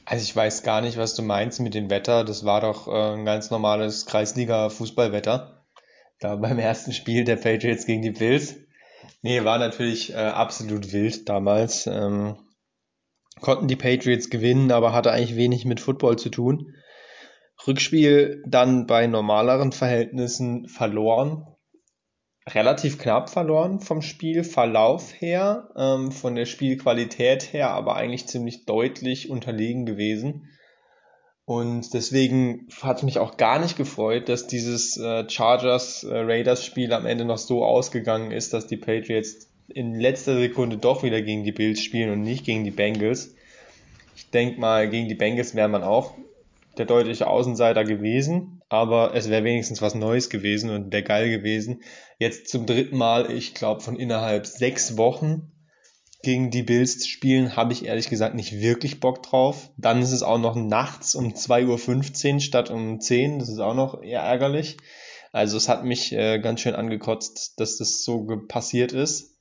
Also 0.07 0.22
ich 0.22 0.35
weiß 0.35 0.62
gar 0.62 0.80
nicht, 0.80 0.97
was 0.97 1.14
du 1.14 1.22
meinst 1.22 1.61
mit 1.61 1.74
dem 1.74 1.91
Wetter. 1.91 2.24
Das 2.24 2.45
war 2.45 2.61
doch 2.61 2.89
äh, 2.89 3.14
ein 3.14 3.24
ganz 3.24 3.51
normales 3.51 4.07
Kreisliga-Fußballwetter. 4.07 5.62
Da 6.20 6.37
beim 6.37 6.59
ersten 6.59 6.93
Spiel 6.93 7.24
der 7.24 7.37
Patriots 7.37 7.87
gegen 7.87 8.03
die 8.03 8.11
Bills. 8.11 8.57
Nee, 9.22 9.45
war 9.45 9.59
natürlich 9.59 10.12
äh, 10.12 10.16
absolut 10.16 10.93
wild 10.93 11.28
damals. 11.28 11.87
Ähm, 11.87 12.37
konnten 13.41 13.68
die 13.68 13.76
Patriots 13.76 14.30
gewinnen, 14.30 14.70
aber 14.70 14.93
hatte 14.93 15.12
eigentlich 15.12 15.37
wenig 15.37 15.64
mit 15.64 15.80
Football 15.80 16.16
zu 16.16 16.30
tun. 16.30 16.74
Rückspiel 17.66 18.43
dann 18.47 18.87
bei 18.87 19.07
normaleren 19.07 19.72
Verhältnissen 19.72 20.68
verloren. 20.68 21.47
Relativ 22.47 22.99
knapp 22.99 23.30
verloren 23.30 23.80
vom 23.80 24.03
Spielverlauf 24.03 25.14
her, 25.18 25.70
ähm, 25.76 26.12
von 26.12 26.35
der 26.35 26.45
Spielqualität 26.45 27.53
her, 27.53 27.70
aber 27.70 27.97
eigentlich 27.97 28.26
ziemlich 28.26 28.66
deutlich 28.66 29.30
unterlegen 29.30 29.87
gewesen. 29.87 30.51
Und 31.47 31.93
deswegen 31.93 32.68
hat 32.82 32.99
es 32.99 33.03
mich 33.03 33.18
auch 33.18 33.37
gar 33.37 33.59
nicht 33.59 33.76
gefreut, 33.76 34.28
dass 34.28 34.47
dieses 34.47 34.97
äh, 34.97 35.28
Chargers-Raiders-Spiel 35.28 36.91
äh, 36.91 36.95
am 36.95 37.07
Ende 37.07 37.24
noch 37.24 37.39
so 37.39 37.64
ausgegangen 37.64 38.30
ist, 38.30 38.55
dass 38.55 38.66
die 38.66 38.78
Patriots 38.78 39.51
in 39.68 39.98
letzter 39.98 40.38
Sekunde 40.38 40.76
doch 40.76 41.02
wieder 41.02 41.22
gegen 41.22 41.44
die 41.44 41.52
Bills 41.52 41.82
spielen 41.82 42.10
und 42.10 42.22
nicht 42.22 42.44
gegen 42.44 42.64
die 42.64 42.70
Bengals. 42.70 43.34
Ich 44.16 44.30
denke 44.30 44.60
mal, 44.60 44.88
gegen 44.88 45.08
die 45.08 45.14
Bengals 45.14 45.54
wäre 45.54 45.68
man 45.68 45.82
auch 45.82 46.14
der 46.76 46.86
deutliche 46.86 47.26
Außenseiter 47.26 47.84
gewesen, 47.84 48.62
aber 48.68 49.14
es 49.14 49.30
wäre 49.30 49.44
wenigstens 49.44 49.80
was 49.80 49.94
Neues 49.94 50.28
gewesen 50.28 50.70
und 50.70 50.92
wäre 50.92 51.02
geil 51.02 51.30
gewesen. 51.30 51.82
Jetzt 52.18 52.48
zum 52.48 52.66
dritten 52.66 52.96
Mal, 52.96 53.30
ich 53.30 53.54
glaube, 53.54 53.80
von 53.80 53.96
innerhalb 53.96 54.46
sechs 54.46 54.96
Wochen 54.96 55.52
gegen 56.22 56.50
die 56.50 56.62
Bills 56.62 57.06
spielen, 57.06 57.54
habe 57.54 57.72
ich 57.72 57.84
ehrlich 57.84 58.08
gesagt 58.08 58.34
nicht 58.34 58.60
wirklich 58.60 58.98
Bock 58.98 59.22
drauf. 59.22 59.70
Dann 59.76 60.02
ist 60.02 60.12
es 60.12 60.22
auch 60.22 60.38
noch 60.38 60.56
nachts 60.56 61.14
um 61.14 61.34
2.15 61.34 62.34
Uhr 62.34 62.40
statt 62.40 62.70
um 62.70 63.00
10 63.00 63.38
Das 63.38 63.48
ist 63.48 63.60
auch 63.60 63.74
noch 63.74 64.02
eher 64.02 64.22
ärgerlich. 64.22 64.78
Also 65.32 65.56
es 65.56 65.68
hat 65.68 65.84
mich 65.84 66.12
äh, 66.12 66.38
ganz 66.38 66.60
schön 66.60 66.74
angekotzt, 66.74 67.54
dass 67.58 67.76
das 67.76 68.04
so 68.04 68.26
passiert 68.48 68.92
ist. 68.92 69.34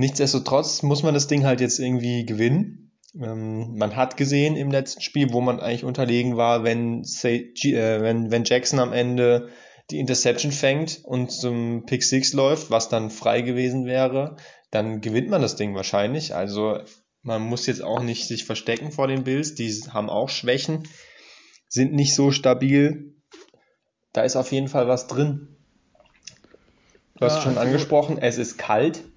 Nichtsdestotrotz 0.00 0.82
muss 0.82 1.02
man 1.02 1.12
das 1.12 1.26
Ding 1.26 1.44
halt 1.44 1.60
jetzt 1.60 1.78
irgendwie 1.78 2.24
gewinnen. 2.24 2.90
Ähm, 3.14 3.76
man 3.76 3.96
hat 3.96 4.16
gesehen 4.16 4.56
im 4.56 4.70
letzten 4.70 5.02
Spiel, 5.02 5.30
wo 5.30 5.42
man 5.42 5.60
eigentlich 5.60 5.84
unterlegen 5.84 6.38
war, 6.38 6.64
wenn, 6.64 7.04
say, 7.04 7.52
äh, 7.64 8.00
wenn, 8.00 8.30
wenn 8.30 8.44
Jackson 8.44 8.78
am 8.78 8.94
Ende 8.94 9.50
die 9.90 9.98
Interception 9.98 10.52
fängt 10.52 11.04
und 11.04 11.30
zum 11.30 11.84
Pick 11.84 12.02
6 12.02 12.32
läuft, 12.32 12.70
was 12.70 12.88
dann 12.88 13.10
frei 13.10 13.42
gewesen 13.42 13.84
wäre, 13.84 14.36
dann 14.70 15.02
gewinnt 15.02 15.28
man 15.28 15.42
das 15.42 15.56
Ding 15.56 15.74
wahrscheinlich. 15.74 16.34
Also 16.34 16.78
man 17.20 17.42
muss 17.42 17.66
jetzt 17.66 17.82
auch 17.82 18.02
nicht 18.02 18.26
sich 18.26 18.46
verstecken 18.46 18.92
vor 18.92 19.06
den 19.06 19.24
Bills, 19.24 19.54
die 19.54 19.70
haben 19.90 20.08
auch 20.08 20.30
Schwächen, 20.30 20.88
sind 21.68 21.92
nicht 21.92 22.14
so 22.14 22.30
stabil. 22.30 23.16
Da 24.14 24.22
ist 24.22 24.36
auf 24.36 24.50
jeden 24.50 24.68
Fall 24.68 24.88
was 24.88 25.08
drin. 25.08 25.58
Du 27.16 27.26
hast 27.26 27.34
ja, 27.36 27.42
schon 27.42 27.58
also 27.58 27.68
angesprochen, 27.68 28.16
es 28.16 28.38
ist 28.38 28.56
kalt. 28.56 29.09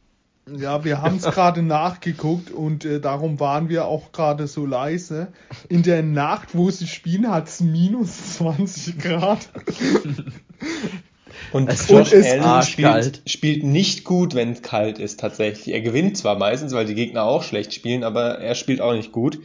Ja, 0.45 0.83
wir 0.83 1.01
haben 1.01 1.17
es 1.17 1.23
gerade 1.23 1.61
nachgeguckt 1.61 2.51
und 2.51 2.83
äh, 2.83 2.99
darum 2.99 3.39
waren 3.39 3.69
wir 3.69 3.85
auch 3.85 4.11
gerade 4.11 4.47
so 4.47 4.65
leise. 4.65 5.29
In 5.69 5.83
der 5.83 6.03
Nacht, 6.03 6.49
wo 6.53 6.69
sie 6.69 6.87
spielen, 6.87 7.29
hat 7.29 7.47
es 7.47 7.61
minus 7.61 8.35
20 8.35 8.99
Grad. 8.99 9.47
Und 11.53 11.69
es 11.69 11.87
Josh 11.87 12.13
Allen 12.13 12.63
spielt, 12.63 13.21
spielt, 13.25 13.63
nicht 13.63 14.03
gut, 14.03 14.35
wenn 14.35 14.51
es 14.51 14.61
kalt 14.61 14.99
ist 14.99 15.19
tatsächlich. 15.19 15.73
Er 15.73 15.81
gewinnt 15.81 16.17
zwar 16.17 16.37
meistens, 16.37 16.73
weil 16.73 16.85
die 16.85 16.95
Gegner 16.95 17.23
auch 17.23 17.43
schlecht 17.43 17.73
spielen, 17.73 18.03
aber 18.03 18.39
er 18.39 18.55
spielt 18.55 18.81
auch 18.81 18.93
nicht 18.93 19.11
gut. 19.11 19.39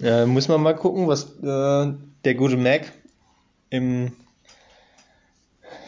Äh, 0.00 0.24
muss 0.24 0.48
man 0.48 0.62
mal 0.62 0.74
gucken, 0.74 1.08
was 1.08 1.24
äh, 1.42 1.92
der 2.24 2.34
gute 2.34 2.56
Mac 2.56 2.92
im, 3.70 4.12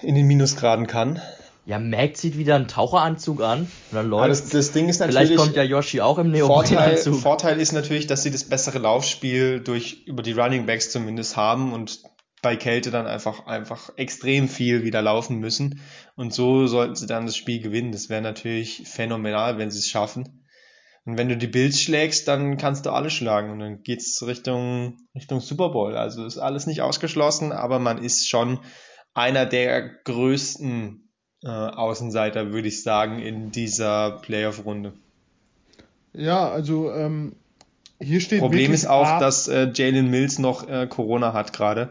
in 0.03 0.14
den 0.14 0.26
Minusgraden 0.26 0.86
kann. 0.86 1.20
Ja, 1.67 1.79
Mac 1.79 2.17
zieht 2.17 2.37
wieder 2.37 2.57
einen 2.57 2.69
Taucheranzug 2.69 3.41
an 3.41 3.61
und 3.61 3.69
dann 3.93 4.09
läuft. 4.09 4.29
Das, 4.29 4.49
das, 4.51 4.73
Ding 4.73 4.89
ist 4.89 4.99
natürlich. 4.99 5.29
Vielleicht 5.29 5.39
kommt 5.39 5.57
ja 5.57 5.62
Yoshi 5.62 6.03
auch 6.03 6.19
im 6.19 6.31
Neoprenanzug. 6.31 7.15
Vorteil, 7.15 7.15
Vorteil 7.15 7.61
ist 7.61 7.73
natürlich, 7.73 8.07
dass 8.07 8.23
sie 8.23 8.31
das 8.31 8.45
bessere 8.45 8.79
Laufspiel 8.79 9.61
durch 9.61 10.05
über 10.07 10.23
die 10.23 10.33
Running 10.33 10.67
Backs 10.67 10.91
zumindest 10.91 11.37
haben 11.37 11.73
und 11.73 12.03
bei 12.43 12.57
Kälte 12.57 12.91
dann 12.91 13.07
einfach 13.07 13.47
einfach 13.47 13.91
extrem 13.97 14.49
viel 14.51 14.85
wieder 14.85 15.01
laufen 15.01 15.39
müssen 15.39 15.81
und 16.15 16.35
so 16.35 16.67
sollten 16.67 16.95
sie 16.95 17.07
dann 17.07 17.25
das 17.25 17.37
Spiel 17.37 17.62
gewinnen. 17.62 17.93
Das 17.93 18.11
wäre 18.11 18.21
natürlich 18.21 18.83
phänomenal, 18.87 19.57
wenn 19.57 19.71
sie 19.71 19.79
es 19.79 19.89
schaffen. 19.89 20.45
Und 21.07 21.17
wenn 21.17 21.31
du 21.31 21.37
die 21.39 21.47
Bills 21.47 21.81
schlägst, 21.81 22.29
dann 22.29 22.59
kannst 22.59 22.85
du 22.85 22.91
alle 22.91 23.09
schlagen 23.09 23.51
und 23.51 23.61
dann 23.61 23.83
geht's 23.83 24.23
Richtung 24.27 24.99
Richtung 25.15 25.41
Super 25.41 25.71
Bowl. 25.71 25.97
Also 25.97 26.27
ist 26.27 26.37
alles 26.37 26.67
nicht 26.67 26.83
ausgeschlossen, 26.83 27.53
aber 27.53 27.79
man 27.79 27.97
ist 27.97 28.29
schon 28.29 28.61
einer 29.15 29.47
der 29.47 29.89
größten 30.05 31.03
äh, 31.45 31.49
Außenseiter, 31.49 32.53
würde 32.53 32.68
ich 32.68 32.82
sagen, 32.82 33.18
in 33.18 33.51
dieser 33.51 34.12
Playoff-Runde. 34.22 34.92
Ja, 36.14 36.49
also 36.49 36.92
ähm, 36.92 37.34
hier 38.01 38.20
steht. 38.20 38.40
Problem 38.40 38.72
ist 38.72 38.86
auch, 38.86 39.18
dass 39.18 39.49
äh, 39.49 39.70
Jalen 39.74 40.11
Mills 40.11 40.38
noch 40.38 40.68
äh, 40.68 40.86
Corona 40.86 41.32
hat 41.32 41.53
gerade. 41.53 41.90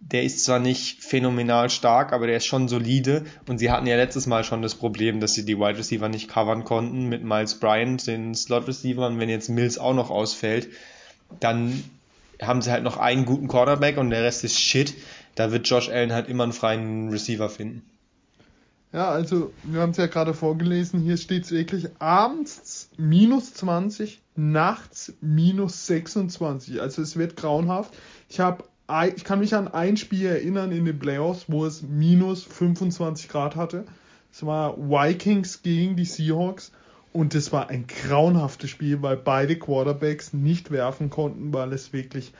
Der 0.00 0.22
ist 0.22 0.44
zwar 0.44 0.60
nicht 0.60 1.02
phänomenal 1.02 1.68
stark, 1.68 2.12
aber 2.12 2.28
der 2.28 2.36
ist 2.36 2.46
schon 2.46 2.68
solide. 2.68 3.24
Und 3.48 3.58
sie 3.58 3.72
hatten 3.72 3.88
ja 3.88 3.96
letztes 3.96 4.26
Mal 4.26 4.44
schon 4.44 4.62
das 4.62 4.76
Problem, 4.76 5.18
dass 5.18 5.34
sie 5.34 5.44
die 5.44 5.58
Wide 5.58 5.78
Receiver 5.78 6.08
nicht 6.08 6.28
covern 6.28 6.62
konnten 6.62 7.08
mit 7.08 7.24
Miles 7.24 7.58
Bryant, 7.58 8.06
den 8.06 8.34
Slot 8.34 8.68
Receiver. 8.68 9.06
Und 9.06 9.18
wenn 9.18 9.28
jetzt 9.28 9.48
Mills 9.48 9.78
auch 9.78 9.94
noch 9.94 10.10
ausfällt, 10.10 10.68
dann 11.40 11.82
haben 12.40 12.62
sie 12.62 12.70
halt 12.70 12.84
noch 12.84 12.98
einen 12.98 13.24
guten 13.24 13.48
Quarterback 13.48 13.96
und 13.96 14.10
der 14.10 14.22
Rest 14.22 14.44
ist 14.44 14.60
Shit. 14.60 14.94
Da 15.34 15.50
wird 15.50 15.68
Josh 15.68 15.88
Allen 15.88 16.12
halt 16.12 16.28
immer 16.28 16.44
einen 16.44 16.52
freien 16.52 17.10
Receiver 17.10 17.48
finden. 17.48 17.82
Ja, 18.92 19.10
also 19.10 19.52
wir 19.64 19.80
haben 19.80 19.90
es 19.90 19.96
ja 19.96 20.06
gerade 20.06 20.32
vorgelesen, 20.32 21.00
hier 21.00 21.16
steht 21.16 21.44
es 21.44 21.50
wirklich 21.50 21.88
abends 21.98 22.88
minus 22.96 23.52
20, 23.54 24.22
nachts 24.36 25.12
minus 25.20 25.86
26. 25.86 26.80
Also 26.80 27.02
es 27.02 27.16
wird 27.16 27.36
grauenhaft. 27.36 27.94
Ich 28.28 28.40
habe 28.40 28.64
ich 29.14 29.24
kann 29.24 29.40
mich 29.40 29.54
an 29.54 29.66
ein 29.66 29.96
Spiel 29.96 30.26
erinnern 30.26 30.70
in 30.70 30.84
den 30.84 30.98
Playoffs, 30.98 31.46
wo 31.48 31.66
es 31.66 31.82
minus 31.82 32.44
25 32.44 33.28
Grad 33.28 33.56
hatte. 33.56 33.84
Es 34.32 34.46
war 34.46 34.76
Vikings 34.78 35.62
gegen 35.62 35.96
die 35.96 36.04
Seahawks 36.04 36.70
und 37.12 37.34
das 37.34 37.50
war 37.50 37.68
ein 37.68 37.86
grauenhaftes 37.88 38.70
Spiel, 38.70 39.02
weil 39.02 39.16
beide 39.16 39.58
Quarterbacks 39.58 40.32
nicht 40.32 40.70
werfen 40.70 41.10
konnten, 41.10 41.52
weil 41.52 41.72
es 41.72 41.92
wirklich 41.92 42.32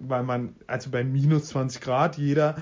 weil 0.00 0.22
man, 0.22 0.54
also 0.66 0.90
bei 0.90 1.04
minus 1.04 1.48
20 1.48 1.82
Grad, 1.82 2.16
jeder 2.16 2.56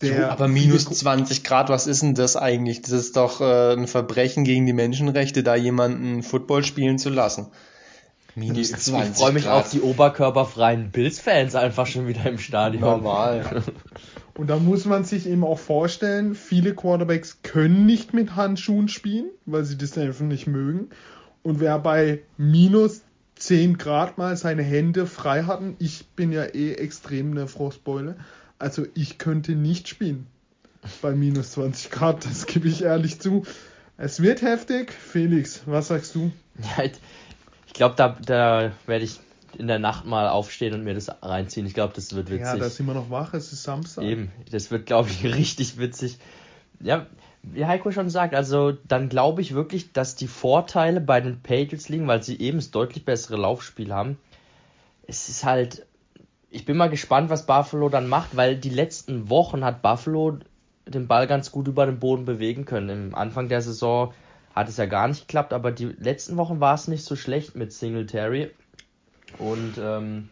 der 0.00 0.20
jo, 0.20 0.26
aber 0.26 0.48
minus 0.48 0.84
20 0.84 1.42
Grad, 1.42 1.68
was 1.68 1.86
ist 1.86 2.02
denn 2.02 2.14
das 2.14 2.36
eigentlich? 2.36 2.82
Das 2.82 2.92
ist 2.92 3.16
doch 3.16 3.40
äh, 3.40 3.72
ein 3.72 3.88
Verbrechen 3.88 4.44
gegen 4.44 4.64
die 4.66 4.72
Menschenrechte, 4.72 5.42
da 5.42 5.56
jemanden 5.56 6.22
Football 6.22 6.64
spielen 6.64 6.98
zu 6.98 7.10
lassen. 7.10 7.48
Minus 8.34 8.70
20 8.70 9.10
Ich 9.10 9.18
freue 9.18 9.32
mich 9.32 9.44
Grad. 9.44 9.64
auf 9.64 9.70
die 9.70 9.80
oberkörperfreien 9.80 10.90
Bills-Fans 10.90 11.54
einfach 11.56 11.86
schon 11.86 12.06
wieder 12.06 12.24
im 12.26 12.38
Stadion. 12.38 12.82
Normal. 12.82 13.64
Und 14.34 14.48
da 14.48 14.56
muss 14.56 14.84
man 14.84 15.02
sich 15.02 15.26
eben 15.26 15.42
auch 15.42 15.58
vorstellen, 15.58 16.36
viele 16.36 16.72
Quarterbacks 16.72 17.38
können 17.42 17.86
nicht 17.86 18.14
mit 18.14 18.36
Handschuhen 18.36 18.88
spielen, 18.88 19.26
weil 19.46 19.64
sie 19.64 19.76
das 19.76 19.98
einfach 19.98 20.24
nicht 20.24 20.46
mögen. 20.46 20.90
Und 21.42 21.58
wer 21.58 21.80
bei 21.80 22.20
minus 22.36 23.02
10 23.34 23.78
Grad 23.78 24.16
mal 24.16 24.36
seine 24.36 24.62
Hände 24.62 25.06
frei 25.06 25.42
hatten, 25.42 25.74
ich 25.80 26.06
bin 26.14 26.30
ja 26.30 26.44
eh 26.44 26.74
extrem 26.74 27.32
eine 27.32 27.48
Frostbeule, 27.48 28.16
also 28.58 28.86
ich 28.94 29.18
könnte 29.18 29.52
nicht 29.52 29.88
spielen 29.88 30.26
bei 31.02 31.12
minus 31.12 31.52
20 31.52 31.90
Grad, 31.90 32.24
das 32.24 32.46
gebe 32.46 32.68
ich 32.68 32.82
ehrlich 32.82 33.20
zu. 33.20 33.44
Es 33.96 34.22
wird 34.22 34.42
heftig. 34.42 34.92
Felix, 34.92 35.62
was 35.66 35.88
sagst 35.88 36.14
du? 36.14 36.30
Ja, 36.76 36.84
ich 36.84 37.72
glaube, 37.72 37.94
da, 37.96 38.16
da 38.24 38.72
werde 38.86 39.04
ich 39.04 39.20
in 39.56 39.66
der 39.66 39.78
Nacht 39.78 40.04
mal 40.04 40.28
aufstehen 40.28 40.74
und 40.74 40.84
mir 40.84 40.94
das 40.94 41.10
reinziehen. 41.22 41.66
Ich 41.66 41.74
glaube, 41.74 41.92
das 41.94 42.14
wird 42.14 42.30
witzig. 42.30 42.46
Ja, 42.46 42.56
da 42.56 42.68
sind 42.68 42.86
wir 42.86 42.94
noch 42.94 43.10
wach, 43.10 43.34
es 43.34 43.52
ist 43.52 43.62
Samstag. 43.62 44.04
Eben, 44.04 44.30
das 44.50 44.70
wird, 44.70 44.86
glaube 44.86 45.08
ich, 45.10 45.24
richtig 45.36 45.78
witzig. 45.78 46.18
Ja, 46.80 47.06
wie 47.42 47.66
Heiko 47.66 47.90
schon 47.90 48.10
sagt, 48.10 48.34
also 48.34 48.72
dann 48.72 49.08
glaube 49.08 49.42
ich 49.42 49.54
wirklich, 49.54 49.92
dass 49.92 50.14
die 50.14 50.28
Vorteile 50.28 51.00
bei 51.00 51.20
den 51.20 51.40
Patriots 51.40 51.88
liegen, 51.88 52.06
weil 52.06 52.22
sie 52.22 52.38
eben 52.38 52.58
das 52.58 52.70
deutlich 52.70 53.04
bessere 53.04 53.36
Laufspiel 53.36 53.92
haben. 53.92 54.18
Es 55.06 55.28
ist 55.28 55.44
halt 55.44 55.86
ich 56.50 56.64
bin 56.64 56.76
mal 56.76 56.90
gespannt, 56.90 57.30
was 57.30 57.46
Buffalo 57.46 57.88
dann 57.88 58.08
macht, 58.08 58.36
weil 58.36 58.56
die 58.56 58.70
letzten 58.70 59.28
Wochen 59.28 59.64
hat 59.64 59.82
Buffalo 59.82 60.38
den 60.86 61.06
Ball 61.06 61.26
ganz 61.26 61.52
gut 61.52 61.68
über 61.68 61.84
den 61.86 61.98
Boden 61.98 62.24
bewegen 62.24 62.64
können. 62.64 63.08
Im 63.08 63.14
Anfang 63.14 63.48
der 63.48 63.60
Saison 63.60 64.14
hat 64.54 64.68
es 64.68 64.78
ja 64.78 64.86
gar 64.86 65.08
nicht 65.08 65.28
geklappt, 65.28 65.52
aber 65.52 65.70
die 65.70 65.84
letzten 65.84 66.36
Wochen 66.36 66.60
war 66.60 66.74
es 66.74 66.88
nicht 66.88 67.04
so 67.04 67.16
schlecht 67.16 67.54
mit 67.54 67.72
Singletary 67.72 68.50
und 69.38 69.74
ähm, 69.78 70.30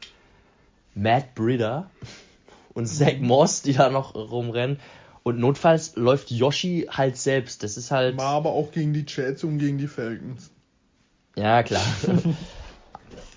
Matt 0.95 1.35
Brider 1.35 1.91
und 2.75 2.87
Zach 2.87 3.19
Moss, 3.21 3.63
die 3.63 3.75
da 3.75 3.91
noch 3.91 4.15
rumrennen. 4.15 4.81
Und 5.23 5.41
notfalls 5.41 5.97
läuft 5.97 6.31
Yoshi 6.31 6.87
halt 6.89 7.17
selbst. 7.17 7.65
Das 7.65 7.77
ist 7.77 7.91
halt. 7.91 8.17
War 8.17 8.37
aber 8.37 8.51
auch 8.51 8.71
gegen 8.71 8.93
die 8.93 9.05
Jets 9.07 9.43
und 9.43 9.59
gegen 9.59 9.77
die 9.77 9.89
Falcons. 9.89 10.51
Ja, 11.35 11.63
klar. 11.65 11.83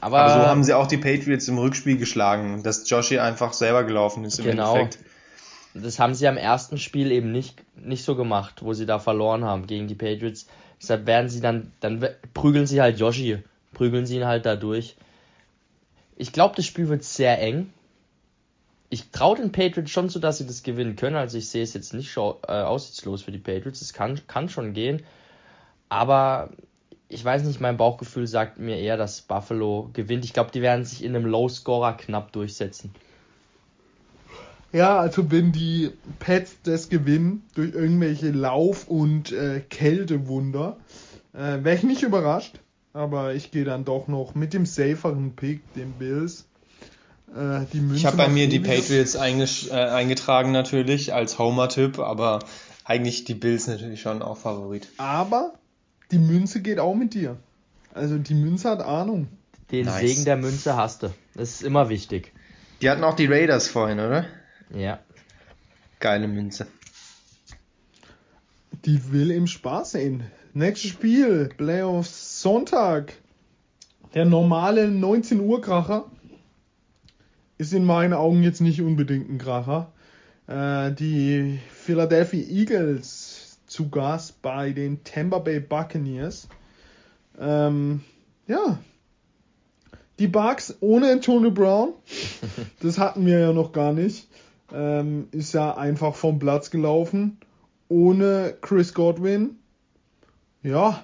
Aber, 0.01 0.20
Aber 0.20 0.34
so 0.34 0.47
haben 0.47 0.63
sie 0.63 0.74
auch 0.74 0.88
die 0.88 0.97
Patriots 0.97 1.47
im 1.47 1.57
Rückspiel 1.57 1.97
geschlagen, 1.97 2.63
dass 2.63 2.89
Joshi 2.89 3.20
einfach 3.20 3.53
selber 3.53 3.84
gelaufen 3.84 4.24
ist 4.24 4.39
im 4.39 4.45
Genau. 4.45 4.76
Endeffekt. 4.76 4.99
das 5.74 5.99
haben 5.99 6.15
sie 6.15 6.28
am 6.28 6.38
ersten 6.38 6.78
Spiel 6.78 7.11
eben 7.11 7.32
nicht, 7.32 7.61
nicht 7.76 8.03
so 8.03 8.15
gemacht, 8.15 8.63
wo 8.63 8.74
sie 8.74 8.86
da 8.86 8.99
verloren 8.99 9.43
haben 9.43 9.67
gegen 9.67 9.88
die 9.88 9.95
Patriots. 9.95 10.47
Deshalb 10.82 11.05
werden 11.05 11.30
sie 11.30 11.41
dann, 11.41 11.74
dann 11.82 12.05
prügeln 12.34 12.65
sie 12.65 12.82
halt 12.82 12.97
Yoshi, 12.99 13.43
prügeln 13.74 14.05
sie 14.05 14.17
ihn 14.17 14.26
halt 14.26 14.45
da 14.45 14.55
durch. 14.55 14.95
Ich 16.15 16.32
glaube, 16.32 16.55
das 16.55 16.65
Spiel 16.65 16.88
wird 16.88 17.03
sehr 17.03 17.41
eng. 17.41 17.74
Ich 18.89 19.11
traue 19.11 19.38
den 19.38 19.51
Patriots 19.51 19.91
schon 19.91 20.09
zu, 20.09 20.20
dass 20.20 20.38
sie 20.39 20.47
das 20.47 20.63
gewinnen 20.63 20.95
können. 20.95 21.15
Also 21.17 21.38
ich 21.38 21.49
sehe 21.49 21.61
es 21.63 21.74
jetzt 21.74 21.93
nicht 21.93 22.15
äh, 22.17 22.20
aussichtslos 22.20 23.22
für 23.24 23.32
die 23.32 23.38
Patriots. 23.38 23.82
Es 23.82 23.93
kann, 23.93 24.20
kann 24.28 24.49
schon 24.49 24.74
gehen. 24.74 25.03
Aber 25.89 26.49
ich 27.10 27.26
weiß 27.26 27.43
nicht, 27.43 27.60
mein 27.60 27.78
Bauchgefühl 27.78 28.28
sagt 28.28 28.60
mir 28.60 28.78
eher, 28.78 28.95
dass 28.95 29.22
Buffalo 29.22 29.89
gewinnt. 29.93 30.26
Ich 30.26 30.34
glaube, 30.34 30.51
die 30.51 30.62
werden 30.62 30.86
sich 30.86 31.03
in 31.03 31.16
einem 31.16 31.26
Low-Scorer 31.26 31.97
knapp 31.97 32.32
durchsetzen. 32.32 32.93
Ja, 34.72 34.99
also 34.99 35.32
wenn 35.32 35.51
die 35.51 35.89
Pets 36.20 36.57
das 36.64 36.89
gewinnen 36.89 37.43
durch 37.55 37.74
irgendwelche 37.74 38.30
Lauf- 38.30 38.88
und 38.88 39.32
äh, 39.32 39.62
Kältewunder, 39.62 40.78
äh, 41.34 41.64
wäre 41.64 41.76
ich 41.76 41.84
nicht 41.84 42.03
überrascht. 42.03 42.60
Aber 42.93 43.34
ich 43.34 43.51
gehe 43.51 43.66
dann 43.66 43.86
doch 43.86 44.07
noch 44.07 44.36
mit 44.36 44.53
dem 44.53 44.66
saferen 44.68 45.36
Pick, 45.36 45.74
den 45.74 45.93
Bills. 45.93 46.45
Äh, 47.36 47.66
die 47.74 47.80
Münze 47.80 47.95
Ich 47.97 48.05
habe 48.05 48.18
bei 48.18 48.28
mir 48.28 48.47
die. 48.47 48.60
Patriots 48.60 49.16
äh, 49.16 49.20
eingetragen 49.20 50.51
natürlich 50.51 51.14
als 51.14 51.39
Homer-Tipp, 51.39 51.97
aber 51.97 52.39
eigentlich 52.84 53.24
die 53.24 53.36
Bills 53.36 53.68
natürlich 53.68 54.01
schon 54.01 54.22
auch 54.22 54.38
Favorit. 54.38 54.88
Aber 54.97 55.53
die 56.12 56.20
Münze 56.20 56.62
geht 56.62 56.80
auch 56.80 56.95
mit 56.95 57.14
dir. 57.14 57.38
Also 57.93 58.18
die 58.18 58.34
Münze 58.34 58.70
hat 58.70 58.82
Ahnung. 58.82 59.28
Den 59.72 59.86
Nice. 59.86 59.99
Segen 59.99 60.26
der 60.26 60.38
Münze 60.38 60.76
hast 60.76 61.03
du. 61.03 61.14
Das 61.36 61.51
ist 61.51 61.64
immer 61.64 61.89
wichtig. 61.89 62.34
Die 62.82 62.89
hatten 62.89 63.03
auch 63.03 63.16
die 63.16 63.28
Raiders 63.28 63.68
vorhin, 63.68 63.99
oder? 63.99 64.26
Ja. 64.74 64.99
Geile 65.99 66.28
Münze. 66.28 66.68
Die 68.86 69.12
will 69.12 69.32
im 69.32 69.47
Spaß 69.47 69.91
sehen. 69.91 70.24
Nächstes 70.53 70.91
Spiel, 70.91 71.49
Playoffs 71.57 72.41
Sonntag. 72.41 73.14
Der 74.14 74.26
normale 74.26 74.89
19 74.89 75.39
Uhr 75.39 75.62
Kracher 75.62 76.05
ist 77.57 77.74
in 77.74 77.86
meinen 77.86 78.14
Augen 78.14 78.41
jetzt 78.41 78.62
nicht 78.62 78.82
unbedingt 78.82 79.30
ein 79.30 79.38
Kracher. 79.38 79.91
Äh, 80.47 80.93
die 80.93 81.60
Philadelphia 81.72 82.41
Eagles 82.47 83.28
zu 83.70 83.89
Gast 83.89 84.41
bei 84.41 84.72
den 84.72 85.03
Tampa 85.03 85.39
Bay 85.39 85.59
Buccaneers. 85.59 86.49
Ähm, 87.39 88.01
ja. 88.47 88.80
Die 90.17 90.28
Bucks 90.28 90.76
ohne 90.82 91.11
Antonio 91.11 91.51
Brown. 91.51 91.93
Das 92.82 92.97
hatten 92.97 93.26
wir 93.26 93.39
ja 93.39 93.53
noch 93.53 93.72
gar 93.72 93.93
nicht. 93.93 94.28
Ähm, 94.74 95.28
ist 95.32 95.53
ja 95.53 95.76
einfach 95.76 96.15
vom 96.15 96.39
Platz 96.39 96.72
gelaufen. 96.72 97.38
Ohne 97.88 98.55
Chris 98.61 98.93
Godwin. 98.93 99.57
Ja, 100.61 101.03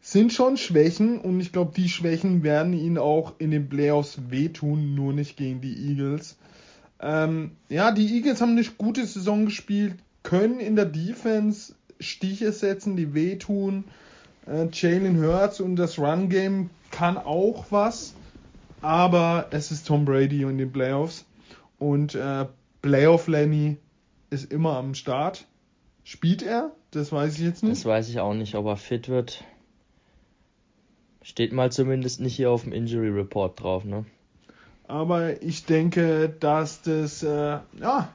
sind 0.00 0.32
schon 0.32 0.56
Schwächen 0.56 1.18
und 1.18 1.40
ich 1.40 1.52
glaube, 1.52 1.72
die 1.76 1.88
Schwächen 1.88 2.42
werden 2.42 2.72
ihn 2.72 2.98
auch 2.98 3.34
in 3.38 3.50
den 3.50 3.68
Playoffs 3.68 4.18
wehtun, 4.30 4.94
nur 4.94 5.12
nicht 5.12 5.36
gegen 5.36 5.60
die 5.60 5.90
Eagles. 5.90 6.36
Ähm, 7.00 7.52
ja, 7.68 7.92
die 7.92 8.14
Eagles 8.14 8.40
haben 8.40 8.52
eine 8.52 8.64
gute 8.78 9.06
Saison 9.06 9.44
gespielt, 9.44 9.94
können 10.22 10.60
in 10.60 10.76
der 10.76 10.86
Defense 10.86 11.74
Stiche 12.02 12.52
setzen, 12.52 12.96
die 12.96 13.14
wehtun. 13.14 13.84
Äh, 14.46 14.66
Jalen 14.72 15.22
Hurts 15.22 15.60
und 15.60 15.76
das 15.76 15.98
Run-Game 15.98 16.70
kann 16.90 17.16
auch 17.16 17.66
was, 17.70 18.14
aber 18.80 19.46
es 19.50 19.70
ist 19.70 19.86
Tom 19.86 20.04
Brady 20.04 20.42
in 20.42 20.58
den 20.58 20.72
Playoffs 20.72 21.24
und 21.78 22.14
äh, 22.14 22.46
Playoff 22.82 23.28
Lenny 23.28 23.76
ist 24.30 24.52
immer 24.52 24.76
am 24.76 24.94
Start. 24.94 25.46
Spielt 26.04 26.42
er? 26.42 26.72
Das 26.90 27.12
weiß 27.12 27.34
ich 27.38 27.44
jetzt 27.44 27.62
Das 27.62 27.68
nicht. 27.68 27.84
weiß 27.84 28.08
ich 28.08 28.18
auch 28.18 28.34
nicht, 28.34 28.54
ob 28.56 28.66
er 28.66 28.76
fit 28.76 29.08
wird. 29.08 29.44
Steht 31.22 31.52
mal 31.52 31.70
zumindest 31.70 32.20
nicht 32.20 32.34
hier 32.34 32.50
auf 32.50 32.64
dem 32.64 32.72
Injury 32.72 33.08
Report 33.10 33.60
drauf, 33.60 33.84
ne? 33.84 34.04
Aber 34.88 35.40
ich 35.42 35.64
denke, 35.64 36.28
dass 36.40 36.82
das, 36.82 37.22
äh, 37.22 37.58
ja, 37.80 38.08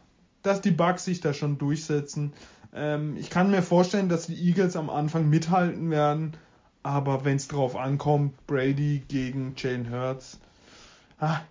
dass 0.44 0.60
die 0.62 0.72
Bucks 0.72 1.06
sich 1.06 1.22
da 1.22 1.34
schon 1.34 1.58
durchsetzen. 1.58 2.34
Ähm, 2.74 3.16
ich 3.18 3.30
kann 3.30 3.52
mir 3.52 3.62
vorstellen, 3.62 4.10
dass 4.10 4.28
die 4.28 4.36
Eagles 4.36 4.76
am 4.76 4.90
Anfang 4.90 5.30
mithalten 5.30 5.90
werden, 5.92 6.34
aber 6.84 7.26
wenn 7.26 7.38
es 7.38 7.48
drauf 7.48 7.76
ankommt, 7.76 8.46
Brady 8.48 9.04
gegen 9.08 9.54
Jane 9.58 9.90
Hurts, 9.92 10.40
ah, 11.20 11.42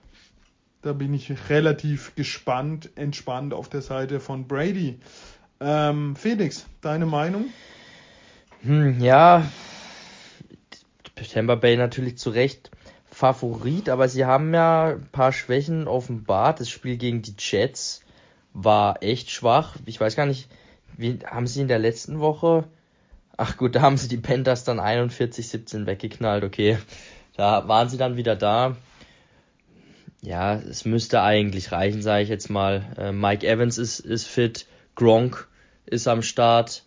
da 0.82 0.92
bin 0.92 1.14
ich 1.14 1.50
relativ 1.50 2.14
gespannt, 2.14 2.90
entspannt 2.94 3.52
auf 3.54 3.68
der 3.68 3.82
Seite 3.82 4.20
von 4.20 4.46
Brady. 4.46 4.98
Ähm, 5.60 6.14
Felix, 6.16 6.66
deine 6.80 7.06
Meinung? 7.06 7.46
Hm, 8.62 9.00
ja. 9.00 9.44
Tampa 11.32 11.54
Bay 11.54 11.76
natürlich 11.76 12.18
zu 12.18 12.30
Recht 12.30 12.70
Favorit, 13.10 13.88
aber 13.88 14.08
sie 14.08 14.26
haben 14.26 14.52
ja 14.52 14.88
ein 14.90 15.08
paar 15.10 15.32
Schwächen 15.32 15.88
offenbart. 15.88 16.60
Das 16.60 16.68
Spiel 16.68 16.98
gegen 16.98 17.22
die 17.22 17.34
Jets 17.38 18.02
war 18.52 19.02
echt 19.02 19.30
schwach. 19.30 19.76
Ich 19.86 20.00
weiß 20.00 20.16
gar 20.16 20.26
nicht, 20.26 20.48
wie 20.96 21.18
haben 21.26 21.46
sie 21.46 21.60
in 21.60 21.68
der 21.68 21.78
letzten 21.78 22.20
Woche. 22.20 22.64
Ach 23.36 23.56
gut, 23.56 23.74
da 23.74 23.82
haben 23.82 23.98
sie 23.98 24.08
die 24.08 24.16
Panthers 24.16 24.64
dann 24.64 24.80
41-17 24.80 25.86
weggeknallt. 25.86 26.44
Okay, 26.44 26.78
da 27.36 27.68
waren 27.68 27.88
sie 27.88 27.98
dann 27.98 28.16
wieder 28.16 28.36
da. 28.36 28.76
Ja, 30.22 30.54
es 30.54 30.84
müsste 30.84 31.22
eigentlich 31.22 31.72
reichen, 31.72 32.02
sage 32.02 32.22
ich 32.22 32.28
jetzt 32.28 32.48
mal. 32.48 32.84
Äh, 32.96 33.12
Mike 33.12 33.46
Evans 33.46 33.78
ist, 33.78 34.00
ist 34.00 34.26
fit, 34.26 34.66
Gronk 34.94 35.46
ist 35.84 36.08
am 36.08 36.22
Start. 36.22 36.82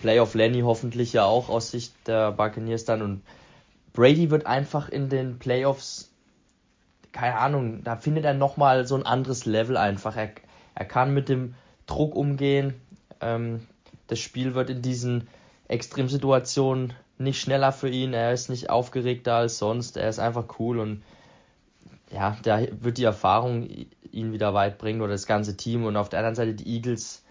Playoff 0.00 0.34
Lenny 0.34 0.60
hoffentlich 0.60 1.12
ja 1.12 1.24
auch 1.24 1.48
aus 1.48 1.70
Sicht 1.70 1.92
der 2.06 2.32
Buccaneers 2.32 2.84
dann 2.84 3.02
und 3.02 3.22
Brady 3.92 4.30
wird 4.30 4.46
einfach 4.46 4.88
in 4.88 5.08
den 5.08 5.38
Playoffs, 5.38 6.12
keine 7.12 7.38
Ahnung, 7.38 7.82
da 7.82 7.96
findet 7.96 8.24
er 8.24 8.34
nochmal 8.34 8.86
so 8.86 8.94
ein 8.94 9.06
anderes 9.06 9.46
Level 9.46 9.76
einfach. 9.76 10.16
Er, 10.16 10.30
er 10.74 10.84
kann 10.84 11.14
mit 11.14 11.28
dem 11.28 11.54
Druck 11.86 12.14
umgehen. 12.14 12.74
Ähm, 13.20 13.66
das 14.06 14.18
Spiel 14.18 14.54
wird 14.54 14.70
in 14.70 14.82
diesen 14.82 15.28
Extremsituationen 15.68 16.92
nicht 17.18 17.40
schneller 17.40 17.72
für 17.72 17.88
ihn. 17.88 18.12
Er 18.12 18.32
ist 18.32 18.50
nicht 18.50 18.70
aufgeregter 18.70 19.34
als 19.34 19.58
sonst. 19.58 19.96
Er 19.96 20.08
ist 20.08 20.18
einfach 20.18 20.58
cool 20.58 20.78
und 20.78 21.02
ja, 22.12 22.36
da 22.42 22.60
wird 22.80 22.98
die 22.98 23.04
Erfahrung 23.04 23.68
ihn 24.12 24.32
wieder 24.32 24.54
weit 24.54 24.78
bringen 24.78 25.00
oder 25.00 25.12
das 25.12 25.26
ganze 25.26 25.56
Team. 25.56 25.84
Und 25.84 25.96
auf 25.96 26.08
der 26.08 26.20
anderen 26.20 26.36
Seite 26.36 26.54
die 26.54 26.74
Eagles 26.74 27.22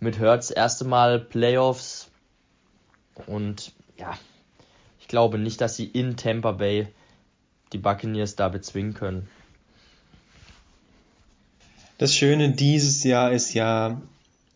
mit 0.00 0.18
Hurts 0.18 0.50
erste 0.50 0.84
Mal 0.84 1.20
Playoffs 1.20 2.10
und 3.26 3.72
ja, 3.96 4.18
ich 4.98 5.08
glaube 5.08 5.38
nicht, 5.38 5.60
dass 5.60 5.76
sie 5.76 5.84
in 5.84 6.16
Tampa 6.16 6.52
Bay 6.52 6.88
die 7.72 7.78
Buccaneers 7.78 8.36
da 8.36 8.48
bezwingen 8.48 8.94
können. 8.94 9.28
Das 12.00 12.14
Schöne 12.14 12.52
dieses 12.52 13.04
Jahr 13.04 13.30
ist 13.30 13.52
ja, 13.52 14.00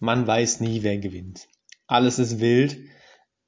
man 0.00 0.26
weiß 0.26 0.60
nie, 0.60 0.82
wer 0.82 0.96
gewinnt. 0.96 1.46
Alles 1.86 2.18
ist 2.18 2.40
wild. 2.40 2.78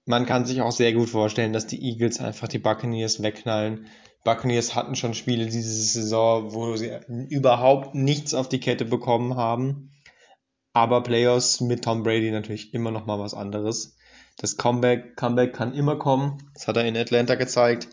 Man 0.04 0.26
kann 0.26 0.44
sich 0.44 0.60
auch 0.60 0.70
sehr 0.70 0.92
gut 0.92 1.08
vorstellen, 1.08 1.54
dass 1.54 1.66
die 1.66 1.82
Eagles 1.82 2.20
einfach 2.20 2.46
die 2.46 2.58
Buccaneers 2.58 3.22
wegknallen. 3.22 3.86
Buccaneers 4.22 4.74
hatten 4.74 4.96
schon 4.96 5.14
Spiele 5.14 5.46
diese 5.46 5.72
Saison, 5.72 6.52
wo 6.52 6.76
sie 6.76 6.92
überhaupt 7.30 7.94
nichts 7.94 8.34
auf 8.34 8.50
die 8.50 8.60
Kette 8.60 8.84
bekommen 8.84 9.36
haben. 9.36 9.92
Aber 10.74 11.02
Playoffs 11.02 11.62
mit 11.62 11.82
Tom 11.82 12.02
Brady 12.02 12.30
natürlich 12.30 12.74
immer 12.74 12.90
noch 12.90 13.06
mal 13.06 13.18
was 13.18 13.32
anderes. 13.32 13.96
Das 14.36 14.58
Comeback, 14.58 15.16
Comeback 15.16 15.54
kann 15.54 15.72
immer 15.72 15.96
kommen. 15.96 16.36
Das 16.52 16.68
hat 16.68 16.76
er 16.76 16.84
in 16.84 16.98
Atlanta 16.98 17.34
gezeigt. 17.34 17.88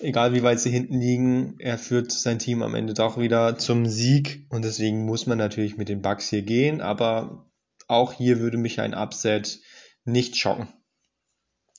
Egal 0.00 0.32
wie 0.32 0.42
weit 0.42 0.60
sie 0.60 0.70
hinten 0.70 1.00
liegen, 1.00 1.56
er 1.58 1.76
führt 1.76 2.12
sein 2.12 2.38
Team 2.38 2.62
am 2.62 2.74
Ende 2.74 2.94
doch 2.94 3.18
wieder 3.18 3.58
zum 3.58 3.86
Sieg. 3.86 4.46
Und 4.48 4.64
deswegen 4.64 5.04
muss 5.04 5.26
man 5.26 5.38
natürlich 5.38 5.76
mit 5.76 5.88
den 5.88 6.02
Bucks 6.02 6.28
hier 6.28 6.42
gehen. 6.42 6.80
Aber 6.80 7.46
auch 7.88 8.12
hier 8.12 8.38
würde 8.38 8.58
mich 8.58 8.80
ein 8.80 8.94
Upset 8.94 9.60
nicht 10.04 10.36
schocken. 10.36 10.68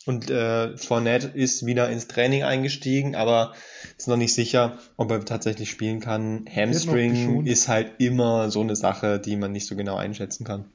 Und 0.05 0.30
äh, 0.30 0.76
Fournette 0.78 1.28
ist 1.28 1.65
wieder 1.65 1.89
ins 1.89 2.07
Training 2.07 2.43
eingestiegen, 2.43 3.15
aber 3.15 3.53
ist 3.97 4.07
noch 4.07 4.17
nicht 4.17 4.34
sicher, 4.34 4.80
ob 4.97 5.11
er 5.11 5.24
tatsächlich 5.24 5.70
spielen 5.70 5.99
kann. 5.99 6.45
Hamstring 6.53 7.45
ist 7.45 7.67
halt 7.67 7.91
immer 7.99 8.49
so 8.49 8.61
eine 8.61 8.76
Sache, 8.76 9.20
die 9.20 9.36
man 9.36 9.51
nicht 9.51 9.67
so 9.67 9.76
genau 9.76 9.97
einschätzen 9.97 10.45
kann. 10.45 10.65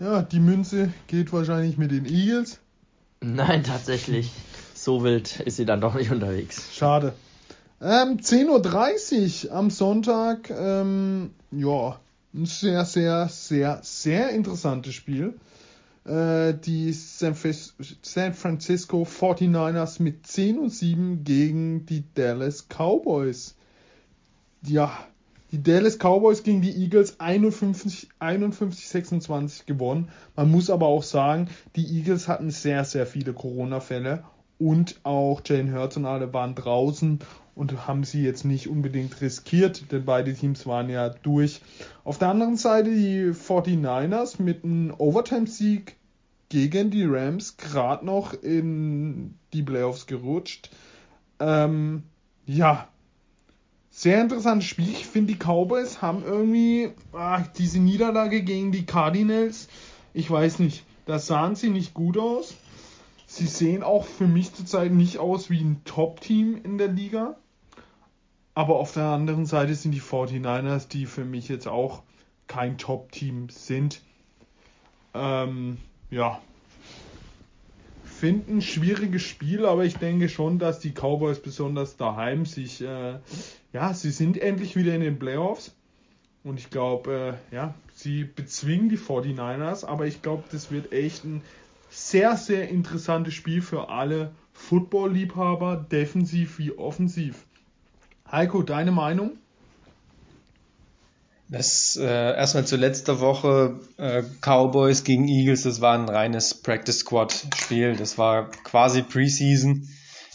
Ja, 0.00 0.22
die 0.22 0.40
Münze 0.40 0.92
geht 1.08 1.32
wahrscheinlich 1.32 1.76
mit 1.76 1.90
den 1.90 2.06
Eagles. 2.06 2.60
Nein, 3.20 3.64
tatsächlich. 3.64 4.30
So 4.80 5.02
wild 5.02 5.40
ist 5.40 5.56
sie 5.56 5.64
dann 5.64 5.80
doch 5.80 5.94
nicht 5.94 6.10
unterwegs. 6.12 6.68
Schade. 6.72 7.12
Ähm, 7.80 8.18
10.30 8.18 9.46
Uhr 9.46 9.52
am 9.52 9.70
Sonntag. 9.70 10.50
Ähm, 10.50 11.30
ja, 11.50 11.98
ein 12.32 12.46
sehr, 12.46 12.84
sehr, 12.84 13.28
sehr, 13.28 13.80
sehr 13.82 14.30
interessantes 14.30 14.94
Spiel. 14.94 15.34
äh, 16.04 16.54
die 16.54 16.92
San, 16.92 17.34
San 18.02 18.34
Francisco 18.34 19.02
49ers 19.02 20.00
mit 20.00 20.26
10 20.26 20.58
und 20.58 20.70
7 20.70 21.24
gegen 21.24 21.84
die 21.86 22.04
Dallas 22.14 22.68
Cowboys. 22.68 23.56
Ja, 24.62 24.96
die 25.50 25.62
Dallas 25.62 25.98
Cowboys 25.98 26.42
gegen 26.44 26.62
die 26.62 26.76
Eagles 26.76 27.20
51, 27.20 28.08
51 28.18 28.88
26 28.88 29.66
gewonnen. 29.66 30.08
Man 30.36 30.50
muss 30.50 30.70
aber 30.70 30.86
auch 30.86 31.02
sagen, 31.02 31.48
die 31.76 31.86
Eagles 31.98 32.28
hatten 32.28 32.50
sehr, 32.50 32.84
sehr 32.84 33.06
viele 33.06 33.32
Corona-Fälle 33.32 34.24
und 34.58 35.00
auch 35.04 35.40
Jane 35.44 35.72
Hurts 35.72 35.96
und 35.96 36.04
alle 36.04 36.32
waren 36.32 36.54
draußen 36.54 37.20
und 37.54 37.86
haben 37.86 38.04
sie 38.04 38.22
jetzt 38.22 38.44
nicht 38.44 38.68
unbedingt 38.68 39.20
riskiert, 39.20 39.90
denn 39.90 40.04
beide 40.04 40.34
Teams 40.34 40.66
waren 40.66 40.88
ja 40.88 41.08
durch. 41.08 41.60
Auf 42.04 42.18
der 42.18 42.28
anderen 42.28 42.56
Seite 42.56 42.90
die 42.90 43.32
49ers 43.32 44.40
mit 44.40 44.64
einem 44.64 44.94
Overtime-Sieg 44.96 45.96
gegen 46.48 46.90
die 46.90 47.04
Rams 47.04 47.56
gerade 47.56 48.06
noch 48.06 48.32
in 48.32 49.34
die 49.52 49.62
Playoffs 49.62 50.06
gerutscht. 50.06 50.70
Ähm, 51.40 52.04
ja, 52.46 52.88
sehr 53.90 54.20
interessantes 54.20 54.68
Spiel. 54.68 54.90
Ich 54.90 55.06
finde, 55.06 55.32
die 55.32 55.38
Cowboys 55.38 56.00
haben 56.00 56.22
irgendwie 56.24 56.90
ach, 57.12 57.46
diese 57.48 57.80
Niederlage 57.80 58.42
gegen 58.42 58.70
die 58.70 58.86
Cardinals. 58.86 59.68
Ich 60.14 60.30
weiß 60.30 60.60
nicht, 60.60 60.84
da 61.06 61.18
sahen 61.18 61.56
sie 61.56 61.70
nicht 61.70 61.94
gut 61.94 62.16
aus. 62.16 62.54
Sie 63.30 63.46
sehen 63.46 63.82
auch 63.82 64.06
für 64.06 64.26
mich 64.26 64.54
zurzeit 64.54 64.90
nicht 64.90 65.18
aus 65.18 65.50
wie 65.50 65.60
ein 65.60 65.82
Top-Team 65.84 66.62
in 66.64 66.78
der 66.78 66.88
Liga. 66.88 67.36
Aber 68.54 68.76
auf 68.76 68.94
der 68.94 69.04
anderen 69.04 69.44
Seite 69.44 69.74
sind 69.74 69.92
die 69.92 70.00
49ers, 70.00 70.88
die 70.88 71.04
für 71.04 71.26
mich 71.26 71.46
jetzt 71.46 71.68
auch 71.68 72.02
kein 72.46 72.78
Top-Team 72.78 73.50
sind. 73.50 74.00
Ähm, 75.12 75.76
ja. 76.10 76.40
Finde 78.02 78.50
ein 78.50 78.62
schwieriges 78.62 79.22
Spiel, 79.22 79.66
aber 79.66 79.84
ich 79.84 79.98
denke 79.98 80.30
schon, 80.30 80.58
dass 80.58 80.80
die 80.80 80.92
Cowboys 80.92 81.40
besonders 81.40 81.98
daheim 81.98 82.46
sich, 82.46 82.80
äh, 82.80 83.18
ja, 83.74 83.92
sie 83.92 84.10
sind 84.10 84.38
endlich 84.38 84.74
wieder 84.74 84.94
in 84.94 85.02
den 85.02 85.18
Playoffs. 85.18 85.76
Und 86.44 86.58
ich 86.58 86.70
glaube, 86.70 87.36
äh, 87.52 87.54
ja, 87.54 87.74
sie 87.92 88.24
bezwingen 88.24 88.88
die 88.88 88.96
49ers, 88.96 89.84
aber 89.84 90.06
ich 90.06 90.22
glaube, 90.22 90.44
das 90.50 90.70
wird 90.70 90.92
echt 90.92 91.24
ein 91.24 91.42
sehr, 91.98 92.36
sehr 92.36 92.68
interessantes 92.68 93.34
Spiel 93.34 93.60
für 93.60 93.88
alle 93.88 94.32
Football-Liebhaber, 94.52 95.86
defensiv 95.90 96.58
wie 96.58 96.72
offensiv. 96.72 97.44
Heiko, 98.30 98.62
deine 98.62 98.92
Meinung? 98.92 99.38
Das 101.50 101.96
äh, 101.96 102.04
erstmal 102.04 102.66
zu 102.66 102.76
letzter 102.76 103.20
Woche 103.20 103.80
äh, 103.96 104.22
Cowboys 104.42 105.02
gegen 105.02 105.28
Eagles, 105.28 105.62
das 105.62 105.80
war 105.80 105.94
ein 105.94 106.08
reines 106.08 106.54
Practice 106.54 106.98
Squad 106.98 107.32
Spiel. 107.56 107.96
Das 107.96 108.18
war 108.18 108.50
quasi 108.64 109.02
Preseason. 109.02 109.88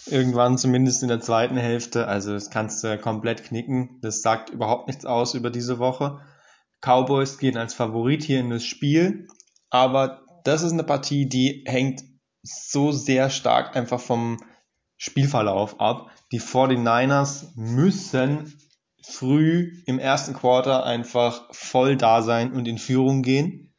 Irgendwann 0.08 0.58
zumindest 0.58 1.04
in 1.04 1.10
der 1.10 1.22
zweiten 1.22 1.56
Hälfte. 1.56 2.08
Also 2.08 2.34
das 2.34 2.50
kannst 2.50 2.84
du 2.84 2.98
komplett 2.98 3.44
knicken. 3.44 4.00
Das 4.02 4.22
sagt 4.22 4.50
überhaupt 4.50 4.88
nichts 4.88 5.06
aus 5.06 5.36
über 5.36 5.52
diese 5.52 5.78
Woche. 5.78 6.20
Cowboys 6.82 7.38
gehen 7.38 7.58
als 7.58 7.74
Favorit 7.76 8.24
hier 8.24 8.40
in 8.40 8.50
das 8.50 8.66
Spiel. 8.66 9.28
Aber 9.70 10.23
das 10.44 10.64
ist 10.64 10.74
eine 10.74 10.84
Partie, 10.84 11.28
die 11.28 11.64
hängt 11.66 12.04
so 12.44 12.92
sehr 12.92 13.30
stark 13.30 13.76
einfach 13.76 14.00
vom 14.00 14.38
Spielverlauf 14.98 15.80
ab. 15.80 16.12
Die 16.32 16.42
49ers 16.42 17.48
müssen 17.56 18.58
früh 19.06 19.82
im 19.86 20.00
ersten 20.00 20.34
Quarter 20.34 20.86
einfach 20.86 21.48
voll 21.52 21.98
da 21.98 22.22
sein 22.22 22.54
und 22.54 22.68
in 22.68 22.78
Führung 22.78 23.22
gehen. 23.22 23.74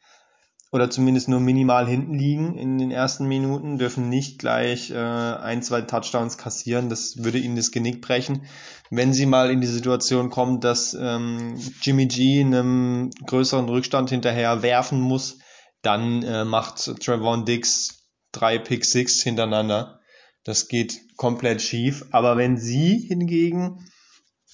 Oder 0.73 0.91
zumindest 0.91 1.29
nur 1.29 1.39
minimal 1.39 1.87
hinten 1.87 2.19
liegen 2.19 2.59
in 2.59 2.79
den 2.79 2.91
ersten 2.91 3.29
Minuten, 3.29 3.79
dürfen 3.79 4.09
nicht 4.09 4.41
gleich 4.41 4.91
äh, 4.91 4.97
ein, 4.97 5.63
zwei 5.63 5.83
Touchdowns 5.83 6.37
kassieren. 6.37 6.89
Das 6.89 7.23
würde 7.23 7.39
ihnen 7.39 7.55
das 7.55 7.71
Genick 7.71 8.03
brechen. 8.03 8.47
Wenn 8.91 9.13
sie 9.13 9.27
mal 9.27 9.53
in 9.53 9.61
die 9.61 9.69
Situation 9.69 10.31
kommen, 10.31 10.59
dass 10.59 10.93
ähm, 11.01 11.61
Jimmy 11.81 12.07
G 12.07 12.41
einem 12.41 13.11
größeren 13.25 13.69
Rückstand 13.69 14.11
hinterher 14.11 14.63
werfen 14.63 15.01
muss, 15.01 15.39
dann 15.85 16.23
äh, 16.23 16.45
macht 16.45 16.79
Trevon 17.01 17.45
Dix 17.45 18.09
drei 18.33 18.59
Pick 18.59 18.85
Six 18.85 19.23
hintereinander. 19.23 20.01
Das 20.45 20.69
geht 20.69 21.01
komplett 21.17 21.63
schief. 21.63 22.07
Aber 22.11 22.37
wenn 22.37 22.59
sie 22.59 22.99
hingegen 22.99 23.87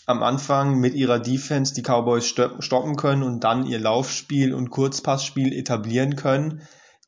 am 0.06 0.22
Anfang 0.22 0.78
mit 0.78 0.94
ihrer 0.94 1.18
Defense 1.18 1.74
die 1.74 1.82
Cowboys 1.82 2.26
stoppen 2.26 2.96
können 2.96 3.22
und 3.22 3.44
dann 3.44 3.66
ihr 3.66 3.78
Laufspiel 3.78 4.54
und 4.54 4.70
Kurzpassspiel 4.70 5.52
etablieren 5.52 6.16
können, 6.16 6.62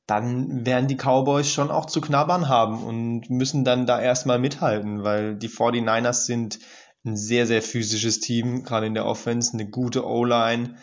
dann 0.07 0.67
werden 0.67 0.89
die 0.89 0.97
Cowboys 0.97 1.51
schon 1.51 1.71
auch 1.71 1.87
zu 1.87 2.01
knabbern 2.01 2.49
haben 2.49 2.83
und 2.83 3.31
müssen 3.31 3.65
dann 3.65 3.87
da 3.87 4.01
erstmal 4.01 4.39
mithalten, 4.39 5.05
weil 5.05 5.37
die 5.37 5.49
49ers 5.49 6.27
sind 6.27 6.59
ein 7.05 7.17
sehr, 7.17 7.47
sehr 7.47 7.63
physisches 7.63 8.21
Team, 8.21 8.63
gerade 8.63 8.87
in 8.87 8.95
der 8.95 9.07
Offense, 9.07 9.53
eine 9.55 9.69
gute 9.69 10.07
O-Line. 10.07 10.77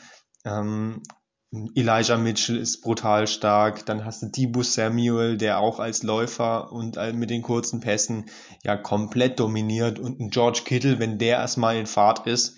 Ähm, 0.46 1.04
Elijah 1.52 2.18
Mitchell 2.18 2.58
ist 2.58 2.82
brutal 2.82 3.26
stark. 3.26 3.86
Dann 3.86 4.06
hast 4.06 4.22
du 4.22 4.28
Debo 4.28 4.62
Samuel, 4.62 5.38
der 5.38 5.60
auch 5.60 5.80
als 5.80 6.04
Läufer 6.04 6.72
und 6.72 6.98
mit 7.16 7.30
den 7.30 7.42
kurzen 7.42 7.80
Pässen 7.80 8.30
ja 8.64 8.78
komplett 8.78 9.40
dominiert. 9.40 9.98
Und 9.98 10.20
ein 10.20 10.30
George 10.30 10.62
Kittle, 10.64 11.00
wenn 11.00 11.18
der 11.18 11.38
erstmal 11.38 11.78
in 11.78 11.88
Fahrt 11.88 12.28
ist, 12.28 12.58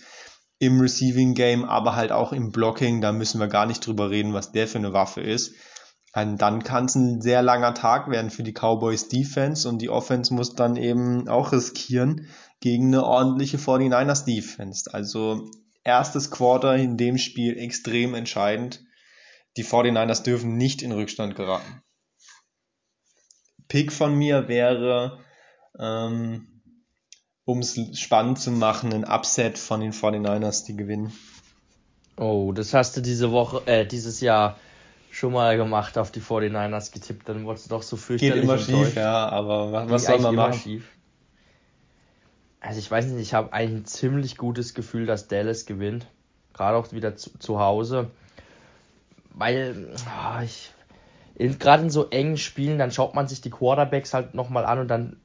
im 0.59 0.79
Receiving 0.79 1.33
Game, 1.33 1.65
aber 1.65 1.95
halt 1.95 2.11
auch 2.11 2.33
im 2.33 2.51
Blocking, 2.51 3.01
da 3.01 3.11
müssen 3.11 3.39
wir 3.39 3.47
gar 3.47 3.65
nicht 3.65 3.85
drüber 3.85 4.09
reden, 4.09 4.33
was 4.33 4.51
der 4.51 4.67
für 4.67 4.77
eine 4.77 4.93
Waffe 4.93 5.21
ist. 5.21 5.53
Und 6.13 6.41
dann 6.41 6.61
kann 6.61 6.85
es 6.85 6.95
ein 6.95 7.21
sehr 7.21 7.41
langer 7.41 7.73
Tag 7.73 8.09
werden 8.11 8.29
für 8.29 8.43
die 8.43 8.53
Cowboys 8.53 9.07
Defense 9.07 9.67
und 9.67 9.81
die 9.81 9.89
Offense 9.89 10.33
muss 10.33 10.53
dann 10.53 10.75
eben 10.75 11.29
auch 11.29 11.53
riskieren 11.53 12.27
gegen 12.59 12.87
eine 12.87 13.05
ordentliche 13.05 13.57
49ers 13.57 14.25
Defense. 14.25 14.93
Also 14.93 15.49
erstes 15.83 16.31
Quarter 16.31 16.75
in 16.75 16.97
dem 16.97 17.17
Spiel 17.17 17.57
extrem 17.57 18.13
entscheidend. 18.13 18.83
Die 19.57 19.65
49ers 19.65 20.23
dürfen 20.23 20.57
nicht 20.57 20.81
in 20.81 20.91
Rückstand 20.91 21.35
geraten. 21.35 21.81
Pick 23.67 23.91
von 23.91 24.15
mir 24.15 24.47
wäre, 24.47 25.19
ähm, 25.79 26.61
um 27.45 27.59
es 27.59 27.77
spannend 27.99 28.39
zu 28.39 28.51
machen, 28.51 28.93
ein 28.93 29.05
Upset 29.05 29.57
von 29.57 29.81
den 29.81 29.93
49ers, 29.93 30.65
die 30.65 30.75
gewinnen. 30.75 31.13
Oh, 32.17 32.51
das 32.51 32.73
hast 32.73 32.97
du 32.97 33.01
diese 33.01 33.31
Woche, 33.31 33.65
äh, 33.65 33.85
dieses 33.85 34.21
Jahr 34.21 34.57
schon 35.09 35.33
mal 35.33 35.57
gemacht, 35.57 35.97
auf 35.97 36.11
die 36.11 36.21
49ers 36.21 36.91
getippt, 36.93 37.27
dann 37.27 37.45
wurdest 37.45 37.65
du 37.65 37.69
doch 37.69 37.83
so 37.83 37.97
fürchterlich 37.97 38.35
Geht 38.35 38.43
immer 38.43 38.53
enttäuscht. 38.53 38.85
schief, 38.85 38.95
ja, 38.95 39.29
aber 39.29 39.71
was, 39.71 39.89
was 39.89 40.05
soll 40.05 40.19
man 40.19 40.35
machen? 40.35 40.59
Schief. 40.59 40.89
Also 42.61 42.79
ich 42.79 42.89
weiß 42.89 43.07
nicht, 43.07 43.21
ich 43.21 43.33
habe 43.33 43.51
ein 43.53 43.85
ziemlich 43.85 44.37
gutes 44.37 44.75
Gefühl, 44.75 45.07
dass 45.07 45.27
Dallas 45.27 45.65
gewinnt. 45.65 46.05
Gerade 46.53 46.77
auch 46.77 46.91
wieder 46.93 47.15
zu, 47.15 47.37
zu 47.39 47.59
Hause. 47.59 48.11
Weil, 49.33 49.89
oh, 49.95 50.41
ich. 50.43 50.71
Gerade 51.37 51.83
in 51.83 51.89
so 51.89 52.09
engen 52.11 52.37
Spielen, 52.37 52.77
dann 52.77 52.91
schaut 52.91 53.15
man 53.15 53.27
sich 53.27 53.41
die 53.41 53.49
Quarterbacks 53.49 54.13
halt 54.13 54.35
nochmal 54.35 54.65
an 54.65 54.79
und 54.79 54.87
dann 54.89 55.17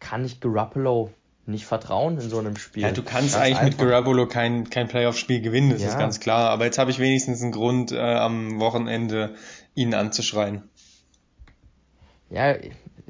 kann 0.00 0.22
ich 0.24 0.40
Garoppolo 0.40 1.10
nicht 1.46 1.64
vertrauen 1.64 2.18
in 2.18 2.28
so 2.28 2.38
einem 2.38 2.56
Spiel. 2.56 2.82
Ja, 2.82 2.90
du 2.90 3.02
kannst 3.02 3.34
ganz 3.34 3.36
eigentlich 3.36 3.58
einfach. 3.58 3.78
mit 3.80 3.88
Garoppolo 3.88 4.26
kein, 4.26 4.68
kein 4.68 4.88
Playoff-Spiel 4.88 5.40
gewinnen, 5.40 5.70
das 5.70 5.80
ja. 5.80 5.88
ist 5.88 5.98
ganz 5.98 6.20
klar. 6.20 6.50
Aber 6.50 6.66
jetzt 6.66 6.78
habe 6.78 6.90
ich 6.90 6.98
wenigstens 6.98 7.40
einen 7.40 7.52
Grund, 7.52 7.92
äh, 7.92 7.98
am 7.98 8.60
Wochenende 8.60 9.34
ihn 9.74 9.94
anzuschreien. 9.94 10.68
Ja, 12.28 12.54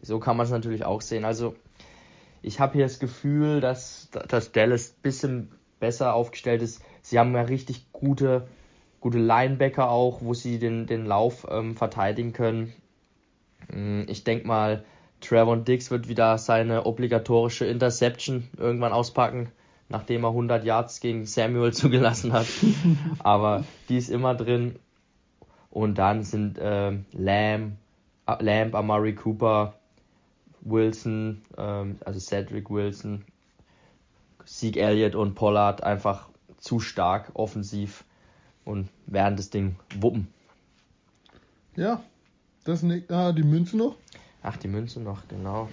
so 0.03 0.21
kann 0.21 0.37
man 0.37 0.45
es 0.45 0.53
natürlich 0.53 0.85
auch 0.85 1.01
sehen. 1.01 1.25
Also 1.25 1.57
ich 2.47 2.61
habe 2.61 2.75
hier 2.75 2.85
das 2.85 3.01
Gefühl, 3.01 3.61
dass, 3.61 4.09
dass 4.29 4.53
Dallas 4.53 4.91
ein 4.91 5.03
bisschen 5.03 5.51
besser 5.81 6.15
aufgestellt 6.15 6.63
ist. 6.63 6.81
Sie 7.03 7.19
haben 7.19 7.35
ja 7.35 7.43
richtig 7.43 7.93
gute, 7.93 8.47
gute 9.01 9.19
Linebacker 9.19 9.91
auch, 9.91 10.23
wo 10.23 10.33
sie 10.33 10.61
den, 10.61 10.87
den 10.87 11.07
Lauf 11.07 11.45
ähm, 11.51 11.75
verteidigen 11.75 12.33
können. 12.33 12.73
Mm, 13.69 14.03
ich 14.07 14.23
denke 14.23 14.47
mal, 14.47 14.85
Trevor 15.21 15.57
Dix 15.57 15.91
wird 15.91 16.09
wieder 16.09 16.39
seine 16.39 16.87
obligatorische 16.87 17.67
Interception 17.67 18.49
irgendwann 18.57 18.93
auspacken, 18.93 19.51
nachdem 19.89 20.23
er 20.23 20.31
100 20.31 20.65
Yards 20.65 21.01
gegen 21.01 21.27
Samuel 21.27 21.73
zugelassen 21.73 22.33
hat. 22.33 22.47
Aber 23.19 23.65
die 23.89 23.97
ist 23.97 24.09
immer 24.09 24.37
drin. 24.37 24.77
Und 25.71 25.99
dann 25.99 26.23
sind 26.23 26.59
ähm, 26.63 27.07
Lamb, 27.13 27.73
Lamb, 28.39 28.75
Amari 28.77 29.17
Cooper, 29.17 29.75
Wilson, 30.69 31.43
ähm, 31.57 31.99
also 32.05 32.21
Cedric 32.21 32.71
Wilson, 32.71 33.25
Sieg 34.45 34.77
Elliott 34.77 35.15
und 35.15 35.35
Pollard 35.35 35.83
einfach 35.83 36.29
zu 36.59 36.81
stark 36.81 37.31
offensiv 37.35 38.05
und 38.65 38.89
werden 39.07 39.37
das 39.37 39.51
Ding 39.51 39.77
wuppen. 39.99 40.29
Ja, 41.77 42.03
das 42.65 42.83
nicht. 42.83 43.11
Ah, 43.11 43.33
die 43.33 43.43
Münze 43.43 43.77
noch? 43.77 43.97
Ach, 44.43 44.57
die 44.57 44.69
Münze 44.69 45.01
noch, 45.01 45.27
genau. 45.29 45.69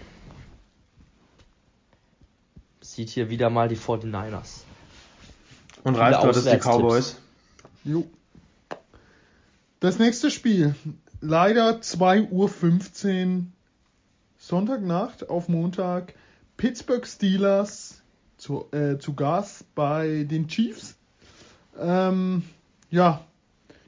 Sieht 2.82 3.10
hier 3.10 3.30
wieder 3.30 3.50
mal 3.50 3.68
die 3.70 3.78
49ers. 3.78 4.62
Und 5.84 5.96
Ralf, 5.96 6.22
du 6.22 6.28
hattest 6.28 6.52
die 6.52 6.58
Cowboys. 6.58 7.18
Jo. 7.84 8.06
Das 9.80 10.00
nächste 10.00 10.32
Spiel 10.32 10.76
leider 11.24 11.80
2.15 11.80 12.30
Uhr 12.32 13.46
Sonntagnacht 14.46 15.30
auf 15.30 15.48
Montag 15.48 16.16
Pittsburgh 16.58 17.08
Steelers 17.08 18.02
zu, 18.36 18.66
äh, 18.74 18.98
zu 18.98 19.14
Gast 19.14 19.74
bei 19.74 20.26
den 20.30 20.50
Chiefs. 20.50 20.98
Ähm, 21.80 22.44
ja, 22.90 23.24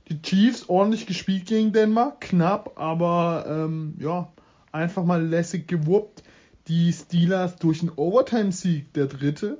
die 0.07 0.21
Chiefs 0.21 0.69
ordentlich 0.69 1.07
gespielt 1.07 1.47
gegen 1.47 1.73
Dänemark, 1.73 2.21
knapp, 2.21 2.79
aber 2.79 3.45
ähm, 3.49 3.95
ja, 3.99 4.31
einfach 4.71 5.03
mal 5.03 5.21
lässig 5.21 5.67
gewuppt. 5.67 6.23
Die 6.69 6.93
Steelers 6.93 7.57
durch 7.57 7.81
einen 7.81 7.91
Overtime-Sieg, 7.93 8.93
der 8.93 9.07
dritte, 9.07 9.57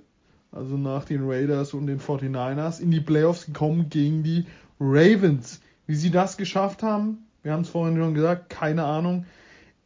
also 0.53 0.77
nach 0.77 1.03
den 1.03 1.29
Raiders 1.29 1.73
und 1.73 1.87
den 1.87 1.99
49ers, 1.99 2.79
in 2.79 2.91
die 2.91 3.01
Playoffs 3.01 3.47
gekommen 3.47 3.89
gegen 3.89 4.23
die 4.23 4.45
Ravens. 4.79 5.59
Wie 5.87 5.95
sie 5.95 6.09
das 6.09 6.37
geschafft 6.37 6.83
haben, 6.83 7.25
wir 7.43 7.51
haben 7.51 7.63
es 7.63 7.69
vorhin 7.69 7.97
schon 7.97 8.13
gesagt, 8.13 8.49
keine 8.49 8.85
Ahnung. 8.85 9.25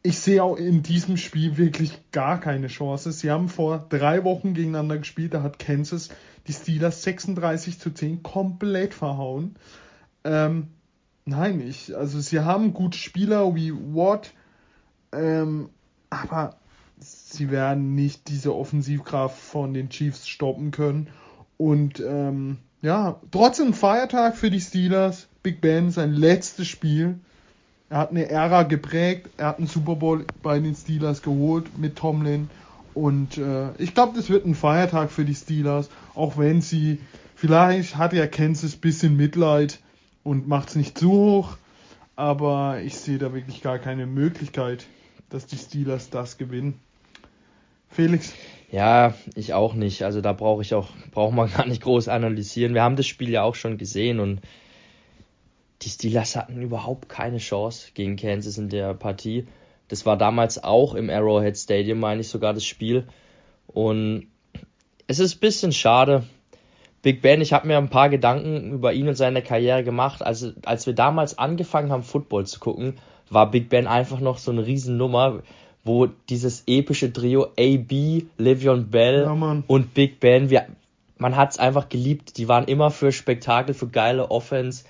Ich 0.02 0.18
sehe 0.18 0.42
auch 0.42 0.56
in 0.56 0.82
diesem 0.82 1.18
Spiel 1.18 1.58
wirklich 1.58 2.10
gar 2.10 2.40
keine 2.40 2.68
Chance. 2.68 3.12
Sie 3.12 3.30
haben 3.30 3.48
vor 3.48 3.86
drei 3.90 4.24
Wochen 4.24 4.54
gegeneinander 4.54 4.98
gespielt, 4.98 5.34
da 5.34 5.42
hat 5.42 5.58
Kansas 5.58 6.08
die 6.46 6.54
Steelers 6.54 7.02
36 7.02 7.78
zu 7.78 7.90
10 7.90 8.22
komplett 8.22 8.94
verhauen. 8.94 9.56
Ähm, 10.24 10.68
nein, 11.26 11.60
ich, 11.60 11.96
also 11.96 12.18
sie 12.20 12.40
haben 12.40 12.72
gute 12.72 12.96
Spieler 12.96 13.54
wie 13.54 13.72
Watt, 13.72 14.32
ähm, 15.12 15.68
aber 16.08 16.56
sie 16.98 17.50
werden 17.50 17.94
nicht 17.94 18.28
diese 18.28 18.54
Offensivkraft 18.54 19.38
von 19.38 19.74
den 19.74 19.90
Chiefs 19.90 20.28
stoppen 20.28 20.70
können. 20.70 21.08
Und 21.56 22.00
ähm, 22.00 22.58
ja, 22.82 23.20
trotzdem 23.30 23.74
Feiertag 23.74 24.36
für 24.36 24.50
die 24.50 24.60
Steelers. 24.60 25.28
Big 25.42 25.60
Ben, 25.60 25.90
sein 25.90 26.12
letztes 26.12 26.68
Spiel. 26.68 27.18
Er 27.90 27.98
hat 27.98 28.10
eine 28.10 28.30
Ära 28.30 28.62
geprägt. 28.62 29.28
Er 29.36 29.48
hat 29.48 29.58
einen 29.58 29.66
Super 29.66 29.96
Bowl 29.96 30.24
bei 30.42 30.60
den 30.60 30.76
Steelers 30.76 31.22
geholt 31.22 31.76
mit 31.76 31.96
Tomlin. 31.96 32.48
Und 32.94 33.36
äh, 33.36 33.72
ich 33.78 33.94
glaube, 33.94 34.16
das 34.16 34.30
wird 34.30 34.46
ein 34.46 34.54
Feiertag 34.54 35.10
für 35.10 35.24
die 35.24 35.34
Steelers. 35.34 35.90
Auch 36.14 36.38
wenn 36.38 36.62
sie, 36.62 37.00
vielleicht 37.34 37.96
hat 37.96 38.12
ja 38.12 38.28
Kansas 38.28 38.74
ein 38.74 38.80
bisschen 38.80 39.16
Mitleid 39.16 39.80
und 40.22 40.46
macht 40.46 40.68
es 40.68 40.76
nicht 40.76 40.96
zu 40.96 41.10
hoch. 41.10 41.56
Aber 42.14 42.80
ich 42.80 42.96
sehe 42.96 43.18
da 43.18 43.34
wirklich 43.34 43.60
gar 43.60 43.78
keine 43.78 44.06
Möglichkeit, 44.06 44.86
dass 45.28 45.46
die 45.46 45.56
Steelers 45.56 46.10
das 46.10 46.38
gewinnen. 46.38 46.78
Felix? 47.88 48.32
Ja, 48.70 49.14
ich 49.34 49.52
auch 49.52 49.74
nicht. 49.74 50.04
Also 50.04 50.20
da 50.20 50.32
brauche 50.32 50.62
ich 50.62 50.74
auch, 50.74 50.90
braucht 51.10 51.34
man 51.34 51.50
gar 51.56 51.66
nicht 51.66 51.82
groß 51.82 52.06
analysieren. 52.06 52.74
Wir 52.74 52.84
haben 52.84 52.96
das 52.96 53.08
Spiel 53.08 53.30
ja 53.30 53.42
auch 53.42 53.56
schon 53.56 53.78
gesehen 53.78 54.20
und 54.20 54.40
die 55.82 55.88
Steelers 55.88 56.36
hatten 56.36 56.60
überhaupt 56.60 57.08
keine 57.08 57.38
Chance 57.38 57.90
gegen 57.94 58.16
Kansas 58.16 58.58
in 58.58 58.68
der 58.68 58.94
Partie. 58.94 59.46
Das 59.88 60.06
war 60.06 60.16
damals 60.16 60.62
auch 60.62 60.94
im 60.94 61.10
Arrowhead 61.10 61.56
Stadium, 61.56 61.98
meine 62.00 62.20
ich 62.20 62.28
sogar, 62.28 62.54
das 62.54 62.64
Spiel. 62.64 63.06
Und 63.66 64.26
es 65.06 65.18
ist 65.18 65.36
ein 65.36 65.40
bisschen 65.40 65.72
schade. 65.72 66.24
Big 67.02 67.22
Ben, 67.22 67.40
ich 67.40 67.52
habe 67.52 67.66
mir 67.66 67.78
ein 67.78 67.88
paar 67.88 68.10
Gedanken 68.10 68.72
über 68.72 68.92
ihn 68.92 69.08
und 69.08 69.14
seine 69.14 69.42
Karriere 69.42 69.82
gemacht. 69.82 70.22
Also, 70.22 70.52
als 70.64 70.86
wir 70.86 70.92
damals 70.92 71.38
angefangen 71.38 71.90
haben, 71.90 72.02
Football 72.02 72.46
zu 72.46 72.60
gucken, 72.60 72.98
war 73.30 73.50
Big 73.50 73.68
Ben 73.68 73.86
einfach 73.86 74.20
noch 74.20 74.38
so 74.38 74.50
eine 74.50 74.66
Riesennummer 74.66 75.42
wo 75.84 76.06
dieses 76.28 76.64
epische 76.66 77.12
Trio 77.12 77.48
AB, 77.58 78.24
Livion 78.38 78.90
Bell 78.90 79.22
ja, 79.24 79.62
und 79.66 79.94
Big 79.94 80.20
Ben, 80.20 80.50
wir, 80.50 80.66
man 81.18 81.36
hat 81.36 81.52
es 81.52 81.58
einfach 81.58 81.88
geliebt. 81.88 82.36
Die 82.36 82.48
waren 82.48 82.66
immer 82.66 82.90
für 82.90 83.12
Spektakel, 83.12 83.74
für 83.74 83.88
geile 83.88 84.30
Offense. 84.30 84.84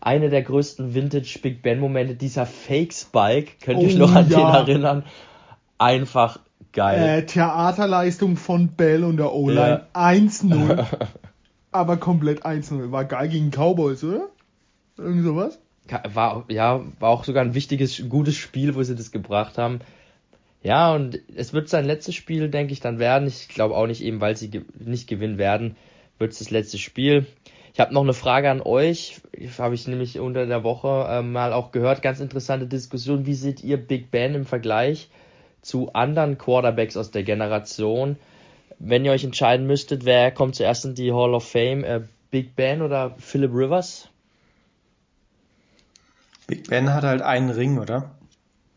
Eine 0.00 0.30
der 0.30 0.42
größten 0.42 0.94
Vintage 0.94 1.38
Big 1.42 1.62
Ben 1.62 1.80
Momente, 1.80 2.14
dieser 2.14 2.46
Fake 2.46 2.92
Spike, 2.92 3.52
könnt 3.62 3.80
ihr 3.80 3.86
oh, 3.86 3.90
euch 3.90 3.96
noch 3.96 4.14
an 4.14 4.28
ja. 4.28 4.36
den 4.62 4.68
erinnern? 4.68 5.04
Einfach 5.78 6.38
geil. 6.72 7.20
Äh, 7.20 7.26
Theaterleistung 7.26 8.36
von 8.36 8.68
Bell 8.68 9.04
und 9.04 9.16
der 9.16 9.32
O-Line 9.32 9.86
ja. 9.94 10.08
1-0. 10.08 10.84
aber 11.72 11.96
komplett 11.96 12.44
1-0. 12.44 12.90
War 12.92 13.04
geil 13.04 13.28
gegen 13.28 13.50
Cowboys, 13.50 14.02
oder? 14.04 14.28
Irgend 14.96 15.24
sowas? 15.24 15.58
War, 16.12 16.44
ja, 16.48 16.82
war 16.98 17.10
auch 17.10 17.24
sogar 17.24 17.44
ein 17.44 17.54
wichtiges, 17.54 18.08
gutes 18.08 18.36
Spiel, 18.36 18.74
wo 18.74 18.82
sie 18.82 18.96
das 18.96 19.12
gebracht 19.12 19.58
haben. 19.58 19.80
Ja, 20.62 20.92
und 20.94 21.20
es 21.36 21.52
wird 21.52 21.68
sein 21.68 21.84
letztes 21.84 22.14
Spiel, 22.14 22.48
denke 22.48 22.72
ich, 22.72 22.80
dann 22.80 22.98
werden. 22.98 23.28
Ich 23.28 23.48
glaube 23.48 23.76
auch 23.76 23.86
nicht 23.86 24.02
eben, 24.02 24.20
weil 24.20 24.36
sie 24.36 24.50
ge 24.50 24.62
nicht 24.78 25.06
gewinnen 25.06 25.38
werden, 25.38 25.76
wird 26.18 26.32
es 26.32 26.40
das 26.40 26.50
letzte 26.50 26.78
Spiel. 26.78 27.26
Ich 27.76 27.80
habe 27.80 27.92
noch 27.92 28.04
eine 28.04 28.14
Frage 28.14 28.50
an 28.50 28.62
euch. 28.62 29.20
Habe 29.58 29.74
ich 29.74 29.86
nämlich 29.86 30.18
unter 30.18 30.46
der 30.46 30.64
Woche 30.64 31.08
äh, 31.10 31.20
mal 31.20 31.52
auch 31.52 31.72
gehört. 31.72 32.00
Ganz 32.00 32.20
interessante 32.20 32.66
Diskussion. 32.66 33.26
Wie 33.26 33.34
seht 33.34 33.62
ihr 33.62 33.76
Big 33.76 34.10
Ben 34.10 34.34
im 34.34 34.46
Vergleich 34.46 35.10
zu 35.60 35.92
anderen 35.92 36.38
Quarterbacks 36.38 36.96
aus 36.96 37.10
der 37.10 37.22
Generation? 37.22 38.16
Wenn 38.78 39.04
ihr 39.04 39.12
euch 39.12 39.24
entscheiden 39.24 39.66
müsstet, 39.66 40.06
wer 40.06 40.30
kommt 40.30 40.54
zuerst 40.54 40.86
in 40.86 40.94
die 40.94 41.12
Hall 41.12 41.34
of 41.34 41.46
Fame? 41.46 41.84
Äh, 41.84 42.00
Big 42.30 42.56
Ben 42.56 42.80
oder 42.80 43.14
Philip 43.18 43.52
Rivers? 43.52 44.08
Big 46.46 46.70
Ben 46.70 46.94
hat 46.94 47.04
halt 47.04 47.20
einen 47.20 47.50
Ring, 47.50 47.78
oder? 47.78 48.10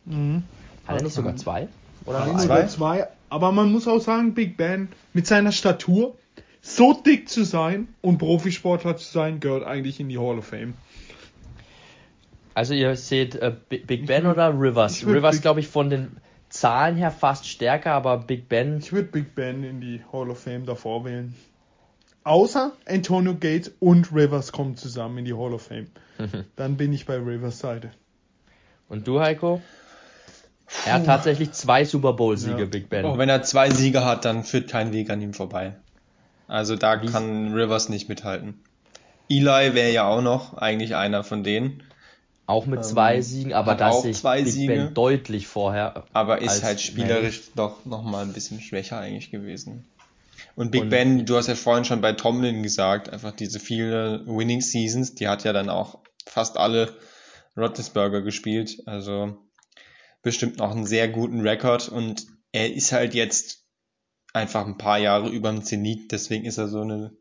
Mhm. 0.03 0.43
Hat 0.85 0.97
er 0.97 1.03
nicht 1.03 1.13
sogar 1.13 1.37
zwei? 1.37 1.69
Oder 2.05 2.27
ja, 2.27 2.37
zwei? 2.37 2.65
zwei? 2.65 3.07
Aber 3.29 3.53
man 3.53 3.71
muss 3.71 3.87
auch 3.87 4.01
sagen, 4.01 4.33
Big 4.33 4.57
Ben 4.57 4.89
mit 5.13 5.25
seiner 5.25 5.53
Statur, 5.53 6.17
so 6.61 6.93
dick 6.93 7.29
zu 7.29 7.43
sein 7.43 7.87
und 8.01 8.17
Profisportler 8.17 8.97
zu 8.97 9.11
sein, 9.11 9.39
gehört 9.39 9.63
eigentlich 9.65 9.99
in 9.99 10.09
die 10.09 10.17
Hall 10.17 10.37
of 10.37 10.45
Fame. 10.45 10.73
Also 12.53 12.73
ihr 12.73 12.95
seht 12.95 13.35
äh, 13.35 13.55
Big 13.69 14.05
Ben 14.05 14.23
würd, 14.23 14.33
oder 14.33 14.49
Rivers? 14.49 15.05
Rivers 15.05 15.41
glaube 15.41 15.61
ich 15.61 15.67
von 15.67 15.89
den 15.89 16.17
Zahlen 16.49 16.97
her 16.97 17.11
fast 17.11 17.47
stärker, 17.47 17.93
aber 17.93 18.17
Big 18.17 18.49
Ben. 18.49 18.79
Ich 18.79 18.91
würde 18.91 19.07
Big 19.09 19.35
Ben 19.35 19.63
in 19.63 19.79
die 19.79 20.01
Hall 20.11 20.29
of 20.29 20.39
Fame 20.39 20.65
davor 20.65 21.05
wählen. 21.05 21.35
Außer 22.23 22.73
Antonio 22.85 23.33
Gates 23.33 23.71
und 23.79 24.13
Rivers 24.13 24.51
kommen 24.51 24.75
zusammen 24.75 25.19
in 25.19 25.25
die 25.25 25.33
Hall 25.33 25.53
of 25.53 25.63
Fame. 25.63 25.87
Dann 26.57 26.75
bin 26.75 26.91
ich 26.91 27.05
bei 27.05 27.15
Rivers 27.15 27.59
Seite. 27.59 27.91
Und 28.89 29.07
du, 29.07 29.21
Heiko? 29.21 29.61
Er 30.85 30.93
hat 30.93 31.05
tatsächlich 31.05 31.53
zwei 31.53 31.85
Super 31.85 32.13
Bowl-Siege, 32.13 32.59
ja. 32.59 32.65
Big 32.65 32.89
Ben. 32.89 33.05
Auch 33.05 33.17
wenn 33.17 33.29
er 33.29 33.41
zwei 33.43 33.69
Siege 33.69 34.03
hat, 34.03 34.25
dann 34.25 34.43
führt 34.43 34.69
kein 34.69 34.91
Weg 34.91 35.09
an 35.09 35.21
ihm 35.21 35.33
vorbei. 35.33 35.75
Also 36.49 36.75
da 36.75 37.01
Wie 37.01 37.07
kann 37.07 37.53
Rivers 37.53 37.89
nicht 37.89 38.09
mithalten. 38.09 38.63
Eli 39.29 39.75
wäre 39.75 39.91
ja 39.91 40.07
auch 40.07 40.21
noch 40.21 40.55
eigentlich 40.55 40.95
einer 40.95 41.23
von 41.23 41.43
denen. 41.43 41.83
Auch 42.47 42.65
mit 42.65 42.83
zwei 42.83 43.17
ähm, 43.17 43.21
Siegen, 43.21 43.53
aber 43.53 43.75
das 43.75 44.01
sich 44.01 44.23
Big 44.23 44.47
Siege, 44.47 44.73
Ben 44.73 44.93
deutlich 44.95 45.45
vorher. 45.45 46.05
Aber 46.13 46.41
ist 46.41 46.63
halt 46.63 46.81
spielerisch 46.81 47.41
Mel. 47.41 47.51
doch 47.55 47.85
nochmal 47.85 48.25
ein 48.25 48.33
bisschen 48.33 48.59
schwächer 48.59 48.97
eigentlich 48.97 49.29
gewesen. 49.29 49.85
Und 50.55 50.71
Big 50.71 50.83
und 50.83 50.89
Ben, 50.89 51.25
du 51.27 51.37
hast 51.37 51.45
ja 51.45 51.53
vorhin 51.53 51.85
schon 51.85 52.01
bei 52.01 52.13
Tomlin 52.13 52.63
gesagt, 52.63 53.07
einfach 53.11 53.31
diese 53.31 53.59
viele 53.59 54.25
Winning 54.25 54.61
Seasons, 54.61 55.13
die 55.13 55.27
hat 55.27 55.43
ja 55.43 55.53
dann 55.53 55.69
auch 55.69 55.99
fast 56.25 56.57
alle 56.57 56.95
Roethlisberger 57.55 58.23
gespielt. 58.23 58.81
Also 58.87 59.37
bestimmt 60.23 60.57
noch 60.57 60.71
einen 60.71 60.87
sehr 60.87 61.07
guten 61.07 61.41
Rekord 61.41 61.87
und 61.89 62.25
er 62.51 62.73
ist 62.73 62.91
halt 62.91 63.13
jetzt 63.13 63.58
einfach 64.33 64.65
ein 64.65 64.77
paar 64.77 64.97
Jahre 64.97 65.29
über 65.29 65.51
dem 65.51 65.63
Zenit, 65.63 66.11
deswegen 66.11 66.45
ist 66.45 66.57
er 66.57 66.67
so 66.67 66.81
eine 66.81 67.11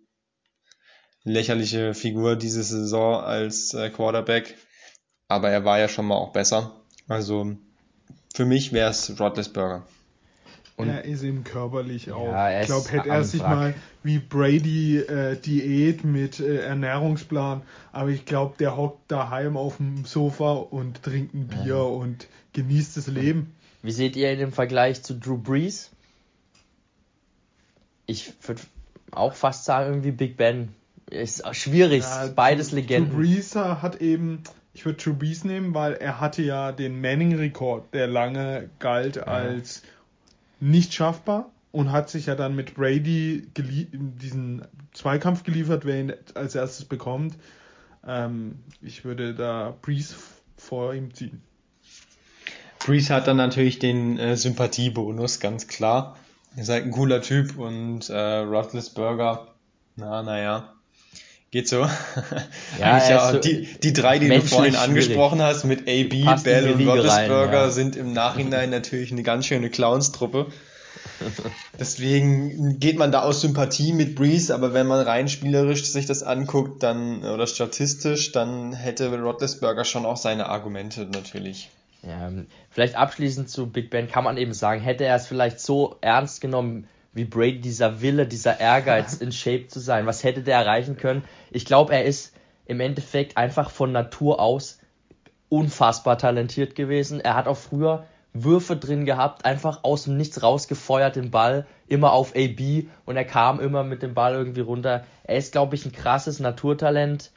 lächerliche 1.24 1.94
Figur 1.94 2.36
diese 2.36 2.62
Saison 2.62 3.22
als 3.22 3.74
äh, 3.74 3.90
Quarterback, 3.90 4.56
aber 5.28 5.50
er 5.50 5.64
war 5.64 5.78
ja 5.78 5.88
schon 5.88 6.06
mal 6.06 6.16
auch 6.16 6.32
besser. 6.32 6.84
Also 7.06 7.56
für 8.34 8.44
mich 8.44 8.72
wäre 8.72 8.90
es 8.90 9.18
Roethlisberger. 9.18 9.86
Und 10.76 10.90
er 10.90 11.04
ist 11.04 11.24
ihm 11.24 11.42
körperlich 11.42 12.12
auch. 12.12 12.28
Ja, 12.28 12.61
ich 12.61 12.66
glaube, 12.66 12.88
hätte 12.90 13.09
er 13.09 13.24
sich 13.24 13.42
mal 13.42 13.74
wie 14.04 14.20
Brady 14.20 14.98
äh, 14.98 15.36
Diät 15.36 16.04
mit 16.04 16.38
äh, 16.38 16.59
Ernährungsplan, 16.59 17.62
aber 17.90 18.11
ich 18.11 18.24
glaube, 18.26 18.54
der 18.61 18.76
hockt 18.76 19.11
daheim 19.11 19.56
auf 19.56 19.78
dem 19.78 20.04
Sofa 20.04 20.52
und 20.52 21.02
trinkt 21.02 21.34
ein 21.34 21.48
Bier 21.48 21.66
ja. 21.66 21.82
und 21.82 22.28
genießt 22.52 22.96
das 22.96 23.09
Leben. 23.09 23.56
Wie 23.82 23.90
seht 23.90 24.14
ihr 24.14 24.32
ihn 24.32 24.38
im 24.38 24.52
Vergleich 24.52 25.02
zu 25.02 25.14
Drew 25.14 25.36
Brees? 25.36 25.90
Ich 28.09 28.32
würde 28.42 28.62
auch 29.12 29.34
fast 29.34 29.64
sagen, 29.64 29.90
irgendwie 29.90 30.11
Big 30.11 30.36
Ben. 30.36 30.70
Ist 31.11 31.42
schwierig, 31.54 32.02
ja, 32.02 32.26
beides 32.34 32.72
Legenden. 32.72 33.16
Brees 33.16 33.54
hat 33.54 34.00
eben, 34.00 34.42
ich 34.74 34.84
würde 34.84 35.12
Brees 35.12 35.44
nehmen, 35.44 35.74
weil 35.74 35.94
er 35.94 36.20
hatte 36.20 36.42
ja 36.42 36.72
den 36.72 37.00
Manning-Rekord, 37.00 37.94
der 37.94 38.06
lange 38.06 38.68
galt 38.78 39.16
ja. 39.16 39.22
als 39.22 39.82
nicht 40.61 40.92
schaffbar 40.92 41.50
und 41.70 41.92
hat 41.92 42.11
sich 42.11 42.26
ja 42.26 42.34
dann 42.34 42.56
mit 42.56 42.74
Brady 42.74 43.46
diesen 43.56 44.66
Zweikampf 44.92 45.44
geliefert, 45.44 45.84
wer 45.84 46.00
ihn 46.00 46.12
als 46.34 46.54
erstes 46.54 46.84
bekommt. 46.84 47.36
Ähm, 48.06 48.56
ich 48.82 49.04
würde 49.04 49.34
da 49.34 49.76
Breeze 49.82 50.14
vor 50.56 50.94
ihm 50.94 51.14
ziehen. 51.14 51.42
Breeze 52.80 53.14
hat 53.14 53.26
dann 53.26 53.36
natürlich 53.36 53.78
den 53.78 54.18
äh, 54.18 54.36
Sympathiebonus, 54.36 55.40
ganz 55.40 55.68
klar. 55.68 56.16
Ihr 56.59 56.64
seid 56.64 56.82
ein 56.82 56.90
cooler 56.90 57.22
Typ 57.22 57.56
und 57.56 58.11
äh, 58.11 58.42
Burger, 58.92 59.46
na, 59.94 60.24
naja. 60.24 60.74
Geht 61.52 61.68
so. 61.68 61.86
Ja, 62.80 62.98
ja 63.09 63.32
so 63.32 63.38
die, 63.38 63.68
die 63.80 63.92
drei, 63.92 64.18
die 64.18 64.28
du 64.28 64.40
vorhin 64.40 64.74
angesprochen 64.74 65.38
schwierig. 65.38 65.54
hast, 65.54 65.64
mit 65.64 65.80
AB, 65.82 66.42
Bell 66.42 66.72
und 66.72 66.86
Roethlisberger, 66.86 67.52
ja. 67.52 67.70
sind 67.70 67.94
im 67.94 68.12
Nachhinein 68.12 68.70
natürlich 68.70 69.12
eine 69.12 69.22
ganz 69.22 69.46
schöne 69.46 69.70
Clownstruppe. 69.70 70.46
Deswegen 71.78 72.80
geht 72.80 72.98
man 72.98 73.12
da 73.12 73.22
aus 73.22 73.40
Sympathie 73.40 73.92
mit 73.92 74.16
Breeze, 74.16 74.52
aber 74.52 74.74
wenn 74.74 74.88
man 74.88 75.00
rein 75.06 75.28
spielerisch 75.28 75.84
sich 75.84 76.06
das 76.06 76.24
anguckt, 76.24 76.82
dann 76.82 77.22
oder 77.22 77.46
statistisch, 77.46 78.32
dann 78.32 78.72
hätte 78.72 79.16
Roethlisberger 79.16 79.84
schon 79.84 80.04
auch 80.04 80.16
seine 80.16 80.48
Argumente 80.48 81.06
natürlich. 81.06 81.70
Ja, 82.03 82.30
vielleicht 82.70 82.94
abschließend 82.94 83.49
zu 83.49 83.70
Big 83.70 83.90
Ben 83.90 84.09
kann 84.09 84.24
man 84.24 84.36
eben 84.36 84.53
sagen, 84.53 84.80
hätte 84.80 85.05
er 85.05 85.16
es 85.16 85.26
vielleicht 85.26 85.61
so 85.61 85.96
ernst 86.01 86.40
genommen, 86.40 86.86
wie 87.12 87.24
Brady, 87.24 87.61
dieser 87.61 88.01
Wille, 88.01 88.26
dieser 88.26 88.61
Ehrgeiz, 88.61 89.14
in 89.20 89.32
Shape 89.32 89.66
zu 89.66 89.80
sein, 89.80 90.07
was 90.07 90.22
hätte 90.22 90.42
der 90.42 90.57
erreichen 90.59 90.96
können? 90.96 91.24
Ich 91.51 91.64
glaube, 91.64 91.92
er 91.92 92.05
ist 92.05 92.34
im 92.66 92.80
Endeffekt 92.80 93.36
einfach 93.36 93.70
von 93.70 93.92
Natur 93.92 94.40
aus 94.40 94.78
unfassbar 95.49 96.18
talentiert 96.18 96.74
gewesen. 96.74 97.20
Er 97.20 97.34
hat 97.34 97.49
auch 97.49 97.57
früher 97.57 98.07
Würfe 98.34 98.76
drin 98.76 99.05
gehabt, 99.05 99.44
einfach 99.44 99.82
aus 99.82 100.05
dem 100.05 100.16
Nichts 100.16 100.42
rausgefeuert 100.42 101.16
den 101.16 101.30
Ball, 101.30 101.66
immer 101.88 102.12
auf 102.12 102.34
AB 102.36 102.86
und 103.07 103.16
er 103.16 103.24
kam 103.24 103.59
immer 103.59 103.82
mit 103.82 104.03
dem 104.03 104.14
Ball 104.14 104.34
irgendwie 104.34 104.61
runter. 104.61 105.05
Er 105.24 105.38
ist, 105.38 105.53
glaube 105.53 105.74
ich, 105.74 105.86
ein 105.86 105.92
krasses 105.92 106.38
Naturtalent 106.38 107.32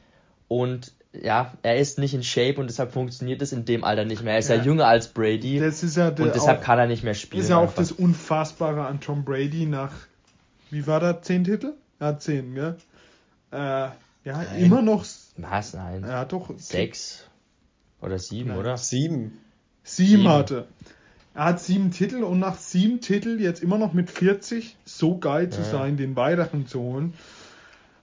und 0.47 0.93
ja, 1.14 1.53
er 1.62 1.78
ist 1.78 1.99
nicht 1.99 2.14
in 2.14 2.24
Shape 2.24 2.59
und 2.59 2.68
deshalb 2.68 2.93
funktioniert 2.93 3.41
es 3.41 3.51
in 3.51 3.66
dem 3.66 3.84
Alter 3.84 4.05
nicht 4.05 4.24
mehr. 4.24 4.34
Er 4.34 4.39
ist 4.39 4.49
ja, 4.49 4.55
ja 4.55 4.64
jünger 4.64 4.88
als 4.88 5.09
Brady 5.09 5.59
das 5.59 5.84
ist 5.84 5.97
ja 5.97 6.07
und 6.09 6.20
deshalb 6.20 6.59
auch, 6.59 6.64
kann 6.64 6.80
er 6.80 6.88
nicht 6.88 7.03
mehr 7.03 7.14
spielen. 7.14 7.39
Das 7.39 7.45
ist 7.45 7.49
ja 7.49 7.57
auch 7.57 7.74
das 7.74 7.91
Unfassbare 7.91 8.86
an 8.86 9.01
Tom 9.01 9.26
Brady 9.26 9.66
nach, 9.66 9.91
wie 10.70 10.88
war 10.88 10.99
da, 10.99 11.22
zehn 11.22 11.43
Titel? 11.43 11.74
Ja, 11.99 12.18
zehn, 12.18 12.55
gell? 12.55 12.78
Äh, 13.51 13.57
ja, 13.57 13.93
nein. 14.26 14.59
immer 14.59 14.82
noch. 14.82 15.05
Was, 15.38 15.74
nein? 15.74 16.03
Er 16.03 16.20
hat 16.20 16.32
doch. 16.32 16.49
Sechs 16.57 17.26
oder 18.01 18.18
sieben, 18.18 18.49
nein. 18.49 18.59
oder? 18.59 18.78
Sieben. 18.78 19.38
Sieben, 19.84 20.18
sieben 20.24 20.30
hatte. 20.30 20.68
Er 21.34 21.45
hat 21.45 21.62
sieben 21.62 21.91
Titel 21.91 22.24
und 22.24 22.39
nach 22.39 22.57
sieben 22.57 23.01
Titel 23.01 23.39
jetzt 23.39 23.64
immer 23.64 23.78
noch 23.78 23.93
mit 23.93 24.09
40 24.09 24.76
so 24.86 25.18
geil 25.18 25.49
zu 25.49 25.62
ja. 25.62 25.70
sein, 25.70 25.97
den 25.97 26.16
weiteren 26.16 26.68
zu 26.68 26.82
holen. 26.82 27.14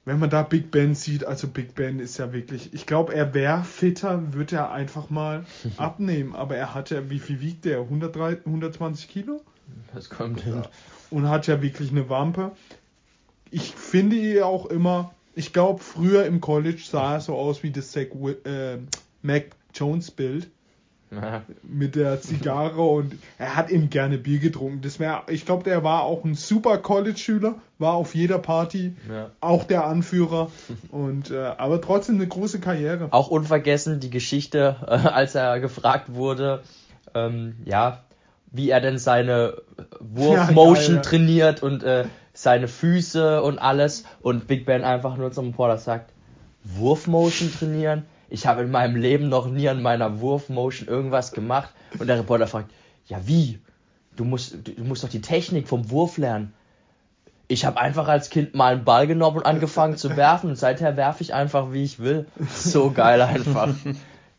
Wenn 0.09 0.21
man 0.21 0.31
da 0.31 0.43
Big 0.43 0.71
Ben 0.71 0.95
sieht, 0.95 1.27
also 1.27 1.49
Big 1.49 1.75
Ben 1.75 2.01
ist 2.01 2.17
ja 2.17 2.33
wirklich, 2.33 2.73
ich 2.73 2.87
glaube, 2.87 3.15
er 3.15 3.35
wäre 3.35 3.63
fitter, 3.63 4.33
würde 4.33 4.57
er 4.57 4.73
einfach 4.73 5.11
mal 5.11 5.45
abnehmen. 5.77 6.35
Aber 6.35 6.57
er 6.57 6.75
hat 6.75 6.89
ja, 6.89 7.11
wie 7.11 7.19
viel 7.19 7.43
wiegt 7.43 7.67
der? 7.67 7.81
103, 7.81 8.39
120 8.47 9.07
Kilo? 9.07 9.43
Das 9.93 10.09
kommt 10.09 10.41
hin. 10.41 10.63
Und 11.11 11.29
hat 11.29 11.47
ja 11.47 11.61
wirklich 11.61 11.91
eine 11.91 12.09
Wampe. 12.09 12.53
Ich 13.51 13.75
finde 13.75 14.17
ihn 14.17 14.43
auch 14.43 14.65
immer, 14.65 15.13
ich 15.35 15.53
glaube, 15.53 15.85
früher 15.85 16.25
im 16.25 16.41
College 16.41 16.81
sah 16.83 17.17
er 17.17 17.21
so 17.21 17.35
aus 17.35 17.63
wie 17.63 17.71
das 17.71 17.93
Zach, 17.93 18.07
äh, 18.45 18.79
Mac 19.21 19.51
Jones 19.75 20.11
Bild. 20.11 20.49
Mit 21.63 21.97
der 21.97 22.21
Zigarre 22.21 22.83
und 22.83 23.15
er 23.39 23.57
hat 23.57 23.71
eben 23.71 23.91
gerne 23.91 24.19
Bier 24.19 24.39
getrunken. 24.39 24.81
Das 24.83 24.99
wär, 24.99 25.23
ich 25.29 25.47
glaube, 25.47 25.65
der 25.65 25.83
war 25.83 26.03
auch 26.03 26.25
ein 26.25 26.35
super 26.35 26.79
College-Schüler, 26.79 27.57
war 27.79 27.95
auf 27.95 28.15
jeder 28.15 28.39
Party, 28.39 28.97
ja. 29.09 29.31
auch 29.41 29.65
der 29.65 29.87
Anführer 29.87 30.51
und 30.91 31.31
äh, 31.31 31.39
aber 31.39 31.81
trotzdem 31.81 32.17
eine 32.17 32.27
große 32.27 32.61
Karriere. 32.61 33.09
Auch 33.11 33.29
unvergessen 33.29 34.01
die 34.01 34.11
Geschichte, 34.11 34.77
äh, 34.87 34.91
als 34.91 35.35
er 35.35 35.61
gefragt 35.61 36.15
wurde, 36.15 36.63
ähm, 37.15 37.57
ja, 37.65 38.05
wie 38.51 38.71
er 38.71 38.81
denn 38.81 38.99
seine 38.99 39.63
Wurfmotion 40.01 40.97
ja, 40.97 41.03
trainiert 41.03 41.63
und 41.63 41.83
äh, 41.83 42.05
seine 42.33 42.69
Füße 42.69 43.43
und 43.43 43.59
alles 43.59 44.05
und 44.21 44.47
Big 44.47 44.65
Ben 44.65 44.85
einfach 44.85 45.17
nur 45.17 45.33
zum 45.33 45.49
Reporter 45.49 45.79
sagt, 45.79 46.13
Wurfmotion 46.65 47.53
trainieren? 47.53 48.05
Ich 48.29 48.47
habe 48.47 48.63
in 48.63 48.71
meinem 48.71 48.97
Leben 48.97 49.29
noch 49.29 49.49
nie 49.49 49.69
an 49.69 49.83
meiner 49.83 50.21
Wurfmotion 50.21 50.89
irgendwas 50.89 51.33
gemacht. 51.33 51.71
Und 51.99 52.07
der 52.07 52.19
Reporter 52.19 52.47
fragt, 52.47 52.71
ja 53.07 53.27
wie? 53.27 53.59
Du 54.17 54.25
musst, 54.25 54.57
du 54.65 54.85
musst 54.85 55.05
doch 55.05 55.09
die 55.09 55.21
Technik 55.21 55.69
vom 55.69 55.91
Wurf 55.91 56.19
lernen. 56.19 56.53
Ich 57.47 57.65
habe 57.65 57.81
einfach 57.81 58.09
als 58.09 58.29
Kind 58.29 58.55
mal 58.55 58.75
einen 58.75 58.85
Ball 58.85 59.07
genommen 59.07 59.39
und 59.39 59.47
angefangen 59.47 59.97
zu 59.97 60.17
werfen. 60.17 60.51
Und 60.51 60.57
seither 60.57 60.97
werfe 60.97 61.23
ich 61.23 61.33
einfach, 61.33 61.73
wie 61.73 61.85
ich 61.85 61.99
will. 61.99 62.27
So 62.55 62.91
geil 62.91 63.23
einfach. 63.23 63.75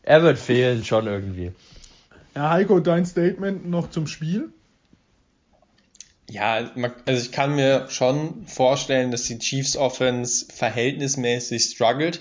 Er 0.02 0.22
wird 0.22 0.38
fehlen 0.38 0.84
schon 0.84 1.06
irgendwie. 1.06 1.52
Ja, 2.36 2.50
Heiko, 2.50 2.78
dein 2.78 3.04
Statement 3.04 3.68
noch 3.68 3.90
zum 3.90 4.06
Spiel? 4.06 4.50
Ja, 6.30 6.70
also 7.06 7.22
ich 7.22 7.32
kann 7.32 7.56
mir 7.56 7.86
schon 7.88 8.46
vorstellen, 8.46 9.10
dass 9.10 9.24
die 9.24 9.40
Chiefs 9.40 9.76
Offense 9.76 10.46
verhältnismäßig 10.54 11.64
struggelt. 11.64 12.20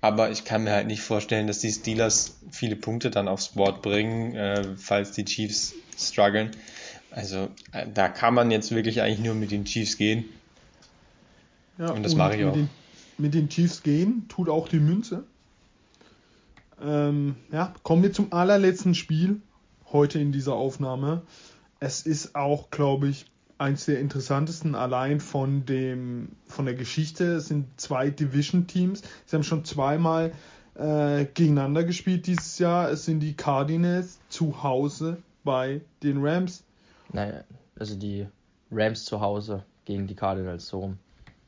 Aber 0.00 0.30
ich 0.30 0.44
kann 0.44 0.64
mir 0.64 0.72
halt 0.72 0.86
nicht 0.86 1.02
vorstellen, 1.02 1.46
dass 1.46 1.58
die 1.58 1.72
Steelers 1.72 2.36
viele 2.50 2.76
Punkte 2.76 3.10
dann 3.10 3.26
aufs 3.26 3.48
Board 3.48 3.82
bringen, 3.82 4.34
äh, 4.34 4.76
falls 4.76 5.12
die 5.12 5.24
Chiefs 5.24 5.74
strugglen. 5.98 6.50
Also 7.10 7.48
äh, 7.72 7.86
da 7.92 8.08
kann 8.08 8.34
man 8.34 8.50
jetzt 8.50 8.70
wirklich 8.70 9.02
eigentlich 9.02 9.24
nur 9.24 9.34
mit 9.34 9.50
den 9.50 9.64
Chiefs 9.64 9.96
gehen. 9.96 10.24
Ja, 11.78 11.90
und 11.90 12.02
das 12.02 12.14
mache 12.14 12.36
ich 12.36 12.44
auch. 12.44 12.52
Den, 12.52 12.68
mit 13.18 13.34
den 13.34 13.48
Chiefs 13.48 13.82
gehen 13.82 14.26
tut 14.28 14.48
auch 14.48 14.68
die 14.68 14.80
Münze. 14.80 15.24
Ähm, 16.80 17.36
ja, 17.50 17.74
kommen 17.82 18.02
wir 18.02 18.12
zum 18.12 18.32
allerletzten 18.32 18.94
Spiel 18.94 19.40
heute 19.90 20.20
in 20.20 20.32
dieser 20.32 20.54
Aufnahme. 20.54 21.22
Es 21.80 22.02
ist 22.02 22.34
auch, 22.34 22.70
glaube 22.70 23.08
ich, 23.08 23.26
eins 23.58 23.84
der 23.84 24.00
interessantesten 24.00 24.74
allein 24.74 25.20
von 25.20 25.66
dem 25.66 26.28
von 26.46 26.64
der 26.64 26.74
Geschichte. 26.74 27.34
Es 27.34 27.48
sind 27.48 27.66
zwei 27.78 28.10
Division-Teams. 28.10 29.02
Sie 29.26 29.36
haben 29.36 29.42
schon 29.42 29.64
zweimal 29.64 30.32
äh, 30.74 31.24
gegeneinander 31.26 31.84
gespielt 31.84 32.26
dieses 32.26 32.58
Jahr. 32.58 32.90
Es 32.90 33.04
sind 33.04 33.20
die 33.20 33.34
Cardinals 33.34 34.18
zu 34.28 34.62
Hause 34.62 35.18
bei 35.44 35.80
den 36.02 36.24
Rams. 36.24 36.62
Nein, 37.12 37.42
also 37.78 37.96
die 37.96 38.26
Rams 38.70 39.04
zu 39.04 39.20
Hause 39.20 39.64
gegen 39.84 40.06
die 40.06 40.14
Cardinals 40.14 40.68
so. 40.68 40.94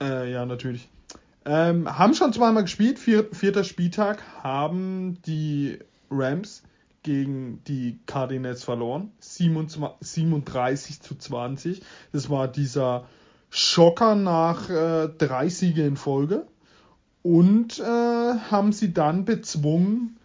Äh, 0.00 0.32
ja, 0.32 0.44
natürlich. 0.46 0.88
Ähm, 1.44 1.98
haben 1.98 2.14
schon 2.14 2.32
zweimal 2.32 2.64
gespielt, 2.64 2.98
vier, 2.98 3.28
vierter 3.32 3.64
Spieltag, 3.64 4.22
haben 4.42 5.18
die 5.26 5.78
Rams 6.10 6.62
gegen 7.02 7.62
die 7.64 8.00
Cardinals 8.06 8.64
verloren. 8.64 9.12
37 9.20 11.00
zu 11.00 11.14
20. 11.16 11.82
Das 12.12 12.30
war 12.30 12.48
dieser 12.48 13.06
Schocker 13.50 14.14
nach 14.14 14.68
äh, 14.70 15.08
drei 15.08 15.48
Siege 15.48 15.84
in 15.84 15.96
Folge. 15.96 16.46
Und 17.22 17.78
äh, 17.78 17.82
haben 17.82 18.72
sie 18.72 18.94
dann 18.94 19.24
bezwungen 19.24 20.16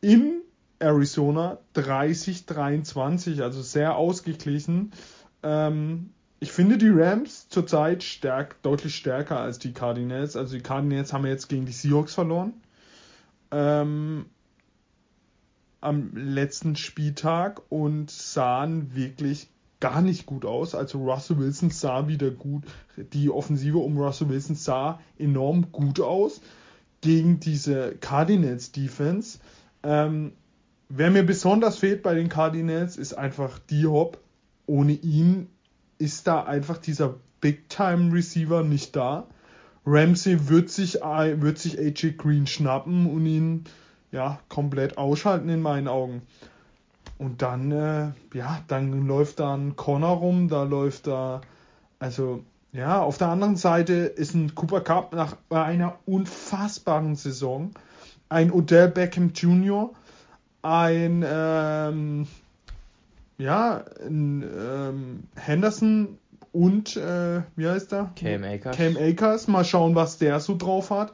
in 0.00 0.42
Arizona 0.78 1.58
30-23, 1.74 3.42
also 3.42 3.62
sehr 3.62 3.96
ausgeglichen. 3.96 4.92
Ähm, 5.42 6.10
ich 6.40 6.52
finde 6.52 6.76
die 6.76 6.90
Rams 6.90 7.48
zurzeit 7.48 8.02
stärk, 8.02 8.60
deutlich 8.62 8.94
stärker 8.94 9.38
als 9.40 9.58
die 9.58 9.72
Cardinals. 9.72 10.36
Also 10.36 10.56
die 10.56 10.62
Cardinals 10.62 11.14
haben 11.14 11.24
jetzt 11.24 11.48
gegen 11.48 11.64
die 11.64 11.72
Seahawks 11.72 12.12
verloren. 12.12 12.52
Ähm, 13.50 14.26
am 15.84 16.10
letzten 16.14 16.76
Spieltag 16.76 17.62
und 17.68 18.10
sahen 18.10 18.94
wirklich 18.94 19.48
gar 19.80 20.00
nicht 20.00 20.24
gut 20.24 20.44
aus. 20.44 20.74
Also 20.74 21.04
Russell 21.04 21.38
Wilson 21.38 21.70
sah 21.70 22.08
wieder 22.08 22.30
gut, 22.30 22.64
die 22.96 23.28
Offensive 23.28 23.78
um 23.78 23.98
Russell 23.98 24.30
Wilson 24.30 24.56
sah 24.56 25.00
enorm 25.18 25.72
gut 25.72 26.00
aus 26.00 26.40
gegen 27.02 27.38
diese 27.38 27.94
Cardinals 28.00 28.72
Defense. 28.72 29.38
Ähm, 29.82 30.32
wer 30.88 31.10
mir 31.10 31.22
besonders 31.22 31.76
fehlt 31.76 32.02
bei 32.02 32.14
den 32.14 32.30
Cardinals 32.30 32.96
ist 32.96 33.12
einfach 33.12 33.58
D-Hop. 33.58 34.18
Ohne 34.66 34.92
ihn 34.92 35.48
ist 35.98 36.26
da 36.26 36.44
einfach 36.44 36.78
dieser 36.78 37.16
Big-Time 37.42 38.10
Receiver 38.10 38.62
nicht 38.62 38.96
da. 38.96 39.26
Ramsey 39.84 40.48
wird 40.48 40.70
sich, 40.70 40.94
wird 40.94 41.58
sich 41.58 41.78
AJ 41.78 42.12
Green 42.16 42.46
schnappen 42.46 43.04
und 43.04 43.26
ihn 43.26 43.64
ja, 44.14 44.38
komplett 44.48 44.96
ausschalten 44.96 45.48
in 45.48 45.60
meinen 45.60 45.88
Augen. 45.88 46.22
Und 47.18 47.42
dann, 47.42 47.72
äh, 47.72 48.12
ja, 48.32 48.60
dann 48.68 49.06
läuft 49.06 49.40
da 49.40 49.54
ein 49.54 49.76
Connor 49.76 50.18
rum, 50.18 50.48
da 50.48 50.62
läuft 50.62 51.08
da, 51.08 51.40
also, 51.98 52.44
ja, 52.72 53.02
auf 53.02 53.18
der 53.18 53.28
anderen 53.28 53.56
Seite 53.56 53.92
ist 53.92 54.34
ein 54.34 54.54
Cooper 54.54 54.80
Cup 54.80 55.12
nach 55.14 55.36
einer 55.50 55.96
unfassbaren 56.06 57.16
Saison, 57.16 57.72
ein 58.28 58.52
Odell 58.52 58.88
Beckham 58.88 59.32
Jr., 59.34 59.90
ein, 60.62 61.24
ähm, 61.26 62.26
ja, 63.36 63.84
ein 64.00 64.42
ähm, 64.42 65.24
Henderson 65.34 66.18
und, 66.52 66.96
äh, 66.96 67.42
wie 67.56 67.68
heißt 67.68 67.90
der? 67.90 68.12
Cam 68.16 68.44
Akers. 68.44 68.76
Cam 68.76 68.96
Akers, 68.96 69.48
mal 69.48 69.64
schauen, 69.64 69.94
was 69.96 70.18
der 70.18 70.38
so 70.38 70.56
drauf 70.56 70.90
hat. 70.90 71.12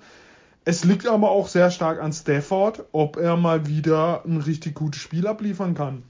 Es 0.64 0.84
liegt 0.84 1.06
aber 1.06 1.30
auch 1.30 1.48
sehr 1.48 1.70
stark 1.70 2.02
an 2.02 2.12
Stafford, 2.12 2.84
ob 2.92 3.16
er 3.16 3.36
mal 3.36 3.66
wieder 3.66 4.24
ein 4.26 4.36
richtig 4.36 4.74
gutes 4.74 5.00
Spiel 5.00 5.26
abliefern 5.26 5.74
kann. 5.74 6.02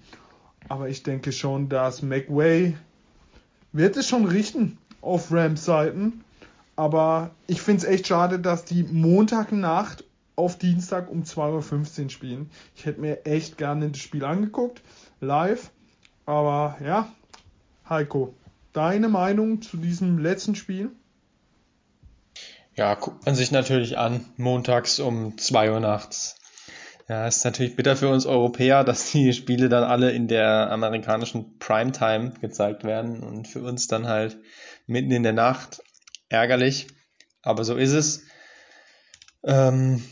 Aber 0.68 0.88
ich 0.88 1.02
denke 1.02 1.32
schon, 1.32 1.68
dass 1.68 2.02
McWay 2.02 2.76
wird 3.72 3.96
es 3.96 4.08
schon 4.08 4.24
richten 4.24 4.78
auf 5.00 5.32
Rams 5.32 5.64
Seiten. 5.64 6.24
Aber 6.76 7.30
ich 7.46 7.62
finde 7.62 7.84
es 7.84 7.92
echt 7.92 8.06
schade, 8.06 8.38
dass 8.38 8.64
die 8.64 8.82
Montagnacht 8.82 10.04
auf 10.34 10.58
Dienstag 10.58 11.10
um 11.10 11.22
2.15 11.22 12.04
Uhr 12.04 12.10
spielen. 12.10 12.50
Ich 12.74 12.86
hätte 12.86 13.00
mir 13.00 13.26
echt 13.26 13.58
gerne 13.58 13.90
das 13.90 14.00
Spiel 14.00 14.24
angeguckt, 14.24 14.82
live. 15.20 15.70
Aber 16.26 16.76
ja, 16.84 17.08
Heiko, 17.88 18.34
deine 18.72 19.08
Meinung 19.08 19.62
zu 19.62 19.76
diesem 19.76 20.18
letzten 20.18 20.54
Spiel? 20.54 20.90
Ja, 22.80 22.94
guckt 22.94 23.26
man 23.26 23.34
sich 23.34 23.50
natürlich 23.50 23.98
an, 23.98 24.24
montags 24.38 25.00
um 25.00 25.36
2 25.36 25.70
Uhr 25.70 25.80
nachts. 25.80 26.36
Ja, 27.10 27.26
ist 27.26 27.44
natürlich 27.44 27.76
bitter 27.76 27.94
für 27.94 28.08
uns 28.08 28.24
Europäer, 28.24 28.84
dass 28.84 29.10
die 29.10 29.34
Spiele 29.34 29.68
dann 29.68 29.84
alle 29.84 30.12
in 30.12 30.28
der 30.28 30.70
amerikanischen 30.70 31.58
Primetime 31.58 32.32
gezeigt 32.40 32.84
werden 32.84 33.22
und 33.22 33.46
für 33.46 33.62
uns 33.62 33.86
dann 33.86 34.08
halt 34.08 34.38
mitten 34.86 35.10
in 35.10 35.22
der 35.22 35.34
Nacht. 35.34 35.82
Ärgerlich, 36.30 36.86
aber 37.42 37.64
so 37.64 37.76
ist 37.76 37.92
es. 37.92 38.22
Ähm, 39.44 40.02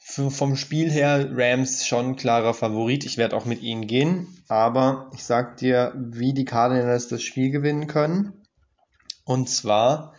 für, 0.00 0.30
vom 0.30 0.56
Spiel 0.56 0.90
her 0.90 1.28
Rams 1.30 1.86
schon 1.86 2.16
klarer 2.16 2.54
Favorit. 2.54 3.04
Ich 3.04 3.18
werde 3.18 3.36
auch 3.36 3.44
mit 3.44 3.60
ihnen 3.60 3.86
gehen, 3.86 4.42
aber 4.48 5.10
ich 5.12 5.22
sag 5.22 5.58
dir, 5.58 5.92
wie 5.94 6.32
die 6.32 6.46
Cardinals 6.46 7.08
das 7.08 7.22
Spiel 7.22 7.50
gewinnen 7.50 7.88
können. 7.88 8.46
Und 9.26 9.50
zwar 9.50 10.15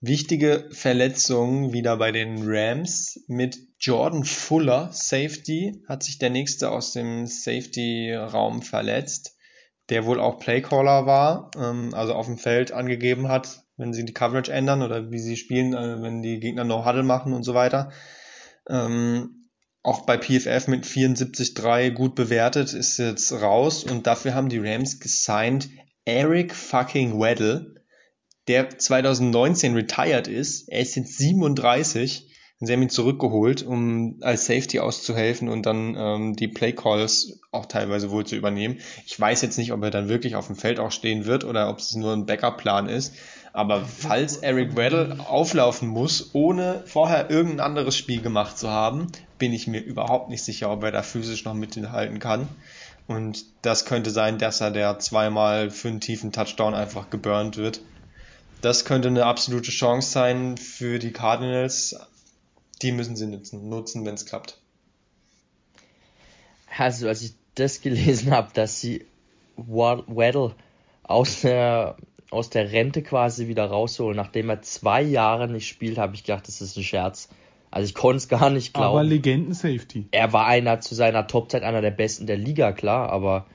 wichtige 0.00 0.68
Verletzungen 0.70 1.72
wieder 1.72 1.96
bei 1.96 2.12
den 2.12 2.42
Rams 2.44 3.20
mit 3.26 3.58
Jordan 3.80 4.24
Fuller, 4.24 4.90
Safety, 4.92 5.82
hat 5.88 6.02
sich 6.02 6.18
der 6.18 6.30
nächste 6.30 6.70
aus 6.70 6.92
dem 6.92 7.26
Safety-Raum 7.26 8.62
verletzt, 8.62 9.36
der 9.88 10.04
wohl 10.06 10.20
auch 10.20 10.38
Playcaller 10.38 11.06
war, 11.06 11.50
ähm, 11.56 11.94
also 11.94 12.14
auf 12.14 12.26
dem 12.26 12.38
Feld 12.38 12.72
angegeben 12.72 13.28
hat, 13.28 13.64
wenn 13.76 13.92
sie 13.92 14.04
die 14.04 14.14
Coverage 14.14 14.52
ändern 14.52 14.82
oder 14.82 15.10
wie 15.10 15.18
sie 15.18 15.36
spielen, 15.36 15.74
äh, 15.74 16.02
wenn 16.02 16.22
die 16.22 16.40
Gegner 16.40 16.64
No-Huddle 16.64 17.02
machen 17.02 17.32
und 17.32 17.44
so 17.44 17.54
weiter. 17.54 17.90
Ähm, 18.68 19.50
auch 19.82 20.04
bei 20.04 20.18
PFF 20.18 20.68
mit 20.68 20.84
74,3 20.84 21.90
gut 21.90 22.14
bewertet, 22.14 22.74
ist 22.74 22.98
jetzt 22.98 23.32
raus 23.32 23.84
und 23.84 24.06
dafür 24.06 24.34
haben 24.34 24.48
die 24.48 24.58
Rams 24.58 25.00
gesigned 25.00 25.70
Eric 26.04 26.54
fucking 26.54 27.18
Weddle, 27.18 27.77
der 28.48 28.78
2019 28.78 29.74
retired 29.74 30.26
ist. 30.28 30.68
Er 30.68 30.80
ist 30.80 30.96
jetzt 30.96 31.18
37 31.18 32.28
Sie 32.60 32.72
haben 32.72 32.82
ihn 32.82 32.90
zurückgeholt, 32.90 33.62
um 33.62 34.16
als 34.20 34.46
Safety 34.46 34.80
auszuhelfen 34.80 35.48
und 35.48 35.64
dann 35.64 35.94
ähm, 35.96 36.34
die 36.34 36.48
Play 36.48 36.72
Calls 36.72 37.38
auch 37.52 37.66
teilweise 37.66 38.10
wohl 38.10 38.26
zu 38.26 38.34
übernehmen. 38.34 38.78
Ich 39.06 39.18
weiß 39.18 39.42
jetzt 39.42 39.58
nicht, 39.58 39.72
ob 39.72 39.82
er 39.84 39.90
dann 39.90 40.08
wirklich 40.08 40.34
auf 40.34 40.48
dem 40.48 40.56
Feld 40.56 40.80
auch 40.80 40.90
stehen 40.90 41.24
wird 41.24 41.44
oder 41.44 41.70
ob 41.70 41.78
es 41.78 41.94
nur 41.94 42.12
ein 42.12 42.26
Backup-Plan 42.26 42.88
ist. 42.88 43.14
Aber 43.52 43.84
falls 43.84 44.38
Eric 44.38 44.76
Weddle 44.76 45.18
auflaufen 45.28 45.88
muss, 45.88 46.30
ohne 46.32 46.82
vorher 46.86 47.30
irgendein 47.30 47.60
anderes 47.60 47.96
Spiel 47.96 48.22
gemacht 48.22 48.58
zu 48.58 48.68
haben, 48.68 49.06
bin 49.38 49.52
ich 49.52 49.68
mir 49.68 49.80
überhaupt 49.80 50.28
nicht 50.28 50.42
sicher, 50.42 50.70
ob 50.72 50.82
er 50.82 50.90
da 50.90 51.02
physisch 51.02 51.44
noch 51.44 51.54
mithalten 51.54 52.18
kann. 52.18 52.48
Und 53.06 53.44
das 53.62 53.84
könnte 53.84 54.10
sein, 54.10 54.38
dass 54.38 54.60
er 54.60 54.72
der 54.72 54.98
zweimal 54.98 55.70
für 55.70 55.88
einen 55.88 56.00
tiefen 56.00 56.32
Touchdown 56.32 56.74
einfach 56.74 57.08
geburnt 57.08 57.56
wird. 57.56 57.80
Das 58.60 58.84
könnte 58.84 59.08
eine 59.08 59.24
absolute 59.24 59.70
Chance 59.70 60.10
sein 60.10 60.56
für 60.56 60.98
die 60.98 61.12
Cardinals, 61.12 61.96
die 62.82 62.92
müssen 62.92 63.16
sie 63.16 63.26
nutzen, 63.26 63.68
nutzen 63.68 64.04
wenn 64.04 64.14
es 64.14 64.26
klappt. 64.26 64.58
Also, 66.76 67.08
als 67.08 67.22
ich 67.22 67.34
das 67.54 67.80
gelesen 67.80 68.30
habe, 68.30 68.50
dass 68.54 68.80
sie 68.80 69.06
Waddle 69.56 70.54
aus 71.02 71.40
der, 71.40 71.96
aus 72.30 72.50
der 72.50 72.70
Rente 72.70 73.02
quasi 73.02 73.48
wieder 73.48 73.66
rausholen, 73.66 74.16
nachdem 74.16 74.50
er 74.50 74.62
zwei 74.62 75.02
Jahre 75.02 75.48
nicht 75.48 75.66
spielt, 75.66 75.98
habe 75.98 76.14
ich 76.14 76.24
gedacht, 76.24 76.46
das 76.46 76.60
ist 76.60 76.76
ein 76.76 76.84
Scherz. 76.84 77.28
Also 77.70 77.86
ich 77.86 77.94
konnte 77.94 78.16
es 78.18 78.28
gar 78.28 78.50
nicht 78.50 78.72
glauben. 78.72 78.98
Aber 78.98 79.04
Legenden-Safety. 79.04 80.08
Er 80.10 80.32
war 80.32 80.46
einer 80.46 80.80
zu 80.80 80.94
seiner 80.94 81.26
Topzeit 81.26 81.62
einer 81.62 81.82
der 81.82 81.90
besten 81.90 82.26
der 82.26 82.38
Liga, 82.38 82.72
klar, 82.72 83.10
aber 83.10 83.46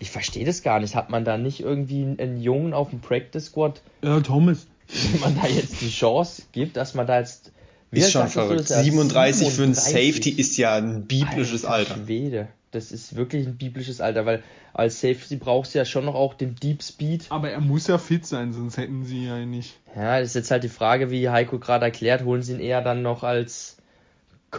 ich 0.00 0.10
verstehe 0.10 0.44
das 0.44 0.62
gar 0.62 0.80
nicht. 0.80 0.96
Hat 0.96 1.10
man 1.10 1.24
da 1.24 1.38
nicht 1.38 1.60
irgendwie 1.60 2.02
einen 2.02 2.40
Jungen 2.40 2.74
auf 2.74 2.90
dem 2.90 3.00
Practice 3.00 3.46
Squad? 3.46 3.82
Ja, 4.02 4.18
Thomas. 4.20 4.66
Wenn 5.12 5.20
man 5.20 5.40
da 5.40 5.46
jetzt 5.46 5.80
die 5.80 5.90
Chance 5.90 6.42
gibt, 6.50 6.76
dass 6.76 6.94
man 6.94 7.06
da 7.06 7.20
jetzt 7.20 7.52
wie 7.92 8.00
ist 8.00 8.12
schon 8.12 8.28
verrückt. 8.28 8.68
37, 8.68 9.48
37, 9.48 9.50
für 9.52 9.62
ein 9.64 9.74
Safety 9.74 10.30
ist 10.30 10.56
ja 10.56 10.74
ein 10.74 11.06
biblisches 11.06 11.64
Alter. 11.64 11.92
Alter. 11.92 12.04
Schwede. 12.04 12.48
Das 12.70 12.92
ist 12.92 13.16
wirklich 13.16 13.46
ein 13.46 13.56
biblisches 13.56 14.00
Alter, 14.00 14.26
weil 14.26 14.42
als 14.72 15.00
Safety 15.00 15.36
brauchst 15.36 15.74
du 15.74 15.78
ja 15.78 15.84
schon 15.84 16.04
noch 16.04 16.14
auch 16.14 16.34
den 16.34 16.54
Deep 16.54 16.82
Speed. 16.82 17.26
Aber 17.28 17.50
er 17.50 17.60
muss 17.60 17.88
ja 17.88 17.98
fit 17.98 18.24
sein, 18.24 18.52
sonst 18.52 18.76
hätten 18.76 19.04
sie 19.04 19.26
ja 19.26 19.44
nicht. 19.44 19.76
Ja, 19.96 20.20
das 20.20 20.30
ist 20.30 20.34
jetzt 20.34 20.50
halt 20.52 20.62
die 20.62 20.68
Frage, 20.68 21.10
wie 21.10 21.28
Heiko 21.28 21.58
gerade 21.58 21.86
erklärt, 21.86 22.24
holen 22.24 22.42
sie 22.42 22.52
ihn 22.54 22.60
eher 22.60 22.80
dann 22.80 23.02
noch 23.02 23.24
als 23.24 23.76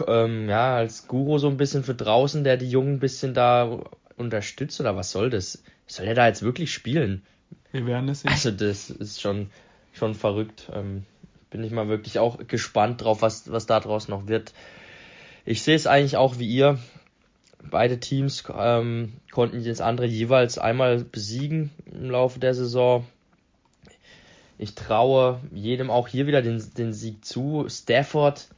ähm, 0.06 0.48
ja, 0.48 0.76
als 0.76 1.06
Guru 1.06 1.38
so 1.38 1.48
ein 1.48 1.56
bisschen 1.56 1.84
für 1.84 1.94
draußen, 1.94 2.44
der 2.44 2.56
die 2.56 2.68
Jungen 2.68 2.94
ein 2.94 3.00
bisschen 3.00 3.34
da 3.34 3.80
unterstützt 4.22 4.80
oder 4.80 4.96
was 4.96 5.10
soll 5.10 5.30
das? 5.30 5.62
Soll 5.86 6.06
er 6.06 6.14
da 6.14 6.26
jetzt 6.26 6.42
wirklich 6.42 6.72
spielen? 6.72 7.22
Wir 7.70 7.86
werden 7.86 8.08
es 8.08 8.22
sehen. 8.22 8.30
Also 8.30 8.50
das 8.50 8.90
ist 8.90 9.20
schon 9.20 9.50
schon 9.92 10.14
verrückt. 10.14 10.70
Ähm, 10.72 11.04
bin 11.50 11.62
ich 11.62 11.72
mal 11.72 11.88
wirklich 11.88 12.18
auch 12.18 12.38
gespannt 12.46 13.02
drauf, 13.02 13.22
was, 13.22 13.50
was 13.50 13.66
da 13.66 13.80
draus 13.80 14.08
noch 14.08 14.26
wird. 14.26 14.52
Ich 15.44 15.62
sehe 15.62 15.76
es 15.76 15.86
eigentlich 15.86 16.16
auch 16.16 16.38
wie 16.38 16.48
ihr. 16.48 16.78
Beide 17.70 18.00
Teams 18.00 18.42
ähm, 18.52 19.12
konnten 19.30 19.62
das 19.62 19.80
andere 19.80 20.06
jeweils 20.06 20.58
einmal 20.58 21.04
besiegen 21.04 21.70
im 21.86 22.10
Laufe 22.10 22.40
der 22.40 22.54
Saison. 22.54 23.06
Ich 24.58 24.74
traue 24.74 25.40
jedem 25.52 25.90
auch 25.90 26.08
hier 26.08 26.26
wieder 26.26 26.42
den, 26.42 26.62
den 26.76 26.92
Sieg 26.92 27.24
zu. 27.24 27.66
Stafford, 27.68 28.48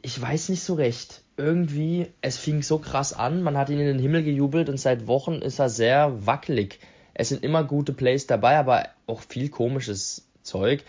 ich 0.00 0.20
weiß 0.20 0.48
nicht 0.48 0.62
so 0.62 0.74
recht. 0.74 1.21
Irgendwie, 1.36 2.08
es 2.20 2.36
fing 2.36 2.62
so 2.62 2.78
krass 2.78 3.12
an, 3.12 3.42
man 3.42 3.56
hat 3.56 3.70
ihn 3.70 3.80
in 3.80 3.86
den 3.86 3.98
Himmel 3.98 4.22
gejubelt 4.22 4.68
und 4.68 4.78
seit 4.78 5.06
Wochen 5.06 5.36
ist 5.36 5.58
er 5.58 5.68
sehr 5.68 6.26
wackelig. 6.26 6.78
Es 7.14 7.30
sind 7.30 7.42
immer 7.42 7.64
gute 7.64 7.92
Plays 7.92 8.26
dabei, 8.26 8.56
aber 8.56 8.86
auch 9.06 9.22
viel 9.22 9.48
komisches 9.48 10.26
Zeug 10.42 10.84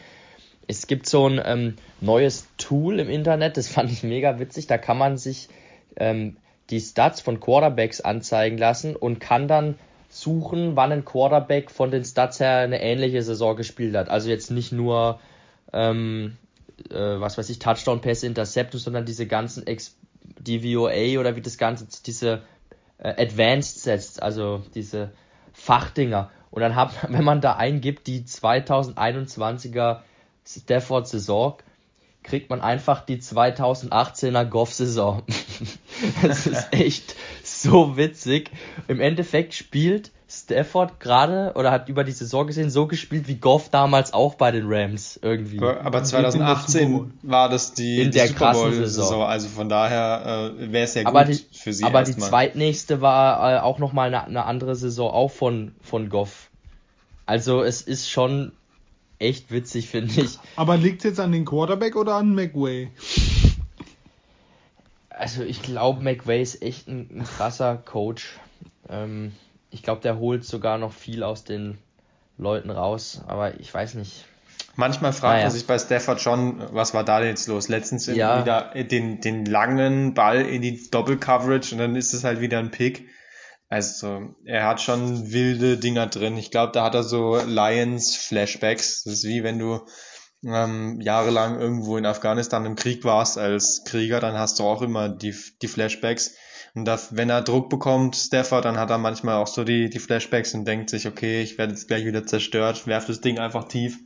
es 0.68 0.88
gibt 0.88 1.08
so 1.08 1.28
ein 1.28 1.42
ähm, 1.44 1.76
neues 2.02 2.48
Tool 2.58 3.00
im 3.00 3.10
Internet, 3.10 3.58
das 3.58 3.68
fand 3.70 3.92
ich 3.92 4.04
mega 4.04 4.40
witzig. 4.40 4.68
Da 4.68 4.78
kann 4.78 4.98
man 4.98 5.18
sich 5.18 5.50
ähm, 5.96 6.38
die 6.70 6.80
Stats 6.80 7.22
von 7.22 7.40
Quarterbacks 7.40 8.02
anzeigen 8.02 8.58
lassen 8.58 8.96
und 8.96 9.20
kann 9.20 9.48
dann 9.48 9.76
suchen, 10.10 10.76
wann 10.76 10.92
ein 10.92 11.06
Quarterback 11.06 11.72
von 11.72 11.92
den 11.92 12.06
Stats 12.06 12.40
her 12.40 12.60
eine 12.60 12.82
ähnliche 12.82 13.24
Saison 13.24 13.56
gespielt 13.56 13.96
hat. 13.96 14.10
Also 14.10 14.30
jetzt 14.30 14.52
nicht 14.52 14.72
nur, 14.72 15.20
ähm, 15.74 16.38
äh, 16.90 16.96
was 16.96 17.38
weiß 17.38 17.50
ich, 17.50 17.60
Touchdown-Pässe, 17.60 18.28
Interceptions, 18.28 18.84
sondern 18.84 19.06
diese 19.06 19.26
ganzen 19.26 19.66
Ex 19.66 19.96
DVOA 20.40 21.20
oder 21.20 21.36
wie 21.36 21.42
das 21.42 21.58
Ganze, 21.58 21.88
diese 22.06 22.44
äh, 22.98 23.22
Advanced 23.22 23.82
Sets, 23.82 24.20
also 24.20 24.64
diese 24.74 25.12
Fachdinger. 25.54 26.32
Und 26.52 26.62
dann 26.62 26.76
hat, 26.76 26.92
wenn 27.10 27.24
man 27.24 27.42
da 27.42 27.56
eingibt, 27.56 28.08
die 28.08 28.22
2021er 28.22 30.00
Stafford-Saison 30.46 31.58
kriegt 32.24 32.50
man 32.50 32.62
einfach 32.62 33.06
die 33.06 33.18
2018er 33.18 34.46
Goff-Saison. 34.46 35.24
das 36.22 36.48
ist 36.48 36.68
echt 36.72 37.16
so 37.44 37.98
witzig. 37.98 38.52
Im 38.88 39.02
Endeffekt 39.02 39.54
spielt 39.54 40.12
Stafford 40.34 41.00
gerade 41.00 41.54
oder 41.56 41.70
hat 41.70 41.90
über 41.90 42.04
die 42.04 42.12
Saison 42.12 42.48
gesehen 42.48 42.72
so 42.72 42.88
gespielt 42.88 43.28
wie 43.28 43.36
Goff 43.36 43.70
damals 43.70 44.14
auch 44.14 44.34
bei 44.34 44.52
den 44.52 44.66
Rams 44.68 45.20
irgendwie. 45.22 45.60
Aber 45.62 46.04
2018 46.04 47.14
war 47.22 47.50
das 47.50 47.74
die, 47.74 48.02
in 48.02 48.12
die 48.12 48.18
der 48.18 48.28
Super 48.30 48.54
Bowl 48.54 48.74
Saison. 48.74 49.06
Saison, 49.06 49.24
also 49.24 49.48
von 49.48 49.70
daher 49.70 50.54
äh, 50.58 50.72
wäre 50.72 50.86
es 50.86 50.96
ja 50.96 51.04
gut 51.04 51.10
aber 51.10 51.26
die, 51.26 51.40
für 51.52 51.72
sie 51.72 51.84
aber 51.84 52.02
die 52.04 52.12
erstmal. 52.12 52.30
zweitnächste 52.30 53.02
war 53.02 53.58
äh, 53.58 53.60
auch 53.60 53.78
nochmal 53.78 54.08
eine, 54.08 54.26
eine 54.26 54.46
andere 54.46 54.76
Saison 54.76 55.12
auch 55.12 55.32
von, 55.32 55.76
von 55.82 56.10
Goff. 56.10 56.50
Also 57.28 57.62
es 57.62 57.82
ist 57.84 58.10
schon 58.10 58.54
echt 59.20 59.52
witzig, 59.52 59.90
finde 59.90 60.20
ich. 60.20 60.40
Aber 60.56 60.78
liegt 60.78 61.00
es 61.00 61.04
jetzt 61.04 61.20
an 61.20 61.32
den 61.32 61.46
Quarterback 61.46 61.96
oder 61.96 62.16
an 62.16 62.34
McWay? 62.34 62.90
Also 65.10 65.44
ich 65.44 65.62
glaube, 65.62 66.02
McVay 66.02 66.42
ist 66.42 66.64
echt 66.64 66.88
ein, 66.88 67.08
ein 67.14 67.24
krasser 67.24 67.78
Coach. 67.78 68.40
Ähm, 68.90 69.32
ich 69.74 69.84
glaube, 69.84 70.02
der 70.02 70.20
holt 70.20 70.46
sogar 70.46 70.78
noch 70.78 70.94
viel 70.94 71.24
aus 71.24 71.44
den 71.44 71.78
Leuten 72.38 72.70
raus, 72.70 73.22
aber 73.28 73.60
ich 73.60 73.74
weiß 73.74 73.96
nicht. 73.96 74.26
Manchmal 74.76 75.14
fragt 75.14 75.34
Naja. 75.36 75.46
man 75.46 75.52
sich 75.52 75.68
bei 75.68 75.78
Stafford 75.78 76.22
schon, 76.22 76.64
was 76.74 76.94
war 76.94 77.04
da 77.04 77.20
denn 77.20 77.30
jetzt 77.30 77.48
los? 77.48 77.68
Letztens 77.68 78.08
Ja. 78.08 78.42
wieder 78.42 78.72
den, 78.84 79.22
den 79.22 79.46
langen 79.46 80.14
Ball 80.14 80.42
in 80.42 80.62
die 80.62 80.90
Doppel-Coverage 80.90 81.76
und 81.76 81.80
dann 81.80 81.96
ist 81.96 82.14
es 82.14 82.24
halt 82.24 82.40
wieder 82.40 82.60
ein 82.60 82.72
Pick. 82.72 83.08
Also, 83.70 84.36
er 84.46 84.68
hat 84.68 84.82
schon 84.82 85.32
wilde 85.32 85.78
Dinger 85.78 86.08
drin. 86.08 86.38
Ich 86.38 86.52
glaube, 86.52 86.72
da 86.72 86.84
hat 86.84 86.96
er 86.96 87.04
so 87.04 87.38
Lions-Flashbacks. 87.38 89.04
Das 89.04 89.14
ist 89.14 89.24
wie 89.26 89.44
wenn 89.44 89.60
du 89.60 89.82
ähm, 90.46 91.00
jahrelang 91.02 91.60
irgendwo 91.60 91.98
in 91.98 92.06
Afghanistan 92.06 92.66
im 92.66 92.76
Krieg 92.76 93.04
warst 93.04 93.38
als 93.38 93.84
Krieger, 93.86 94.20
dann 94.20 94.38
hast 94.38 94.60
du 94.60 94.64
auch 94.64 94.82
immer 94.82 95.10
die, 95.10 95.36
die 95.62 95.68
Flashbacks. 95.68 96.36
Und 96.76 96.86
da, 96.86 97.00
wenn 97.12 97.30
er 97.30 97.42
Druck 97.42 97.70
bekommt, 97.70 98.16
Stafford, 98.16 98.66
dann 98.66 98.78
hat 98.78 98.90
er 98.90 98.98
manchmal 98.98 99.36
auch 99.36 99.48
so 99.48 99.64
die, 99.64 99.90
die 99.90 100.00
Flashbacks 100.00 100.54
und 100.56 100.66
denkt 100.66 100.90
sich, 100.90 101.08
okay, 101.08 101.42
ich 101.44 101.58
werde 101.58 101.74
jetzt 101.74 101.88
gleich 101.88 102.06
wieder 102.06 102.26
zerstört, 102.26 102.88
werf 102.88 103.06
das 103.06 103.22
Ding 103.22 103.38
einfach 103.38 103.68
tief. 103.68 104.00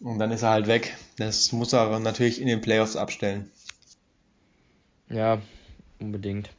Und 0.00 0.18
dann 0.18 0.30
ist 0.30 0.42
er 0.42 0.50
halt 0.50 0.66
weg. 0.66 0.96
Das 1.18 1.52
muss 1.52 1.72
er 1.72 1.98
natürlich 2.00 2.40
in 2.40 2.46
den 2.46 2.60
Playoffs 2.60 2.96
abstellen. 2.96 3.50
Ja, 5.08 5.40
unbedingt. 6.00 6.50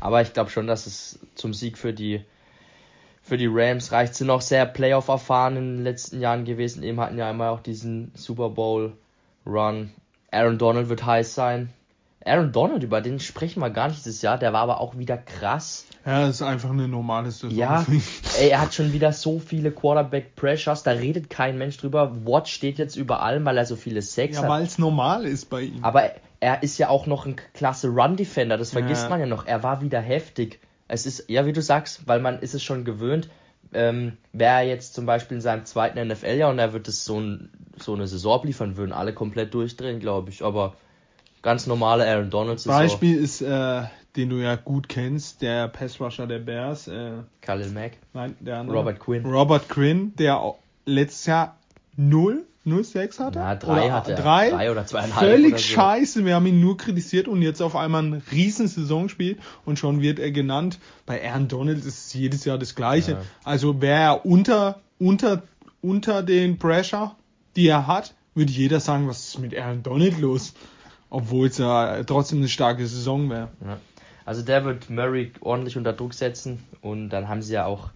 Aber 0.00 0.22
ich 0.22 0.32
glaube 0.32 0.50
schon, 0.50 0.66
dass 0.66 0.86
es 0.86 1.18
zum 1.34 1.54
Sieg 1.54 1.78
für 1.78 1.92
die 1.92 2.24
für 3.22 3.38
die 3.38 3.48
Rams 3.50 3.90
reicht. 3.90 4.14
Sind 4.14 4.30
auch 4.30 4.42
sehr 4.42 4.66
Playoff 4.66 5.08
erfahren 5.08 5.56
in 5.56 5.76
den 5.76 5.84
letzten 5.84 6.20
Jahren 6.20 6.44
gewesen. 6.44 6.82
Eben 6.82 7.00
hatten 7.00 7.18
ja 7.18 7.30
immer 7.30 7.50
auch 7.50 7.60
diesen 7.60 8.12
Super 8.14 8.50
Bowl 8.50 8.92
Run. 9.46 9.90
Aaron 10.30 10.58
Donald 10.58 10.88
wird 10.88 11.06
heiß 11.06 11.34
sein. 11.34 11.70
Aaron 12.26 12.52
Donald, 12.52 12.82
über 12.82 13.00
den 13.00 13.20
sprechen 13.20 13.60
wir 13.60 13.70
gar 13.70 13.88
nicht 13.88 14.04
dieses 14.04 14.22
Jahr. 14.22 14.38
Der 14.38 14.52
war 14.52 14.62
aber 14.62 14.80
auch 14.80 14.96
wieder 14.96 15.18
krass. 15.18 15.86
Ja, 16.06 16.26
das 16.26 16.36
ist 16.36 16.42
einfach 16.42 16.70
eine 16.70 16.88
normale 16.88 17.30
Saison. 17.30 17.50
Ja, 17.50 17.84
ey, 18.40 18.48
er 18.48 18.62
hat 18.62 18.72
schon 18.74 18.92
wieder 18.92 19.12
so 19.12 19.38
viele 19.38 19.70
Quarterback 19.70 20.34
Pressures, 20.34 20.82
da 20.82 20.92
redet 20.92 21.28
kein 21.28 21.58
Mensch 21.58 21.76
drüber. 21.76 22.12
Watt 22.24 22.48
steht 22.48 22.78
jetzt 22.78 22.96
über 22.96 23.22
allem, 23.22 23.44
weil 23.44 23.58
er 23.58 23.66
so 23.66 23.76
viele 23.76 24.00
Sex 24.00 24.36
ja, 24.36 24.42
hat. 24.42 24.48
weil 24.48 24.62
es 24.62 24.78
normal 24.78 25.26
ist 25.26 25.50
bei 25.50 25.62
ihm. 25.62 25.84
Aber 25.84 26.10
er 26.40 26.62
ist 26.62 26.78
ja 26.78 26.88
auch 26.88 27.06
noch 27.06 27.26
ein 27.26 27.36
klasse 27.52 27.88
Run 27.88 28.16
Defender, 28.16 28.56
das 28.56 28.72
vergisst 28.72 29.04
Ja. 29.04 29.08
man 29.10 29.20
ja 29.20 29.26
noch. 29.26 29.46
Er 29.46 29.62
war 29.62 29.80
wieder 29.82 30.00
heftig. 30.00 30.60
Es 30.88 31.06
ist, 31.06 31.28
ja, 31.28 31.46
wie 31.46 31.52
du 31.52 31.62
sagst, 31.62 32.06
weil 32.06 32.20
man 32.20 32.38
ist 32.40 32.54
es 32.54 32.62
schon 32.62 32.84
gewöhnt. 32.84 33.28
Ähm, 33.72 34.18
Wäre 34.32 34.60
er 34.60 34.62
jetzt 34.68 34.94
zum 34.94 35.04
Beispiel 35.06 35.36
in 35.36 35.40
seinem 35.40 35.64
zweiten 35.64 36.06
NFL-Jahr 36.06 36.50
und 36.50 36.58
er 36.58 36.72
wird 36.72 36.86
es 36.88 37.04
so, 37.04 37.18
ein, 37.18 37.50
so 37.78 37.94
eine 37.94 38.06
Saison 38.06 38.34
abliefern, 38.34 38.76
würden 38.76 38.92
alle 38.92 39.12
komplett 39.14 39.52
durchdrehen, 39.54 40.00
glaube 40.00 40.30
ich. 40.30 40.44
Aber 40.44 40.74
ganz 41.44 41.68
normale 41.68 42.08
Aaron 42.08 42.30
Donald. 42.30 42.64
Beispiel 42.64 43.16
ist, 43.18 43.40
äh, 43.40 43.82
den 44.16 44.30
du 44.30 44.36
ja 44.36 44.56
gut 44.56 44.88
kennst, 44.88 45.42
der 45.42 45.68
Passrusher 45.68 46.26
der 46.26 46.40
Bears. 46.40 46.88
Äh, 46.88 47.12
Khalil 47.42 47.70
Mack, 47.70 47.92
nein, 48.12 48.34
der 48.40 48.58
andere. 48.58 48.78
Robert 48.78 48.98
Quinn. 48.98 49.24
Robert 49.24 49.68
Quinn, 49.68 50.14
der 50.16 50.54
letztes 50.86 51.26
Jahr 51.26 51.56
0, 51.96 52.44
0,6 52.66 53.18
hatte. 53.18 53.38
Ja, 53.38 53.54
drei 53.56 53.84
oder 53.84 53.92
hat 53.92 54.08
er. 54.08 54.16
Drei. 54.16 54.50
Drei 54.50 54.70
oder 54.70 54.86
zweieinhalb 54.86 55.28
Völlig 55.28 55.52
oder 55.52 55.58
so. 55.58 55.64
scheiße. 55.64 56.24
Wir 56.24 56.34
haben 56.34 56.46
ihn 56.46 56.60
nur 56.60 56.78
kritisiert 56.78 57.28
und 57.28 57.42
jetzt 57.42 57.60
auf 57.60 57.76
einmal 57.76 58.04
eine 58.04 58.22
riesen 58.32 58.66
Saison 58.66 59.08
spielt 59.08 59.38
und 59.66 59.78
schon 59.78 60.00
wird 60.00 60.18
er 60.18 60.30
genannt. 60.30 60.78
Bei 61.04 61.22
Aaron 61.28 61.48
Donald 61.48 61.78
ist 61.78 61.86
es 61.86 62.14
jedes 62.14 62.46
Jahr 62.46 62.56
das 62.56 62.74
Gleiche. 62.74 63.12
Ja. 63.12 63.22
Also 63.44 63.82
wäre 63.82 64.00
er 64.00 64.26
unter, 64.26 64.80
unter, 64.98 65.42
unter 65.82 66.22
den 66.22 66.58
Pressure, 66.58 67.14
die 67.54 67.68
er 67.68 67.86
hat, 67.86 68.14
würde 68.34 68.50
jeder 68.50 68.80
sagen, 68.80 69.08
was 69.08 69.28
ist 69.28 69.38
mit 69.40 69.56
Aaron 69.56 69.82
Donald 69.82 70.18
los? 70.18 70.54
Obwohl 71.10 71.48
es 71.48 71.58
ja 71.58 72.02
trotzdem 72.04 72.38
eine 72.38 72.48
starke 72.48 72.86
Saison 72.86 73.30
wäre. 73.30 73.48
Ja. 73.64 73.78
Also 74.24 74.42
der 74.42 74.64
wird 74.64 74.88
Murray 74.90 75.32
ordentlich 75.40 75.76
unter 75.76 75.92
Druck 75.92 76.14
setzen 76.14 76.64
und 76.80 77.10
dann 77.10 77.28
haben 77.28 77.42
sie 77.42 77.54
ja 77.54 77.66
auch 77.66 77.90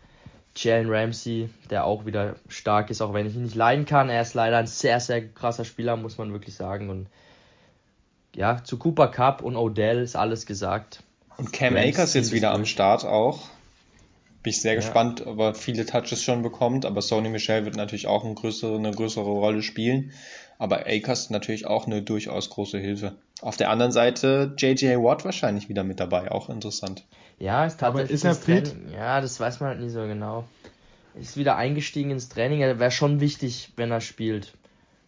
Jalen 0.55 0.91
Ramsey, 0.91 1.49
der 1.71 1.85
auch 1.85 2.05
wieder 2.05 2.37
stark 2.49 2.91
ist, 2.91 3.01
auch 3.01 3.15
wenn 3.15 3.27
ich 3.27 3.35
ihn 3.35 3.45
nicht 3.45 3.55
leiden 3.55 3.87
kann. 3.87 4.09
Er 4.09 4.23
ist 4.23 4.35
leider 4.35 4.59
ein 4.59 4.67
sehr, 4.67 5.01
sehr 5.01 5.27
krasser 5.29 5.65
Spieler, 5.65 5.97
muss 5.97 6.19
man 6.19 6.33
wirklich 6.33 6.55
sagen. 6.55 6.91
Und 6.91 7.07
ja, 8.35 8.63
zu 8.65 8.77
Cooper 8.77 9.09
Cup 9.09 9.43
und 9.43 9.57
Odell 9.57 10.03
ist 10.03 10.17
alles 10.17 10.47
gesagt. 10.47 11.03
Und 11.37 11.53
Cam 11.53 11.75
Rams 11.77 11.87
Akers 11.89 12.15
jetzt 12.15 12.33
wieder 12.33 12.51
am. 12.53 12.67
Start 12.67 13.05
auch. 13.05 13.49
Bin 14.43 14.51
ich 14.51 14.61
sehr 14.61 14.73
Ja. 14.73 14.81
gespannt, 14.81 15.25
ob 15.27 15.39
er 15.39 15.55
viele 15.55 15.87
Touches 15.87 16.23
schon 16.23 16.43
bekommt. 16.43 16.85
Aber 16.85 17.03
Sony 17.03 17.29
Michel 17.29 17.65
wird 17.65 17.77
natürlich 17.77 18.07
auch 18.09 18.25
eine 18.25 18.35
größere, 18.35 18.77
eine 18.77 18.91
größere 18.91 19.25
Rolle 19.25 19.63
spielen. 19.63 20.13
Aber 20.59 20.87
Akers 20.87 21.31
natürlich 21.31 21.67
auch 21.67 21.87
eine 21.87 22.03
durchaus 22.03 22.51
große 22.51 22.79
Hilfe. 22.79 23.15
Auf 23.41 23.57
der 23.57 23.71
anderen 23.71 23.93
Seite 23.93 24.55
JJ 24.59 24.97
Watt 24.97 25.25
wahrscheinlich 25.25 25.69
wieder 25.69 25.85
mit 25.85 26.01
dabei. 26.01 26.33
Auch 26.33 26.49
interessant. 26.49 27.05
Ja, 27.39 27.65
ist 27.65 27.83
Aber 27.83 28.01
tatsächlich 28.01 28.15
ist 28.15 28.25
er 28.25 28.35
fit? 28.35 28.77
Ja, 28.93 29.21
das 29.21 29.39
weiß 29.39 29.61
man 29.61 29.71
halt 29.71 29.81
nie 29.81 29.91
so 29.91 30.01
genau. 30.01 30.45
Ist 31.15 31.37
wieder 31.37 31.57
eingestiegen 31.57 32.11
ins 32.11 32.29
Training. 32.29 32.61
Er 32.61 32.81
wäre 32.81 32.91
schon 32.91 33.21
wichtig, 33.21 33.73
wenn 33.77 33.91
er 33.93 34.01
spielt. 34.01 34.55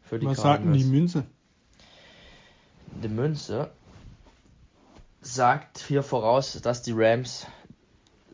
Für 0.03 0.19
die 0.19 0.27
Was 0.27 0.41
sagt 0.41 0.65
denn 0.65 0.73
die. 0.73 0.85
Münze? 0.85 1.25
Die 3.03 3.09
Münze 3.09 3.71
sagt 5.21 5.85
hier 5.87 6.03
voraus, 6.03 6.61
dass 6.63 6.83
die 6.83 6.93
Rams 6.93 7.47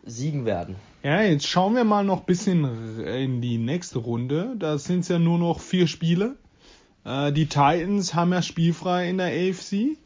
siegen 0.04 0.44
werden. 0.44 0.76
Ja, 1.02 1.22
jetzt 1.22 1.46
schauen 1.46 1.74
wir 1.74 1.84
mal 1.84 2.04
noch 2.04 2.20
ein 2.20 2.26
bisschen 2.26 3.00
in 3.04 3.40
die 3.40 3.58
nächste 3.58 3.98
Runde. 3.98 4.54
Da 4.58 4.78
sind 4.78 5.00
es 5.00 5.08
ja 5.08 5.18
nur 5.18 5.38
noch 5.38 5.60
vier 5.60 5.86
Spiele. 5.86 6.36
Äh, 7.06 7.32
die 7.32 7.46
Titans 7.46 8.14
haben 8.14 8.32
ja 8.32 8.42
spielfrei 8.42 9.08
in 9.08 9.18
der 9.18 9.28
AFC. 9.28 9.96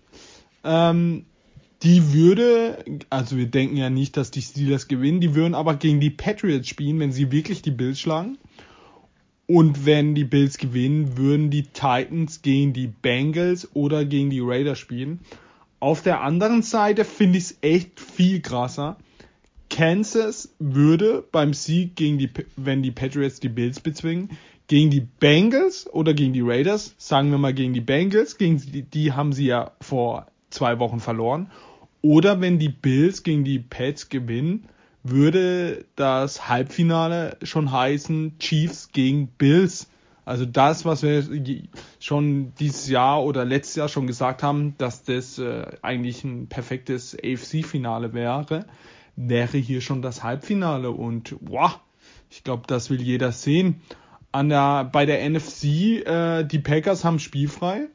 Ähm, 0.62 1.24
die 1.82 2.12
würde, 2.12 2.84
also 3.08 3.38
wir 3.38 3.46
denken 3.46 3.78
ja 3.78 3.88
nicht, 3.88 4.18
dass 4.18 4.30
die 4.30 4.42
Steelers 4.42 4.86
gewinnen, 4.86 5.20
die 5.20 5.34
würden 5.34 5.54
aber 5.54 5.76
gegen 5.76 5.98
die 5.98 6.10
Patriots 6.10 6.68
spielen, 6.68 7.00
wenn 7.00 7.10
sie 7.10 7.32
wirklich 7.32 7.62
die 7.62 7.70
Bills 7.70 7.98
schlagen. 7.98 8.36
Und 9.46 9.86
wenn 9.86 10.14
die 10.14 10.24
Bills 10.24 10.58
gewinnen, 10.58 11.16
würden 11.16 11.50
die 11.50 11.64
Titans 11.64 12.42
gegen 12.42 12.72
die 12.72 12.86
Bengals 12.86 13.68
oder 13.74 14.04
gegen 14.04 14.30
die 14.30 14.40
Raiders 14.40 14.78
spielen. 14.78 15.20
Auf 15.80 16.02
der 16.02 16.20
anderen 16.20 16.62
Seite 16.62 17.06
finde 17.06 17.38
ich 17.38 17.44
es 17.44 17.58
echt 17.62 17.98
viel 17.98 18.40
krasser. 18.42 18.96
Kansas 19.70 20.54
würde 20.58 21.24
beim 21.32 21.54
Sieg 21.54 21.96
gegen 21.96 22.18
die, 22.18 22.28
wenn 22.56 22.82
die 22.82 22.90
Patriots 22.90 23.40
die 23.40 23.48
Bills 23.48 23.80
bezwingen, 23.80 24.30
gegen 24.70 24.90
die 24.90 25.00
Bengals 25.00 25.92
oder 25.92 26.14
gegen 26.14 26.32
die 26.32 26.42
Raiders, 26.42 26.94
sagen 26.96 27.32
wir 27.32 27.38
mal 27.38 27.52
gegen 27.52 27.74
die 27.74 27.80
Bengals, 27.80 28.38
gegen 28.38 28.58
die, 28.58 28.82
die 28.82 29.12
haben 29.12 29.32
sie 29.32 29.46
ja 29.46 29.72
vor 29.80 30.28
zwei 30.50 30.78
Wochen 30.78 31.00
verloren. 31.00 31.50
Oder 32.02 32.40
wenn 32.40 32.60
die 32.60 32.68
Bills 32.68 33.24
gegen 33.24 33.42
die 33.42 33.58
Pets 33.58 34.10
gewinnen, 34.10 34.68
würde 35.02 35.86
das 35.96 36.48
Halbfinale 36.48 37.36
schon 37.42 37.72
heißen 37.72 38.38
Chiefs 38.38 38.92
gegen 38.92 39.26
Bills. 39.26 39.90
Also 40.24 40.46
das, 40.46 40.84
was 40.84 41.02
wir 41.02 41.24
schon 41.98 42.52
dieses 42.60 42.88
Jahr 42.88 43.24
oder 43.24 43.44
letztes 43.44 43.74
Jahr 43.74 43.88
schon 43.88 44.06
gesagt 44.06 44.44
haben, 44.44 44.76
dass 44.78 45.02
das 45.02 45.40
äh, 45.40 45.66
eigentlich 45.82 46.22
ein 46.22 46.46
perfektes 46.46 47.16
AFC-Finale 47.16 48.14
wäre, 48.14 48.66
wäre 49.16 49.58
hier 49.58 49.80
schon 49.80 50.00
das 50.00 50.22
Halbfinale. 50.22 50.92
Und 50.92 51.34
wow, 51.40 51.80
ich 52.30 52.44
glaube, 52.44 52.62
das 52.68 52.88
will 52.88 53.02
jeder 53.02 53.32
sehen. 53.32 53.80
An 54.32 54.48
der, 54.48 54.84
bei 54.84 55.06
der 55.06 55.28
NFC, 55.28 55.64
äh, 56.06 56.44
die 56.44 56.58
Packers 56.58 57.04
haben 57.04 57.18
spielfrei. 57.18 57.88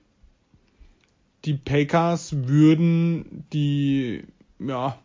Die 1.45 1.53
Packers 1.53 2.47
würden 2.47 3.45
die, 3.53 4.23
ja, 4.59 4.97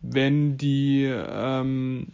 wenn 0.00 0.56
die 0.56 1.04
ähm, 1.04 2.12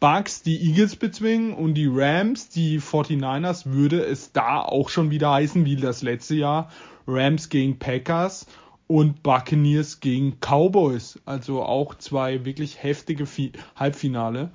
Bucks 0.00 0.42
die 0.42 0.60
Eagles 0.68 0.94
bezwingen 0.94 1.52
und 1.52 1.74
die 1.74 1.88
Rams 1.90 2.48
die 2.48 2.80
49ers, 2.80 3.66
würde 3.66 4.00
es 4.00 4.32
da 4.32 4.60
auch 4.60 4.90
schon 4.90 5.10
wieder 5.10 5.32
heißen, 5.32 5.64
wie 5.64 5.76
das 5.76 6.02
letzte 6.02 6.36
Jahr. 6.36 6.70
Rams 7.06 7.48
gegen 7.48 7.78
Packers 7.78 8.46
und 8.86 9.22
Buccaneers 9.22 10.00
gegen 10.00 10.38
Cowboys. 10.40 11.18
Also 11.24 11.62
auch 11.62 11.94
zwei 11.96 12.44
wirklich 12.44 12.82
heftige 12.82 13.26
Fi 13.26 13.52
Halbfinale. 13.74 14.50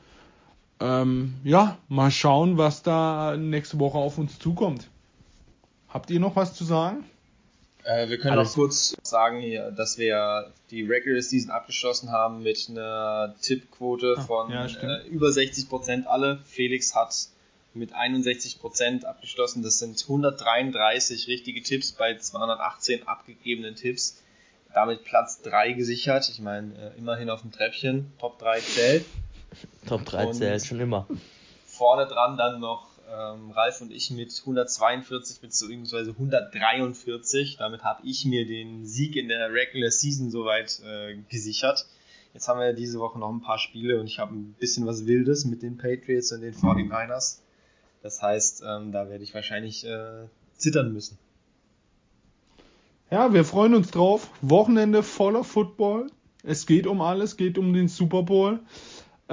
Ähm, 0.84 1.36
ja, 1.46 1.78
mal 1.88 2.12
schauen, 2.12 2.58
was 2.58 2.84
da 2.84 3.38
nächste 3.38 3.80
Woche 3.80 3.98
auf 3.98 4.18
uns 4.18 4.38
zukommt. 4.38 4.90
Habt 5.88 6.10
ihr 6.12 6.20
noch 6.20 6.36
was 6.36 6.54
zu 6.56 6.66
sagen? 6.66 7.06
Äh, 7.86 8.10
wir 8.10 8.18
können 8.18 8.38
Alles- 8.38 8.50
noch 8.50 8.56
kurz 8.56 8.96
sagen 9.04 9.40
hier, 9.40 9.72
dass 9.72 9.98
wir 9.98 10.52
die 10.72 10.84
Regular 10.84 11.22
Season 11.22 11.52
abgeschlossen 11.52 12.12
haben 12.12 12.44
mit 12.44 12.68
einer 12.70 13.34
Tippquote 13.42 14.16
Ah, 14.18 14.22
von 14.22 14.52
ja, 14.52 14.66
äh, 14.66 15.08
über 15.08 15.32
60 15.32 15.70
Prozent 15.70 16.08
alle. 16.08 16.40
Felix 16.46 16.94
hat 16.96 17.14
mit 17.74 17.94
61 17.94 18.60
Prozent 18.60 19.06
abgeschlossen. 19.06 19.64
Das 19.64 19.80
sind 19.80 20.02
133 20.02 21.28
richtige 21.28 21.64
Tipps 21.64 21.94
bei 21.94 22.18
218 22.18 23.08
abgegebenen 23.08 23.76
Tipps. 23.76 24.22
Damit 24.74 25.04
Platz 25.06 25.42
3 25.44 25.72
gesichert. 25.74 26.28
Ich 26.30 26.40
meine, 26.42 26.74
äh, 26.76 26.98
immerhin 26.98 27.30
auf 27.30 27.42
dem 27.42 27.52
Treppchen. 27.52 28.12
Top 28.20 28.40
3 28.40 28.60
zählt. 28.60 29.06
Top 29.88 30.06
3 30.06 30.28
Und- 30.28 30.34
zählt 30.36 30.66
schon 30.66 30.80
immer. 30.80 31.08
Vorne 31.66 32.06
dran 32.06 32.38
dann 32.38 32.60
noch 32.60 32.88
ähm, 33.10 33.52
Ralf 33.52 33.82
und 33.82 33.92
ich 33.92 34.12
mit 34.12 34.34
142 34.40 35.42
bzw. 35.42 36.12
143. 36.12 37.58
Damit 37.58 37.84
habe 37.84 38.06
ich 38.06 38.26
mir 38.26 38.46
den 38.46 38.86
Sieg 38.86 39.16
in 39.16 39.28
der 39.28 39.52
Regular 39.52 39.92
Season 39.92 40.32
soweit 40.32 40.80
äh, 40.86 41.16
gesichert. 41.30 41.86
Jetzt 42.34 42.48
haben 42.48 42.60
wir 42.60 42.74
diese 42.74 43.00
Woche 43.00 43.20
noch 43.20 43.30
ein 43.30 43.42
paar 43.42 43.60
Spiele 43.60 44.00
und 44.00 44.08
ich 44.08 44.20
habe 44.20 44.34
ein 44.34 44.56
bisschen 44.60 44.86
was 44.88 45.06
Wildes 45.06 45.46
mit 45.46 45.62
den 45.62 45.78
Patriots 45.78 46.32
und 46.32 46.42
den 46.42 46.54
49ers. 46.56 47.40
Das 48.02 48.22
heißt, 48.22 48.64
ähm, 48.68 48.92
da 48.92 49.10
werde 49.10 49.24
ich 49.24 49.34
wahrscheinlich 49.34 49.86
äh, 49.86 50.26
zittern 50.58 50.94
müssen. 50.94 51.18
Ja, 53.12 53.32
wir 53.34 53.46
freuen 53.46 53.76
uns 53.76 53.92
drauf. 53.92 54.30
Wochenende 54.42 55.04
voller 55.04 55.44
Football. 55.44 56.08
Es 56.44 56.66
geht 56.66 56.88
um 56.88 57.02
alles, 57.02 57.38
geht 57.38 57.58
um 57.58 57.72
den 57.74 57.88
Super 57.88 58.24
Bowl. 58.24 58.60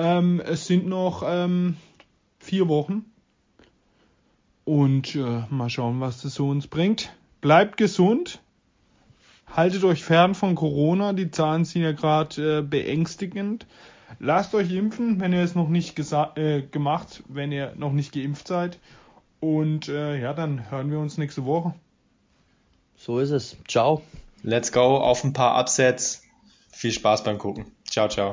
Ähm, 0.01 0.41
es 0.41 0.67
sind 0.67 0.87
noch 0.87 1.23
ähm, 1.27 1.77
vier 2.39 2.69
Wochen. 2.69 3.05
Und 4.65 5.15
äh, 5.15 5.43
mal 5.51 5.69
schauen, 5.69 6.01
was 6.01 6.23
das 6.23 6.35
so 6.35 6.49
uns 6.49 6.67
bringt. 6.67 7.13
Bleibt 7.43 7.77
gesund. 7.77 8.41
Haltet 9.55 9.85
euch 9.85 10.03
fern 10.03 10.35
von 10.35 10.55
Corona. 10.55 11.13
Die 11.13 11.31
Zahlen 11.31 11.67
sind 11.67 11.83
ja 11.83 11.93
gerade 11.93 12.59
äh, 12.59 12.63
beängstigend. 12.63 13.67
Lasst 14.19 14.55
euch 14.55 14.73
impfen, 14.73 15.21
wenn 15.21 15.35
ihr 15.35 15.43
es 15.43 15.55
noch 15.55 15.69
nicht 15.69 15.99
äh, 15.99 16.63
gemacht, 16.63 17.23
wenn 17.29 17.53
ihr 17.53 17.75
noch 17.77 17.93
nicht 17.93 18.13
geimpft 18.13 18.49
seid. 18.49 18.79
Und 19.39 19.89
äh, 19.89 20.19
ja, 20.19 20.33
dann 20.33 20.71
hören 20.71 20.91
wir 20.91 20.99
uns 20.99 21.19
nächste 21.19 21.45
Woche. 21.45 21.75
So 22.97 23.19
ist 23.19 23.31
es. 23.31 23.57
Ciao. 23.69 24.03
Let's 24.43 24.73
go 24.73 24.97
auf 24.97 25.25
ein 25.25 25.35
paar 25.35 25.61
Upsets. 25.61 26.23
Viel 26.73 26.93
Spaß 26.93 27.25
beim 27.25 27.37
Gucken. 27.37 27.67
Ciao, 27.85 28.09
ciao. 28.09 28.33